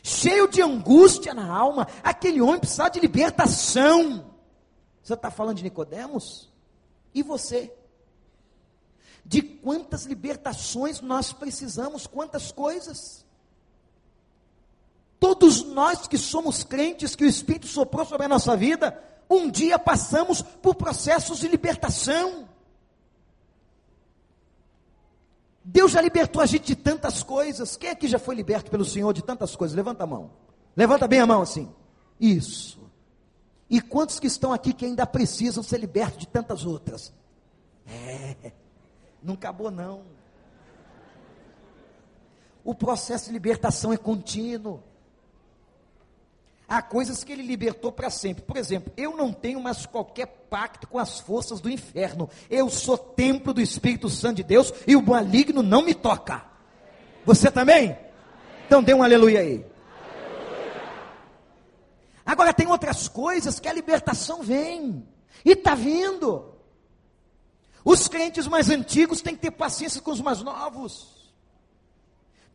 Cheio 0.02 0.48
de 0.48 0.64
angústia 0.64 1.36
na 1.36 1.48
alma. 1.48 1.88
Aquele 2.02 2.42
homem 2.42 2.60
precisava 2.60 2.90
de 2.90 3.00
libertação. 3.00 4.31
Você 5.04 5.14
está 5.14 5.32
falando 5.32 5.58
de 5.58 5.64
Nicodemos? 5.64 6.50
E 7.14 7.24
você? 7.24 7.74
De 9.26 9.42
quantas 9.42 10.06
libertações 10.06 11.02
nós 11.02 11.34
precisamos, 11.34 12.08
quantas 12.08 12.52
coisas? 12.52 13.26
Todos 15.20 15.64
nós 15.64 16.08
que 16.08 16.18
somos 16.18 16.64
crentes, 16.64 17.16
que 17.16 17.24
o 17.24 17.28
Espírito 17.28 17.68
soprou 17.68 18.06
sobre 18.06 18.26
a 18.26 18.30
nossa 18.30 18.56
vida, 18.58 19.00
um 19.30 19.50
dia 19.50 19.78
passamos 19.78 20.42
por 20.42 20.76
processos 20.76 21.40
de 21.40 21.48
libertação. 21.48 22.50
Deus 25.64 25.92
já 25.92 26.02
libertou 26.02 26.42
a 26.42 26.46
gente 26.46 26.66
de 26.66 26.76
tantas 26.76 27.22
coisas. 27.22 27.78
Quem 27.78 27.92
aqui 27.92 28.08
já 28.08 28.18
foi 28.18 28.34
liberto 28.34 28.72
pelo 28.72 28.84
Senhor 28.84 29.14
de 29.14 29.24
tantas 29.24 29.56
coisas? 29.56 29.76
Levanta 29.76 30.04
a 30.04 30.08
mão. 30.08 30.32
Levanta 30.76 31.08
bem 31.08 31.20
a 31.20 31.28
mão 31.28 31.44
assim. 31.44 31.72
Isso. 32.20 32.81
E 33.72 33.80
quantos 33.80 34.20
que 34.20 34.28
estão 34.28 34.52
aqui 34.52 34.74
que 34.74 34.84
ainda 34.84 35.08
precisam 35.08 35.64
ser 35.64 35.78
libertos 35.78 36.18
de 36.18 36.28
tantas 36.28 36.66
outras? 36.66 37.14
É, 37.88 38.52
não 39.24 39.36
acabou 39.36 39.72
não. 39.72 40.04
O 42.66 42.76
processo 42.76 43.28
de 43.28 43.32
libertação 43.32 43.94
é 43.94 43.98
contínuo. 43.98 44.84
Há 46.68 46.82
coisas 46.82 47.24
que 47.24 47.32
ele 47.32 47.44
libertou 47.44 47.94
para 47.94 48.10
sempre. 48.10 48.44
Por 48.44 48.58
exemplo, 48.58 48.92
eu 48.98 49.16
não 49.16 49.32
tenho 49.32 49.62
mais 49.62 49.86
qualquer 49.86 50.26
pacto 50.50 50.86
com 50.86 51.00
as 51.00 51.22
forças 51.22 51.62
do 51.62 51.70
inferno. 51.70 52.30
Eu 52.50 52.70
sou 52.70 52.98
templo 52.98 53.54
do 53.54 53.62
Espírito 53.62 54.10
Santo 54.10 54.38
de 54.38 54.44
Deus 54.44 54.74
e 54.86 54.98
o 54.98 55.02
maligno 55.02 55.64
não 55.64 55.82
me 55.82 55.94
toca. 55.94 56.44
Você 57.26 57.50
também? 57.50 57.98
Então 58.68 58.84
dê 58.84 58.94
um 58.94 59.02
aleluia 59.02 59.40
aí. 59.40 59.71
Agora 62.32 62.54
tem 62.54 62.66
outras 62.66 63.10
coisas 63.10 63.60
que 63.60 63.68
a 63.68 63.74
libertação 63.74 64.42
vem. 64.42 65.06
E 65.44 65.52
está 65.52 65.76
vindo. 65.76 66.56
Os 67.84 68.08
crentes 68.08 68.48
mais 68.48 68.70
antigos 68.70 69.22
têm 69.22 69.36
que 69.36 69.42
ter 69.42 69.52
paciência 69.52 70.02
com 70.02 70.12
os 70.12 70.22
mais 70.22 70.42
novos. 70.42 71.30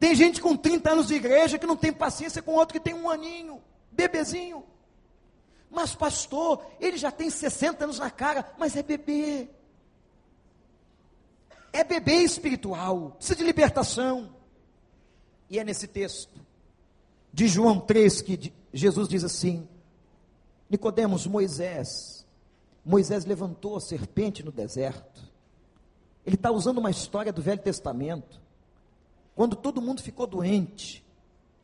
Tem 0.01 0.15
gente 0.15 0.41
com 0.41 0.57
30 0.57 0.93
anos 0.93 1.09
de 1.09 1.15
igreja 1.17 1.59
que 1.59 1.67
não 1.67 1.77
tem 1.77 1.93
paciência 1.93 2.41
com 2.41 2.55
outro 2.55 2.73
que 2.73 2.81
tem 2.81 2.95
um 2.95 3.11
aninho, 3.11 3.63
bebezinho. 3.93 4.65
Mas 5.71 5.95
pastor, 5.95 6.65
ele 6.81 6.97
já 6.97 7.11
tem 7.11 7.29
60 7.29 7.85
anos 7.85 7.99
na 7.99 8.11
cara, 8.11 8.51
mas 8.57 8.77
é 8.77 8.83
bebê. 8.83 9.47
É 11.71 11.85
bebê 11.85 12.15
espiritual, 12.23 13.11
precisa 13.19 13.37
de 13.37 13.45
libertação. 13.45 14.35
E 15.51 15.59
é 15.59 15.65
nesse 15.65 15.87
texto 15.87 16.41
de 17.31 17.47
João 17.47 17.79
3 17.79 18.23
que 18.23 18.51
Jesus 18.77 19.09
diz 19.09 19.25
assim: 19.25 19.67
Nicodemos, 20.69 21.27
Moisés, 21.27 22.27
Moisés 22.85 23.25
levantou 23.25 23.77
a 23.77 23.81
serpente 23.81 24.45
no 24.45 24.53
deserto. 24.53 25.23
Ele 26.25 26.37
está 26.37 26.51
usando 26.51 26.79
uma 26.79 26.91
história 26.91 27.33
do 27.33 27.41
Velho 27.41 27.63
Testamento. 27.63 28.41
Quando 29.35 29.57
todo 29.57 29.81
mundo 29.81 30.03
ficou 30.03 30.27
doente, 30.27 31.05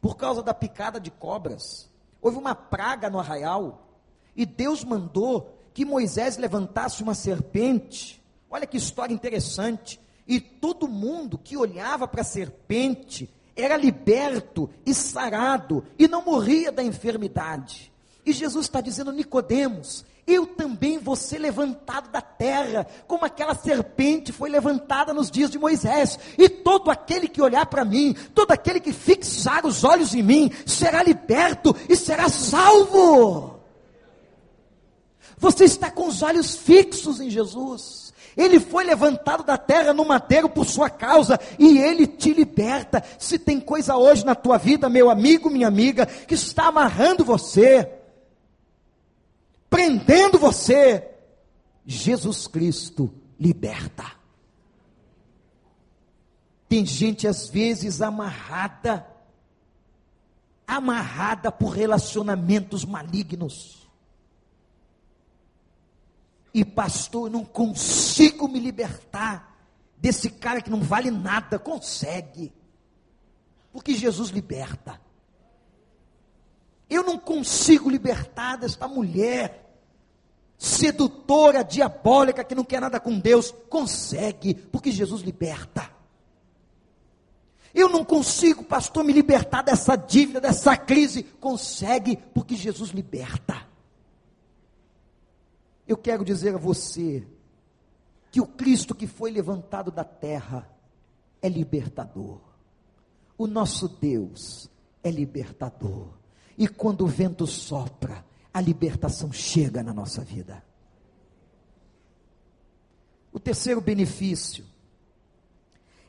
por 0.00 0.16
causa 0.16 0.42
da 0.42 0.54
picada 0.54 0.98
de 0.98 1.10
cobras, 1.10 1.88
houve 2.20 2.38
uma 2.38 2.54
praga 2.54 3.10
no 3.10 3.18
arraial, 3.18 3.88
e 4.34 4.46
Deus 4.46 4.82
mandou 4.84 5.58
que 5.74 5.84
Moisés 5.84 6.36
levantasse 6.36 7.02
uma 7.02 7.14
serpente. 7.14 8.22
Olha 8.50 8.66
que 8.66 8.76
história 8.76 9.14
interessante. 9.14 10.00
E 10.26 10.40
todo 10.40 10.88
mundo 10.88 11.36
que 11.36 11.56
olhava 11.56 12.06
para 12.06 12.20
a 12.22 12.24
serpente 12.24 13.28
era 13.56 13.76
liberto 13.76 14.70
e 14.84 14.94
sarado 14.94 15.84
e 15.98 16.08
não 16.08 16.24
morria 16.24 16.72
da 16.72 16.82
enfermidade. 16.82 17.92
E 18.24 18.32
Jesus 18.32 18.66
está 18.66 18.80
dizendo, 18.80 19.12
Nicodemos, 19.12 20.04
eu 20.26 20.46
também 20.46 20.98
vou 20.98 21.16
ser 21.16 21.38
levantado 21.38 22.10
da 22.10 22.20
terra, 22.20 22.86
como 23.08 23.24
aquela 23.24 23.54
serpente 23.54 24.32
foi 24.32 24.48
levantada 24.48 25.12
nos 25.12 25.30
dias 25.30 25.50
de 25.50 25.58
Moisés. 25.58 26.18
E 26.38 26.48
todo 26.48 26.90
aquele 26.90 27.26
que 27.26 27.42
olhar 27.42 27.66
para 27.66 27.84
mim, 27.84 28.14
todo 28.34 28.52
aquele 28.52 28.78
que 28.78 28.92
fixar 28.92 29.66
os 29.66 29.82
olhos 29.82 30.14
em 30.14 30.22
mim, 30.22 30.50
será 30.64 31.02
liberto 31.02 31.74
e 31.88 31.96
será 31.96 32.28
salvo. 32.28 33.60
Você 35.36 35.64
está 35.64 35.90
com 35.90 36.06
os 36.06 36.22
olhos 36.22 36.54
fixos 36.54 37.20
em 37.20 37.28
Jesus. 37.28 38.11
Ele 38.36 38.58
foi 38.58 38.84
levantado 38.84 39.42
da 39.44 39.58
terra 39.58 39.92
no 39.92 40.04
madeiro 40.04 40.48
por 40.48 40.64
sua 40.64 40.88
causa 40.88 41.38
e 41.58 41.78
ele 41.78 42.06
te 42.06 42.32
liberta. 42.32 43.02
Se 43.18 43.38
tem 43.38 43.60
coisa 43.60 43.96
hoje 43.96 44.24
na 44.24 44.34
tua 44.34 44.58
vida, 44.58 44.88
meu 44.88 45.10
amigo, 45.10 45.50
minha 45.50 45.68
amiga, 45.68 46.06
que 46.06 46.34
está 46.34 46.68
amarrando 46.68 47.24
você, 47.24 47.90
prendendo 49.68 50.38
você, 50.38 51.08
Jesus 51.84 52.46
Cristo 52.46 53.12
liberta. 53.38 54.04
Tem 56.68 56.86
gente 56.86 57.28
às 57.28 57.48
vezes 57.48 58.00
amarrada 58.00 59.06
amarrada 60.66 61.52
por 61.52 61.70
relacionamentos 61.70 62.84
malignos. 62.84 63.81
E 66.54 66.64
pastor, 66.64 67.30
não 67.30 67.44
consigo 67.44 68.46
me 68.46 68.60
libertar 68.60 69.56
desse 69.96 70.28
cara 70.28 70.60
que 70.60 70.70
não 70.70 70.80
vale 70.80 71.10
nada. 71.10 71.58
Consegue. 71.58 72.52
Porque 73.72 73.94
Jesus 73.94 74.30
liberta. 74.30 75.00
Eu 76.90 77.02
não 77.02 77.18
consigo 77.18 77.88
libertar 77.88 78.56
desta 78.56 78.86
mulher 78.86 79.60
sedutora, 80.58 81.64
diabólica, 81.64 82.44
que 82.44 82.54
não 82.54 82.64
quer 82.64 82.80
nada 82.80 83.00
com 83.00 83.18
Deus. 83.18 83.52
Consegue, 83.68 84.54
porque 84.54 84.92
Jesus 84.92 85.22
liberta. 85.22 85.90
Eu 87.74 87.88
não 87.88 88.04
consigo, 88.04 88.62
pastor, 88.62 89.02
me 89.02 89.12
libertar 89.12 89.62
dessa 89.62 89.96
dívida, 89.96 90.40
dessa 90.40 90.76
crise. 90.76 91.22
Consegue, 91.40 92.16
porque 92.34 92.54
Jesus 92.54 92.90
liberta. 92.90 93.66
Eu 95.92 95.96
quero 95.98 96.24
dizer 96.24 96.54
a 96.54 96.58
você 96.58 97.22
que 98.30 98.40
o 98.40 98.46
Cristo 98.46 98.94
que 98.94 99.06
foi 99.06 99.30
levantado 99.30 99.90
da 99.90 100.02
terra 100.02 100.66
é 101.42 101.50
libertador. 101.50 102.40
O 103.36 103.46
nosso 103.46 103.88
Deus 103.88 104.70
é 105.04 105.10
libertador. 105.10 106.08
E 106.56 106.66
quando 106.66 107.02
o 107.02 107.06
vento 107.06 107.46
sopra, 107.46 108.24
a 108.54 108.58
libertação 108.58 109.30
chega 109.30 109.82
na 109.82 109.92
nossa 109.92 110.24
vida. 110.24 110.64
O 113.30 113.38
terceiro 113.38 113.82
benefício 113.82 114.64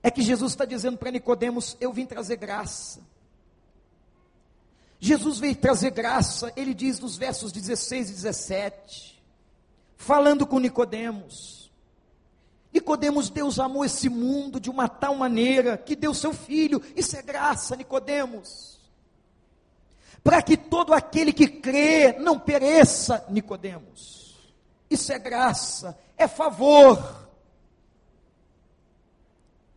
é 0.01 0.09
que 0.09 0.21
Jesus 0.21 0.53
está 0.53 0.63
dizendo 0.63 0.97
para 0.97 1.11
Nicodemos: 1.11 1.75
Eu 1.81 1.91
vim 1.91 2.05
trazer 2.05 2.38
graça. 2.38 3.01
Jesus 4.97 5.39
veio 5.39 5.57
trazer 5.57 5.91
graça, 5.91 6.53
ele 6.55 6.73
diz 6.73 7.01
nos 7.01 7.17
versos 7.17 7.51
16 7.51 8.11
e 8.11 8.13
17, 8.13 9.12
falando 9.95 10.45
com 10.45 10.59
Nicodemos. 10.59 11.71
Nicodemos, 12.73 13.29
Deus 13.29 13.59
amou 13.59 13.85
esse 13.85 14.09
mundo 14.09 14.59
de 14.59 14.69
uma 14.69 14.87
tal 14.87 15.15
maneira 15.15 15.77
que 15.77 15.95
deu 15.95 16.13
seu 16.13 16.33
filho. 16.33 16.81
Isso 16.95 17.15
é 17.15 17.21
graça, 17.21 17.75
Nicodemos. 17.75 18.79
Para 20.23 20.41
que 20.41 20.57
todo 20.57 20.93
aquele 20.93 21.31
que 21.31 21.47
crê 21.47 22.13
não 22.13 22.39
pereça, 22.39 23.25
Nicodemos. 23.29 24.37
Isso 24.89 25.11
é 25.11 25.19
graça, 25.19 25.97
é 26.17 26.27
favor 26.27 27.23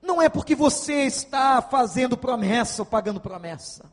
não 0.07 0.23
é 0.23 0.29
porque 0.29 0.55
você 0.55 1.03
está 1.03 1.61
fazendo 1.61 2.17
promessa 2.17 2.83
ou 2.83 2.87
pagando 2.87 3.21
promessa. 3.21 3.91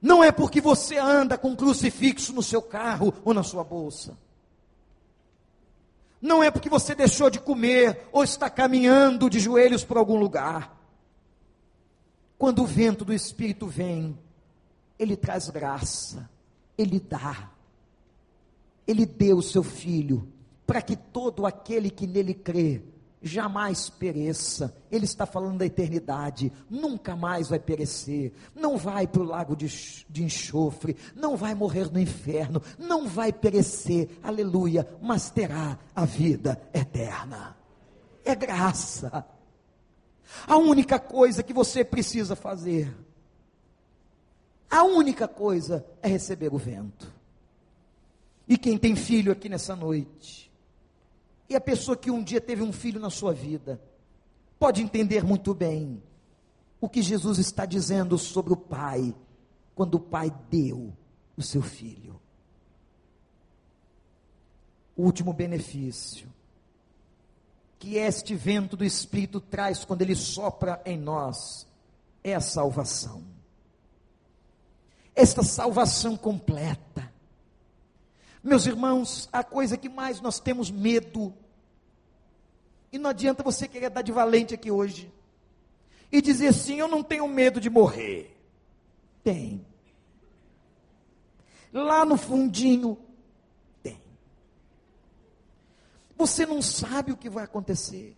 Não 0.00 0.24
é 0.24 0.32
porque 0.32 0.60
você 0.60 0.96
anda 0.96 1.36
com 1.36 1.50
um 1.50 1.56
crucifixo 1.56 2.32
no 2.32 2.42
seu 2.42 2.62
carro 2.62 3.12
ou 3.24 3.34
na 3.34 3.42
sua 3.42 3.62
bolsa. 3.62 4.16
Não 6.20 6.42
é 6.42 6.50
porque 6.50 6.68
você 6.68 6.94
deixou 6.94 7.30
de 7.30 7.38
comer 7.38 8.08
ou 8.12 8.22
está 8.22 8.48
caminhando 8.50 9.28
de 9.28 9.40
joelhos 9.40 9.84
para 9.84 9.98
algum 9.98 10.16
lugar. 10.16 10.78
Quando 12.38 12.62
o 12.62 12.66
vento 12.66 13.04
do 13.04 13.12
Espírito 13.12 13.66
vem, 13.66 14.18
ele 14.98 15.16
traz 15.16 15.48
graça, 15.50 16.28
ele 16.76 17.00
dá. 17.00 17.50
Ele 18.86 19.06
deu 19.06 19.38
o 19.38 19.42
seu 19.42 19.62
filho 19.62 20.28
para 20.66 20.82
que 20.82 20.96
todo 20.96 21.46
aquele 21.46 21.90
que 21.90 22.06
nele 22.06 22.34
crê 22.34 22.82
jamais 23.22 23.90
pereça. 23.90 24.74
Ele 24.90 25.04
está 25.04 25.26
falando 25.26 25.58
da 25.58 25.66
eternidade, 25.66 26.52
nunca 26.68 27.14
mais 27.14 27.48
vai 27.48 27.58
perecer, 27.58 28.32
não 28.54 28.76
vai 28.76 29.06
para 29.06 29.22
o 29.22 29.24
lago 29.24 29.54
de, 29.54 29.66
de 30.08 30.24
enxofre, 30.24 30.96
não 31.14 31.36
vai 31.36 31.54
morrer 31.54 31.90
no 31.92 32.00
inferno, 32.00 32.62
não 32.78 33.06
vai 33.06 33.32
perecer, 33.32 34.08
aleluia, 34.22 34.88
mas 35.00 35.30
terá 35.30 35.78
a 35.94 36.04
vida 36.04 36.60
eterna. 36.72 37.56
É 38.24 38.34
graça. 38.34 39.26
A 40.46 40.56
única 40.56 40.98
coisa 40.98 41.42
que 41.42 41.52
você 41.52 41.84
precisa 41.84 42.36
fazer, 42.36 42.94
a 44.70 44.84
única 44.84 45.26
coisa 45.26 45.84
é 46.00 46.08
receber 46.08 46.54
o 46.54 46.58
vento. 46.58 47.12
E 48.46 48.56
quem 48.56 48.78
tem 48.78 48.96
filho 48.96 49.32
aqui 49.32 49.48
nessa 49.48 49.76
noite, 49.76 50.49
e 51.50 51.56
a 51.56 51.60
pessoa 51.60 51.96
que 51.96 52.12
um 52.12 52.22
dia 52.22 52.40
teve 52.40 52.62
um 52.62 52.72
filho 52.72 53.00
na 53.00 53.10
sua 53.10 53.34
vida 53.34 53.82
pode 54.56 54.80
entender 54.80 55.24
muito 55.24 55.52
bem 55.52 56.00
o 56.80 56.88
que 56.88 57.02
Jesus 57.02 57.38
está 57.38 57.66
dizendo 57.66 58.16
sobre 58.16 58.52
o 58.52 58.56
pai, 58.56 59.12
quando 59.74 59.96
o 59.96 60.00
pai 60.00 60.32
deu 60.48 60.92
o 61.36 61.42
seu 61.42 61.60
filho. 61.60 62.20
O 64.96 65.02
último 65.02 65.32
benefício 65.32 66.32
que 67.80 67.96
este 67.96 68.36
vento 68.36 68.76
do 68.76 68.84
Espírito 68.84 69.40
traz 69.40 69.84
quando 69.84 70.02
ele 70.02 70.14
sopra 70.14 70.80
em 70.84 70.96
nós 70.96 71.66
é 72.22 72.34
a 72.34 72.40
salvação. 72.40 73.24
Esta 75.16 75.42
salvação 75.42 76.16
completa. 76.16 77.09
Meus 78.42 78.66
irmãos, 78.66 79.28
a 79.32 79.44
coisa 79.44 79.76
que 79.76 79.88
mais 79.88 80.20
nós 80.20 80.40
temos 80.40 80.70
medo 80.70 81.34
e 82.92 82.98
não 82.98 83.10
adianta 83.10 83.42
você 83.42 83.68
querer 83.68 83.90
dar 83.90 84.02
de 84.02 84.12
valente 84.12 84.54
aqui 84.54 84.70
hoje. 84.70 85.12
E 86.10 86.20
dizer 86.20 86.48
assim: 86.48 86.76
eu 86.76 86.88
não 86.88 87.02
tenho 87.02 87.26
medo 87.28 87.60
de 87.60 87.70
morrer. 87.70 88.36
Tem. 89.22 89.64
Lá 91.72 92.04
no 92.04 92.16
fundinho, 92.16 92.98
tem. 93.82 94.00
Você 96.16 96.44
não 96.44 96.60
sabe 96.60 97.12
o 97.12 97.16
que 97.16 97.30
vai 97.30 97.44
acontecer. 97.44 98.16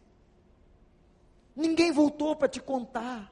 Ninguém 1.54 1.92
voltou 1.92 2.34
para 2.34 2.48
te 2.48 2.60
contar. 2.60 3.30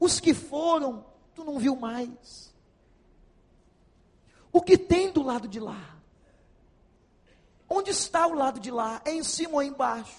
Os 0.00 0.18
que 0.18 0.34
foram, 0.34 1.04
tu 1.36 1.44
não 1.44 1.58
viu 1.58 1.76
mais. 1.76 2.52
O 4.58 4.60
que 4.60 4.76
tem 4.76 5.12
do 5.12 5.22
lado 5.22 5.46
de 5.46 5.60
lá? 5.60 5.80
Onde 7.70 7.92
está 7.92 8.26
o 8.26 8.34
lado 8.34 8.58
de 8.58 8.72
lá? 8.72 9.00
É 9.04 9.12
em 9.12 9.22
cima 9.22 9.54
ou 9.54 9.62
é 9.62 9.66
embaixo? 9.66 10.16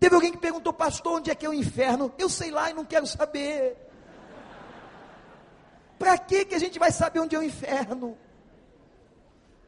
Teve 0.00 0.14
alguém 0.14 0.32
que 0.32 0.38
perguntou, 0.38 0.72
pastor, 0.72 1.18
onde 1.18 1.30
é 1.30 1.34
que 1.34 1.44
é 1.44 1.48
o 1.50 1.52
inferno? 1.52 2.10
Eu 2.16 2.30
sei 2.30 2.50
lá 2.50 2.70
e 2.70 2.72
não 2.72 2.86
quero 2.86 3.06
saber. 3.06 3.76
Para 5.98 6.16
que 6.16 6.46
que 6.46 6.54
a 6.54 6.58
gente 6.58 6.78
vai 6.78 6.90
saber 6.90 7.20
onde 7.20 7.36
é 7.36 7.38
o 7.38 7.42
inferno? 7.42 8.16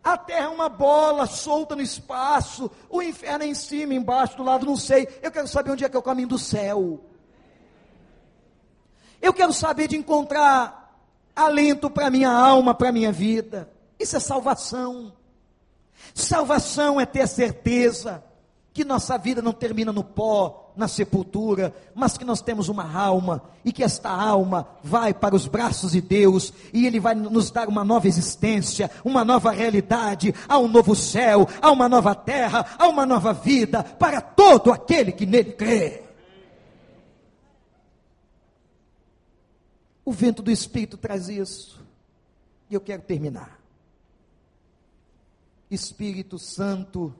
A 0.02 0.16
terra 0.16 0.46
é 0.46 0.48
uma 0.48 0.70
bola 0.70 1.26
solta 1.26 1.76
no 1.76 1.82
espaço, 1.82 2.70
o 2.88 3.02
inferno 3.02 3.44
é 3.44 3.48
em 3.48 3.54
cima, 3.54 3.92
embaixo, 3.92 4.38
do 4.38 4.42
lado, 4.42 4.64
não 4.64 4.78
sei. 4.78 5.06
Eu 5.20 5.30
quero 5.30 5.46
saber 5.48 5.70
onde 5.72 5.84
é 5.84 5.88
que 5.90 5.96
é 5.96 5.98
o 5.98 6.02
caminho 6.02 6.28
do 6.28 6.38
céu. 6.38 6.98
Eu 9.20 9.34
quero 9.34 9.52
saber 9.52 9.86
de 9.86 9.98
encontrar 9.98 10.79
alento 11.34 11.90
para 11.90 12.10
minha 12.10 12.30
alma, 12.30 12.74
para 12.74 12.92
minha 12.92 13.12
vida. 13.12 13.70
Isso 13.98 14.16
é 14.16 14.20
salvação. 14.20 15.12
Salvação 16.14 17.00
é 17.00 17.06
ter 17.06 17.26
certeza 17.28 18.22
que 18.72 18.84
nossa 18.84 19.18
vida 19.18 19.42
não 19.42 19.52
termina 19.52 19.92
no 19.92 20.04
pó, 20.04 20.72
na 20.76 20.86
sepultura, 20.86 21.74
mas 21.94 22.16
que 22.16 22.24
nós 22.24 22.40
temos 22.40 22.68
uma 22.68 22.96
alma 22.96 23.42
e 23.64 23.72
que 23.72 23.82
esta 23.82 24.08
alma 24.08 24.66
vai 24.82 25.12
para 25.12 25.34
os 25.34 25.46
braços 25.46 25.92
de 25.92 26.00
Deus 26.00 26.52
e 26.72 26.86
Ele 26.86 27.00
vai 27.00 27.14
nos 27.14 27.50
dar 27.50 27.68
uma 27.68 27.84
nova 27.84 28.06
existência, 28.06 28.90
uma 29.04 29.24
nova 29.24 29.50
realidade, 29.50 30.34
há 30.48 30.58
um 30.58 30.68
novo 30.68 30.94
céu, 30.94 31.48
há 31.60 31.70
uma 31.70 31.88
nova 31.88 32.14
terra, 32.14 32.64
há 32.78 32.86
uma 32.88 33.04
nova 33.04 33.32
vida 33.32 33.82
para 33.82 34.20
todo 34.20 34.72
aquele 34.72 35.12
que 35.12 35.26
nele 35.26 35.52
crê. 35.52 36.09
O 40.10 40.12
vento 40.12 40.42
do 40.42 40.50
Espírito 40.50 40.96
traz 40.96 41.28
isso, 41.28 41.80
e 42.68 42.74
eu 42.74 42.80
quero 42.80 43.00
terminar. 43.00 43.60
Espírito 45.70 46.36
Santo, 46.36 47.14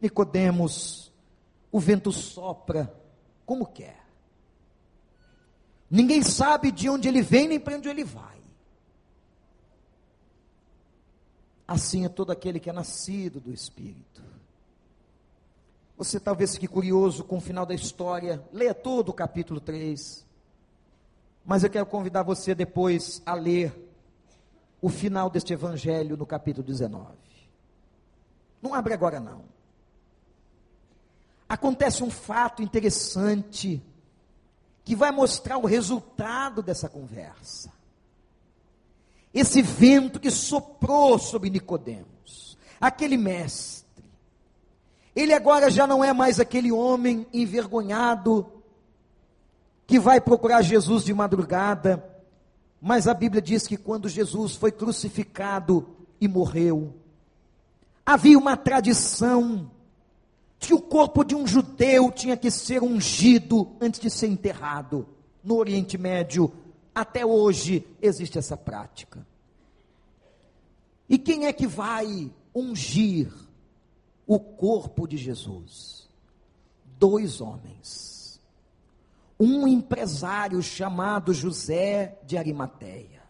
Nicodemos, 0.00 1.10
o 1.72 1.80
vento 1.80 2.12
sopra 2.12 2.94
como 3.44 3.66
quer. 3.66 4.06
Ninguém 5.90 6.22
sabe 6.22 6.70
de 6.70 6.88
onde 6.88 7.08
ele 7.08 7.22
vem 7.22 7.48
nem 7.48 7.58
para 7.58 7.76
onde 7.76 7.88
ele 7.88 8.04
vai. 8.04 8.40
Assim 11.66 12.04
é 12.04 12.08
todo 12.08 12.30
aquele 12.30 12.60
que 12.60 12.70
é 12.70 12.72
nascido 12.72 13.40
do 13.40 13.52
Espírito. 13.52 14.22
Você 15.96 16.20
talvez 16.20 16.54
fique 16.54 16.68
curioso 16.68 17.24
com 17.24 17.38
o 17.38 17.40
final 17.40 17.66
da 17.66 17.74
história, 17.74 18.40
leia 18.52 18.74
todo 18.74 19.08
o 19.08 19.12
capítulo 19.12 19.58
3. 19.58 20.24
Mas 21.46 21.62
eu 21.62 21.70
quero 21.70 21.86
convidar 21.86 22.24
você 22.24 22.56
depois 22.56 23.22
a 23.24 23.32
ler 23.32 23.72
o 24.82 24.88
final 24.88 25.30
deste 25.30 25.52
evangelho 25.52 26.16
no 26.16 26.26
capítulo 26.26 26.66
19. 26.66 27.06
Não 28.60 28.74
abre 28.74 28.92
agora 28.92 29.20
não. 29.20 29.44
Acontece 31.48 32.02
um 32.02 32.10
fato 32.10 32.62
interessante 32.62 33.80
que 34.84 34.96
vai 34.96 35.12
mostrar 35.12 35.56
o 35.58 35.66
resultado 35.66 36.62
dessa 36.62 36.88
conversa. 36.88 37.72
Esse 39.32 39.62
vento 39.62 40.18
que 40.18 40.30
soprou 40.32 41.16
sobre 41.16 41.48
Nicodemos, 41.48 42.58
aquele 42.80 43.16
mestre. 43.16 44.04
Ele 45.14 45.32
agora 45.32 45.70
já 45.70 45.86
não 45.86 46.02
é 46.02 46.12
mais 46.12 46.40
aquele 46.40 46.72
homem 46.72 47.24
envergonhado 47.32 48.55
que 49.86 50.00
vai 50.00 50.20
procurar 50.20 50.62
Jesus 50.62 51.04
de 51.04 51.14
madrugada, 51.14 52.04
mas 52.80 53.06
a 53.06 53.14
Bíblia 53.14 53.40
diz 53.40 53.66
que 53.66 53.76
quando 53.76 54.08
Jesus 54.08 54.56
foi 54.56 54.72
crucificado 54.72 55.88
e 56.20 56.26
morreu, 56.26 56.94
havia 58.04 58.38
uma 58.38 58.56
tradição 58.56 59.70
que 60.58 60.74
o 60.74 60.80
corpo 60.80 61.22
de 61.22 61.34
um 61.34 61.46
judeu 61.46 62.10
tinha 62.10 62.36
que 62.36 62.50
ser 62.50 62.82
ungido 62.82 63.76
antes 63.80 64.00
de 64.00 64.10
ser 64.10 64.26
enterrado. 64.26 65.06
No 65.42 65.56
Oriente 65.56 65.96
Médio, 65.96 66.52
até 66.94 67.24
hoje, 67.24 67.86
existe 68.00 68.38
essa 68.38 68.56
prática. 68.56 69.24
E 71.08 71.18
quem 71.18 71.46
é 71.46 71.52
que 71.52 71.66
vai 71.66 72.30
ungir 72.54 73.32
o 74.26 74.40
corpo 74.40 75.06
de 75.06 75.16
Jesus? 75.16 76.08
Dois 76.98 77.40
homens. 77.40 78.05
Um 79.38 79.68
empresário 79.68 80.62
chamado 80.62 81.34
José 81.34 82.18
de 82.24 82.38
Arimateia, 82.38 83.22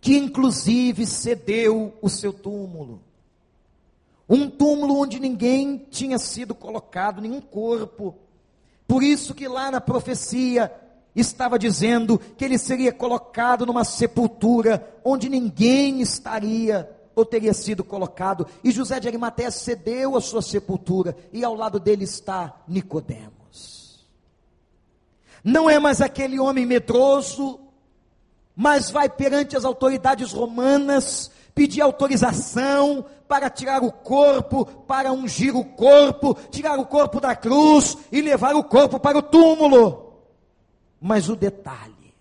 que 0.00 0.16
inclusive 0.16 1.06
cedeu 1.06 1.94
o 2.00 2.08
seu 2.08 2.32
túmulo 2.32 3.02
um 4.30 4.48
túmulo 4.48 4.96
onde 4.96 5.18
ninguém 5.18 5.88
tinha 5.90 6.16
sido 6.16 6.54
colocado, 6.54 7.20
nenhum 7.20 7.40
corpo. 7.40 8.14
Por 8.86 9.02
isso 9.02 9.34
que 9.34 9.48
lá 9.48 9.72
na 9.72 9.80
profecia 9.80 10.72
estava 11.16 11.58
dizendo 11.58 12.16
que 12.36 12.44
ele 12.44 12.56
seria 12.56 12.92
colocado 12.92 13.66
numa 13.66 13.82
sepultura 13.82 14.88
onde 15.04 15.28
ninguém 15.28 16.00
estaria 16.00 16.88
ou 17.16 17.24
teria 17.24 17.52
sido 17.52 17.82
colocado. 17.82 18.46
E 18.62 18.70
José 18.70 19.00
de 19.00 19.08
Arimateia 19.08 19.50
cedeu 19.50 20.16
a 20.16 20.20
sua 20.20 20.42
sepultura 20.42 21.16
e 21.32 21.42
ao 21.42 21.56
lado 21.56 21.80
dele 21.80 22.04
está 22.04 22.62
Nicodemos. 22.68 23.39
Não 25.42 25.68
é 25.68 25.78
mais 25.78 26.00
aquele 26.00 26.38
homem 26.38 26.66
medroso, 26.66 27.60
mas 28.54 28.90
vai 28.90 29.08
perante 29.08 29.56
as 29.56 29.64
autoridades 29.64 30.32
romanas 30.32 31.30
pedir 31.54 31.80
autorização 31.80 33.04
para 33.26 33.48
tirar 33.48 33.82
o 33.82 33.92
corpo, 33.92 34.64
para 34.64 35.12
ungir 35.12 35.56
o 35.56 35.64
corpo, 35.64 36.36
tirar 36.50 36.78
o 36.78 36.86
corpo 36.86 37.20
da 37.20 37.34
cruz 37.34 37.96
e 38.10 38.20
levar 38.20 38.54
o 38.54 38.64
corpo 38.64 38.98
para 38.98 39.18
o 39.18 39.22
túmulo. 39.22 40.14
Mas 41.00 41.28
o 41.28 41.36
detalhe, 41.36 42.14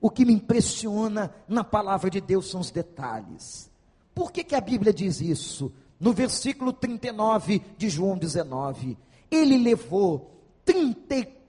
o 0.00 0.10
que 0.10 0.24
me 0.24 0.32
impressiona 0.32 1.34
na 1.48 1.64
palavra 1.64 2.10
de 2.10 2.20
Deus 2.20 2.50
são 2.50 2.60
os 2.60 2.70
detalhes. 2.70 3.70
Por 4.14 4.30
que, 4.30 4.44
que 4.44 4.54
a 4.54 4.60
Bíblia 4.60 4.92
diz 4.92 5.20
isso? 5.20 5.72
No 5.98 6.12
versículo 6.12 6.72
39 6.72 7.62
de 7.76 7.88
João 7.88 8.16
19, 8.16 8.96
ele 9.30 9.56
levou 9.58 10.30
34 10.64 11.43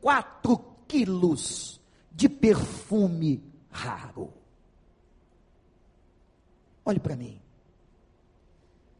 quilos 0.88 1.82
de 2.12 2.30
perfume 2.30 3.44
raro. 3.70 4.34
Olhe 6.86 7.00
para 7.00 7.16
mim. 7.16 7.40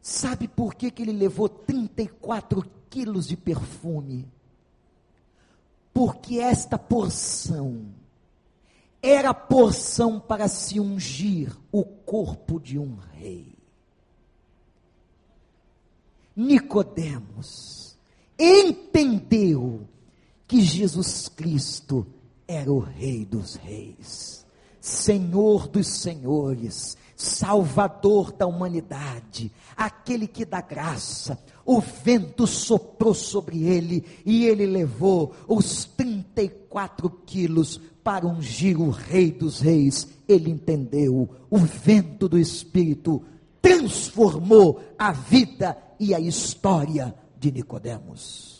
Sabe 0.02 0.46
por 0.46 0.74
que, 0.74 0.90
que 0.90 1.02
ele 1.02 1.12
levou 1.12 1.48
34 1.48 2.64
quilos 2.90 3.26
de 3.26 3.36
perfume? 3.36 4.30
Porque 5.92 6.38
esta 6.38 6.78
porção 6.78 7.86
era 9.02 9.32
porção 9.32 10.20
para 10.20 10.48
se 10.48 10.78
ungir 10.78 11.56
o 11.72 11.84
corpo 11.84 12.60
de 12.60 12.78
um 12.78 12.96
rei. 12.96 13.56
Nicodemos 16.34 17.96
entendeu 18.38 19.88
que 20.46 20.60
Jesus 20.60 21.28
Cristo 21.28 22.06
era 22.46 22.72
o 22.72 22.78
rei 22.78 23.24
dos 23.24 23.56
reis, 23.56 24.46
Senhor 24.80 25.66
dos 25.66 25.88
senhores, 25.88 26.96
Salvador 27.16 28.30
da 28.30 28.46
humanidade, 28.46 29.50
aquele 29.76 30.26
que 30.28 30.44
dá 30.44 30.60
graça. 30.60 31.38
O 31.64 31.80
vento 31.80 32.46
soprou 32.46 33.14
sobre 33.14 33.64
ele 33.64 34.04
e 34.24 34.44
ele 34.44 34.66
levou 34.66 35.34
os 35.48 35.86
34 35.86 37.10
quilos 37.24 37.80
para 38.04 38.26
ungir 38.26 38.80
o 38.80 38.90
Rei 38.90 39.32
dos 39.32 39.60
Reis. 39.60 40.06
Ele 40.28 40.50
entendeu, 40.50 41.28
o 41.50 41.58
vento 41.58 42.28
do 42.28 42.38
Espírito 42.38 43.24
transformou 43.60 44.80
a 44.96 45.10
vida 45.10 45.76
e 45.98 46.14
a 46.14 46.20
história 46.20 47.14
de 47.36 47.50
Nicodemos. 47.50 48.55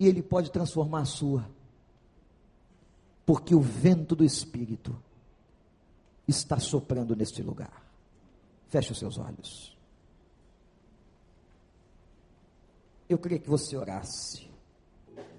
E 0.00 0.08
ele 0.08 0.22
pode 0.22 0.50
transformar 0.50 1.00
a 1.00 1.04
sua, 1.04 1.44
porque 3.26 3.54
o 3.54 3.60
vento 3.60 4.16
do 4.16 4.24
Espírito 4.24 4.96
está 6.26 6.58
soprando 6.58 7.14
neste 7.14 7.42
lugar. 7.42 7.84
Feche 8.68 8.92
os 8.92 8.98
seus 8.98 9.18
olhos. 9.18 9.76
Eu 13.08 13.18
queria 13.18 13.38
que 13.38 13.50
você 13.50 13.76
orasse. 13.76 14.48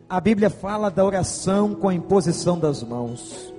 A 0.07 0.19
Bíblia 0.19 0.49
fala 0.49 0.91
da 0.91 1.03
oração 1.03 1.73
com 1.73 1.89
a 1.89 1.93
imposição 1.93 2.59
das 2.59 2.83
mãos. 2.83 3.51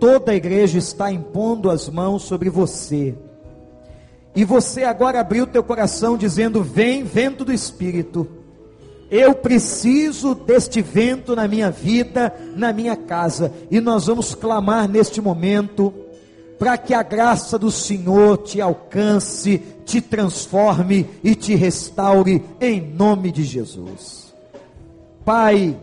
Toda 0.00 0.32
a 0.32 0.34
igreja 0.34 0.78
está 0.78 1.12
impondo 1.12 1.70
as 1.70 1.88
mãos 1.88 2.22
sobre 2.22 2.50
você. 2.50 3.16
E 4.34 4.44
você 4.44 4.84
agora 4.84 5.20
abriu 5.20 5.46
teu 5.46 5.62
coração 5.62 6.16
dizendo: 6.16 6.62
Vem, 6.62 7.04
vento 7.04 7.44
do 7.44 7.52
Espírito. 7.52 8.35
Eu 9.10 9.34
preciso 9.34 10.34
deste 10.34 10.82
vento 10.82 11.36
na 11.36 11.46
minha 11.46 11.70
vida, 11.70 12.34
na 12.56 12.72
minha 12.72 12.96
casa. 12.96 13.52
E 13.70 13.80
nós 13.80 14.06
vamos 14.06 14.34
clamar 14.34 14.88
neste 14.88 15.20
momento 15.20 15.94
para 16.58 16.76
que 16.76 16.94
a 16.94 17.02
graça 17.02 17.58
do 17.58 17.70
Senhor 17.70 18.38
te 18.38 18.60
alcance, 18.60 19.62
te 19.84 20.00
transforme 20.00 21.08
e 21.22 21.34
te 21.34 21.54
restaure 21.54 22.42
em 22.60 22.80
nome 22.80 23.30
de 23.30 23.44
Jesus. 23.44 24.34
Pai, 25.24 25.76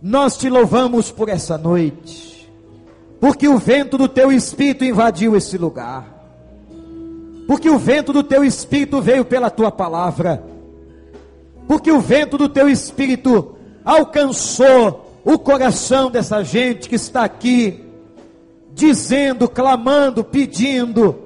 nós 0.00 0.36
te 0.36 0.48
louvamos 0.48 1.12
por 1.12 1.28
essa 1.28 1.56
noite, 1.56 2.50
porque 3.20 3.46
o 3.46 3.58
vento 3.58 3.96
do 3.96 4.08
teu 4.08 4.32
espírito 4.32 4.84
invadiu 4.84 5.36
esse 5.36 5.56
lugar. 5.56 6.12
Porque 7.46 7.68
o 7.68 7.78
vento 7.78 8.12
do 8.12 8.22
teu 8.22 8.44
espírito 8.44 9.00
veio 9.00 9.24
pela 9.24 9.50
tua 9.50 9.70
palavra. 9.70 10.42
Porque 11.66 11.90
o 11.90 12.00
vento 12.00 12.36
do 12.36 12.48
teu 12.48 12.68
espírito 12.68 13.56
alcançou 13.84 15.20
o 15.24 15.38
coração 15.38 16.10
dessa 16.10 16.42
gente 16.42 16.88
que 16.88 16.96
está 16.96 17.24
aqui 17.24 17.84
dizendo, 18.74 19.48
clamando, 19.48 20.24
pedindo 20.24 21.16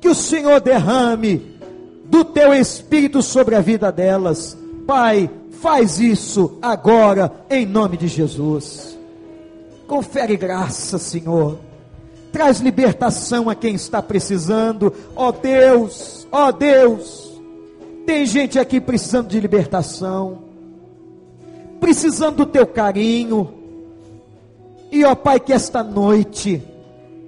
que 0.00 0.08
o 0.08 0.14
Senhor 0.14 0.60
derrame 0.60 1.58
do 2.04 2.24
teu 2.24 2.52
espírito 2.52 3.22
sobre 3.22 3.54
a 3.54 3.60
vida 3.60 3.90
delas. 3.90 4.56
Pai, 4.86 5.30
faz 5.62 6.00
isso 6.00 6.58
agora 6.60 7.32
em 7.48 7.64
nome 7.64 7.96
de 7.96 8.08
Jesus. 8.08 8.98
Confere 9.86 10.36
graça, 10.36 10.98
Senhor. 10.98 11.58
Traz 12.32 12.60
libertação 12.60 13.48
a 13.48 13.54
quem 13.54 13.74
está 13.74 14.02
precisando. 14.02 14.92
Ó 15.14 15.28
oh 15.28 15.32
Deus, 15.32 16.26
ó 16.32 16.48
oh 16.48 16.52
Deus. 16.52 17.31
Tem 18.06 18.26
gente 18.26 18.58
aqui 18.58 18.80
precisando 18.80 19.28
de 19.28 19.40
libertação, 19.40 20.38
precisando 21.80 22.36
do 22.36 22.46
teu 22.46 22.66
carinho. 22.66 23.52
E 24.90 25.04
ó 25.04 25.14
Pai, 25.14 25.40
que 25.40 25.52
esta 25.52 25.82
noite 25.82 26.62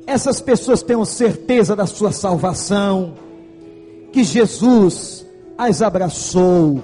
essas 0.06 0.40
pessoas 0.40 0.82
tenham 0.82 1.04
certeza 1.04 1.74
da 1.74 1.86
sua 1.86 2.12
salvação, 2.12 3.14
que 4.12 4.22
Jesus 4.22 5.24
as 5.56 5.80
abraçou, 5.80 6.82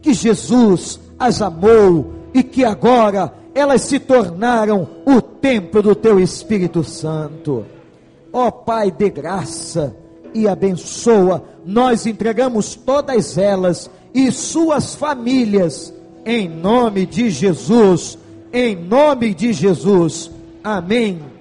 que 0.00 0.14
Jesus 0.14 0.98
as 1.18 1.42
amou 1.42 2.12
e 2.32 2.42
que 2.42 2.64
agora 2.64 3.32
elas 3.54 3.82
se 3.82 3.98
tornaram 3.98 4.88
o 5.04 5.20
templo 5.20 5.82
do 5.82 5.94
teu 5.94 6.18
Espírito 6.18 6.82
Santo. 6.82 7.66
Ó 8.32 8.50
Pai, 8.50 8.90
de 8.90 9.10
graça 9.10 9.94
e 10.34 10.48
abençoa, 10.48 11.44
nós 11.64 12.06
entregamos 12.06 12.74
todas 12.74 13.38
elas 13.38 13.90
e 14.14 14.30
suas 14.30 14.94
famílias 14.94 15.92
em 16.24 16.48
nome 16.48 17.06
de 17.06 17.30
Jesus, 17.30 18.18
em 18.52 18.76
nome 18.76 19.34
de 19.34 19.52
Jesus. 19.52 20.30
Amém 20.62 21.31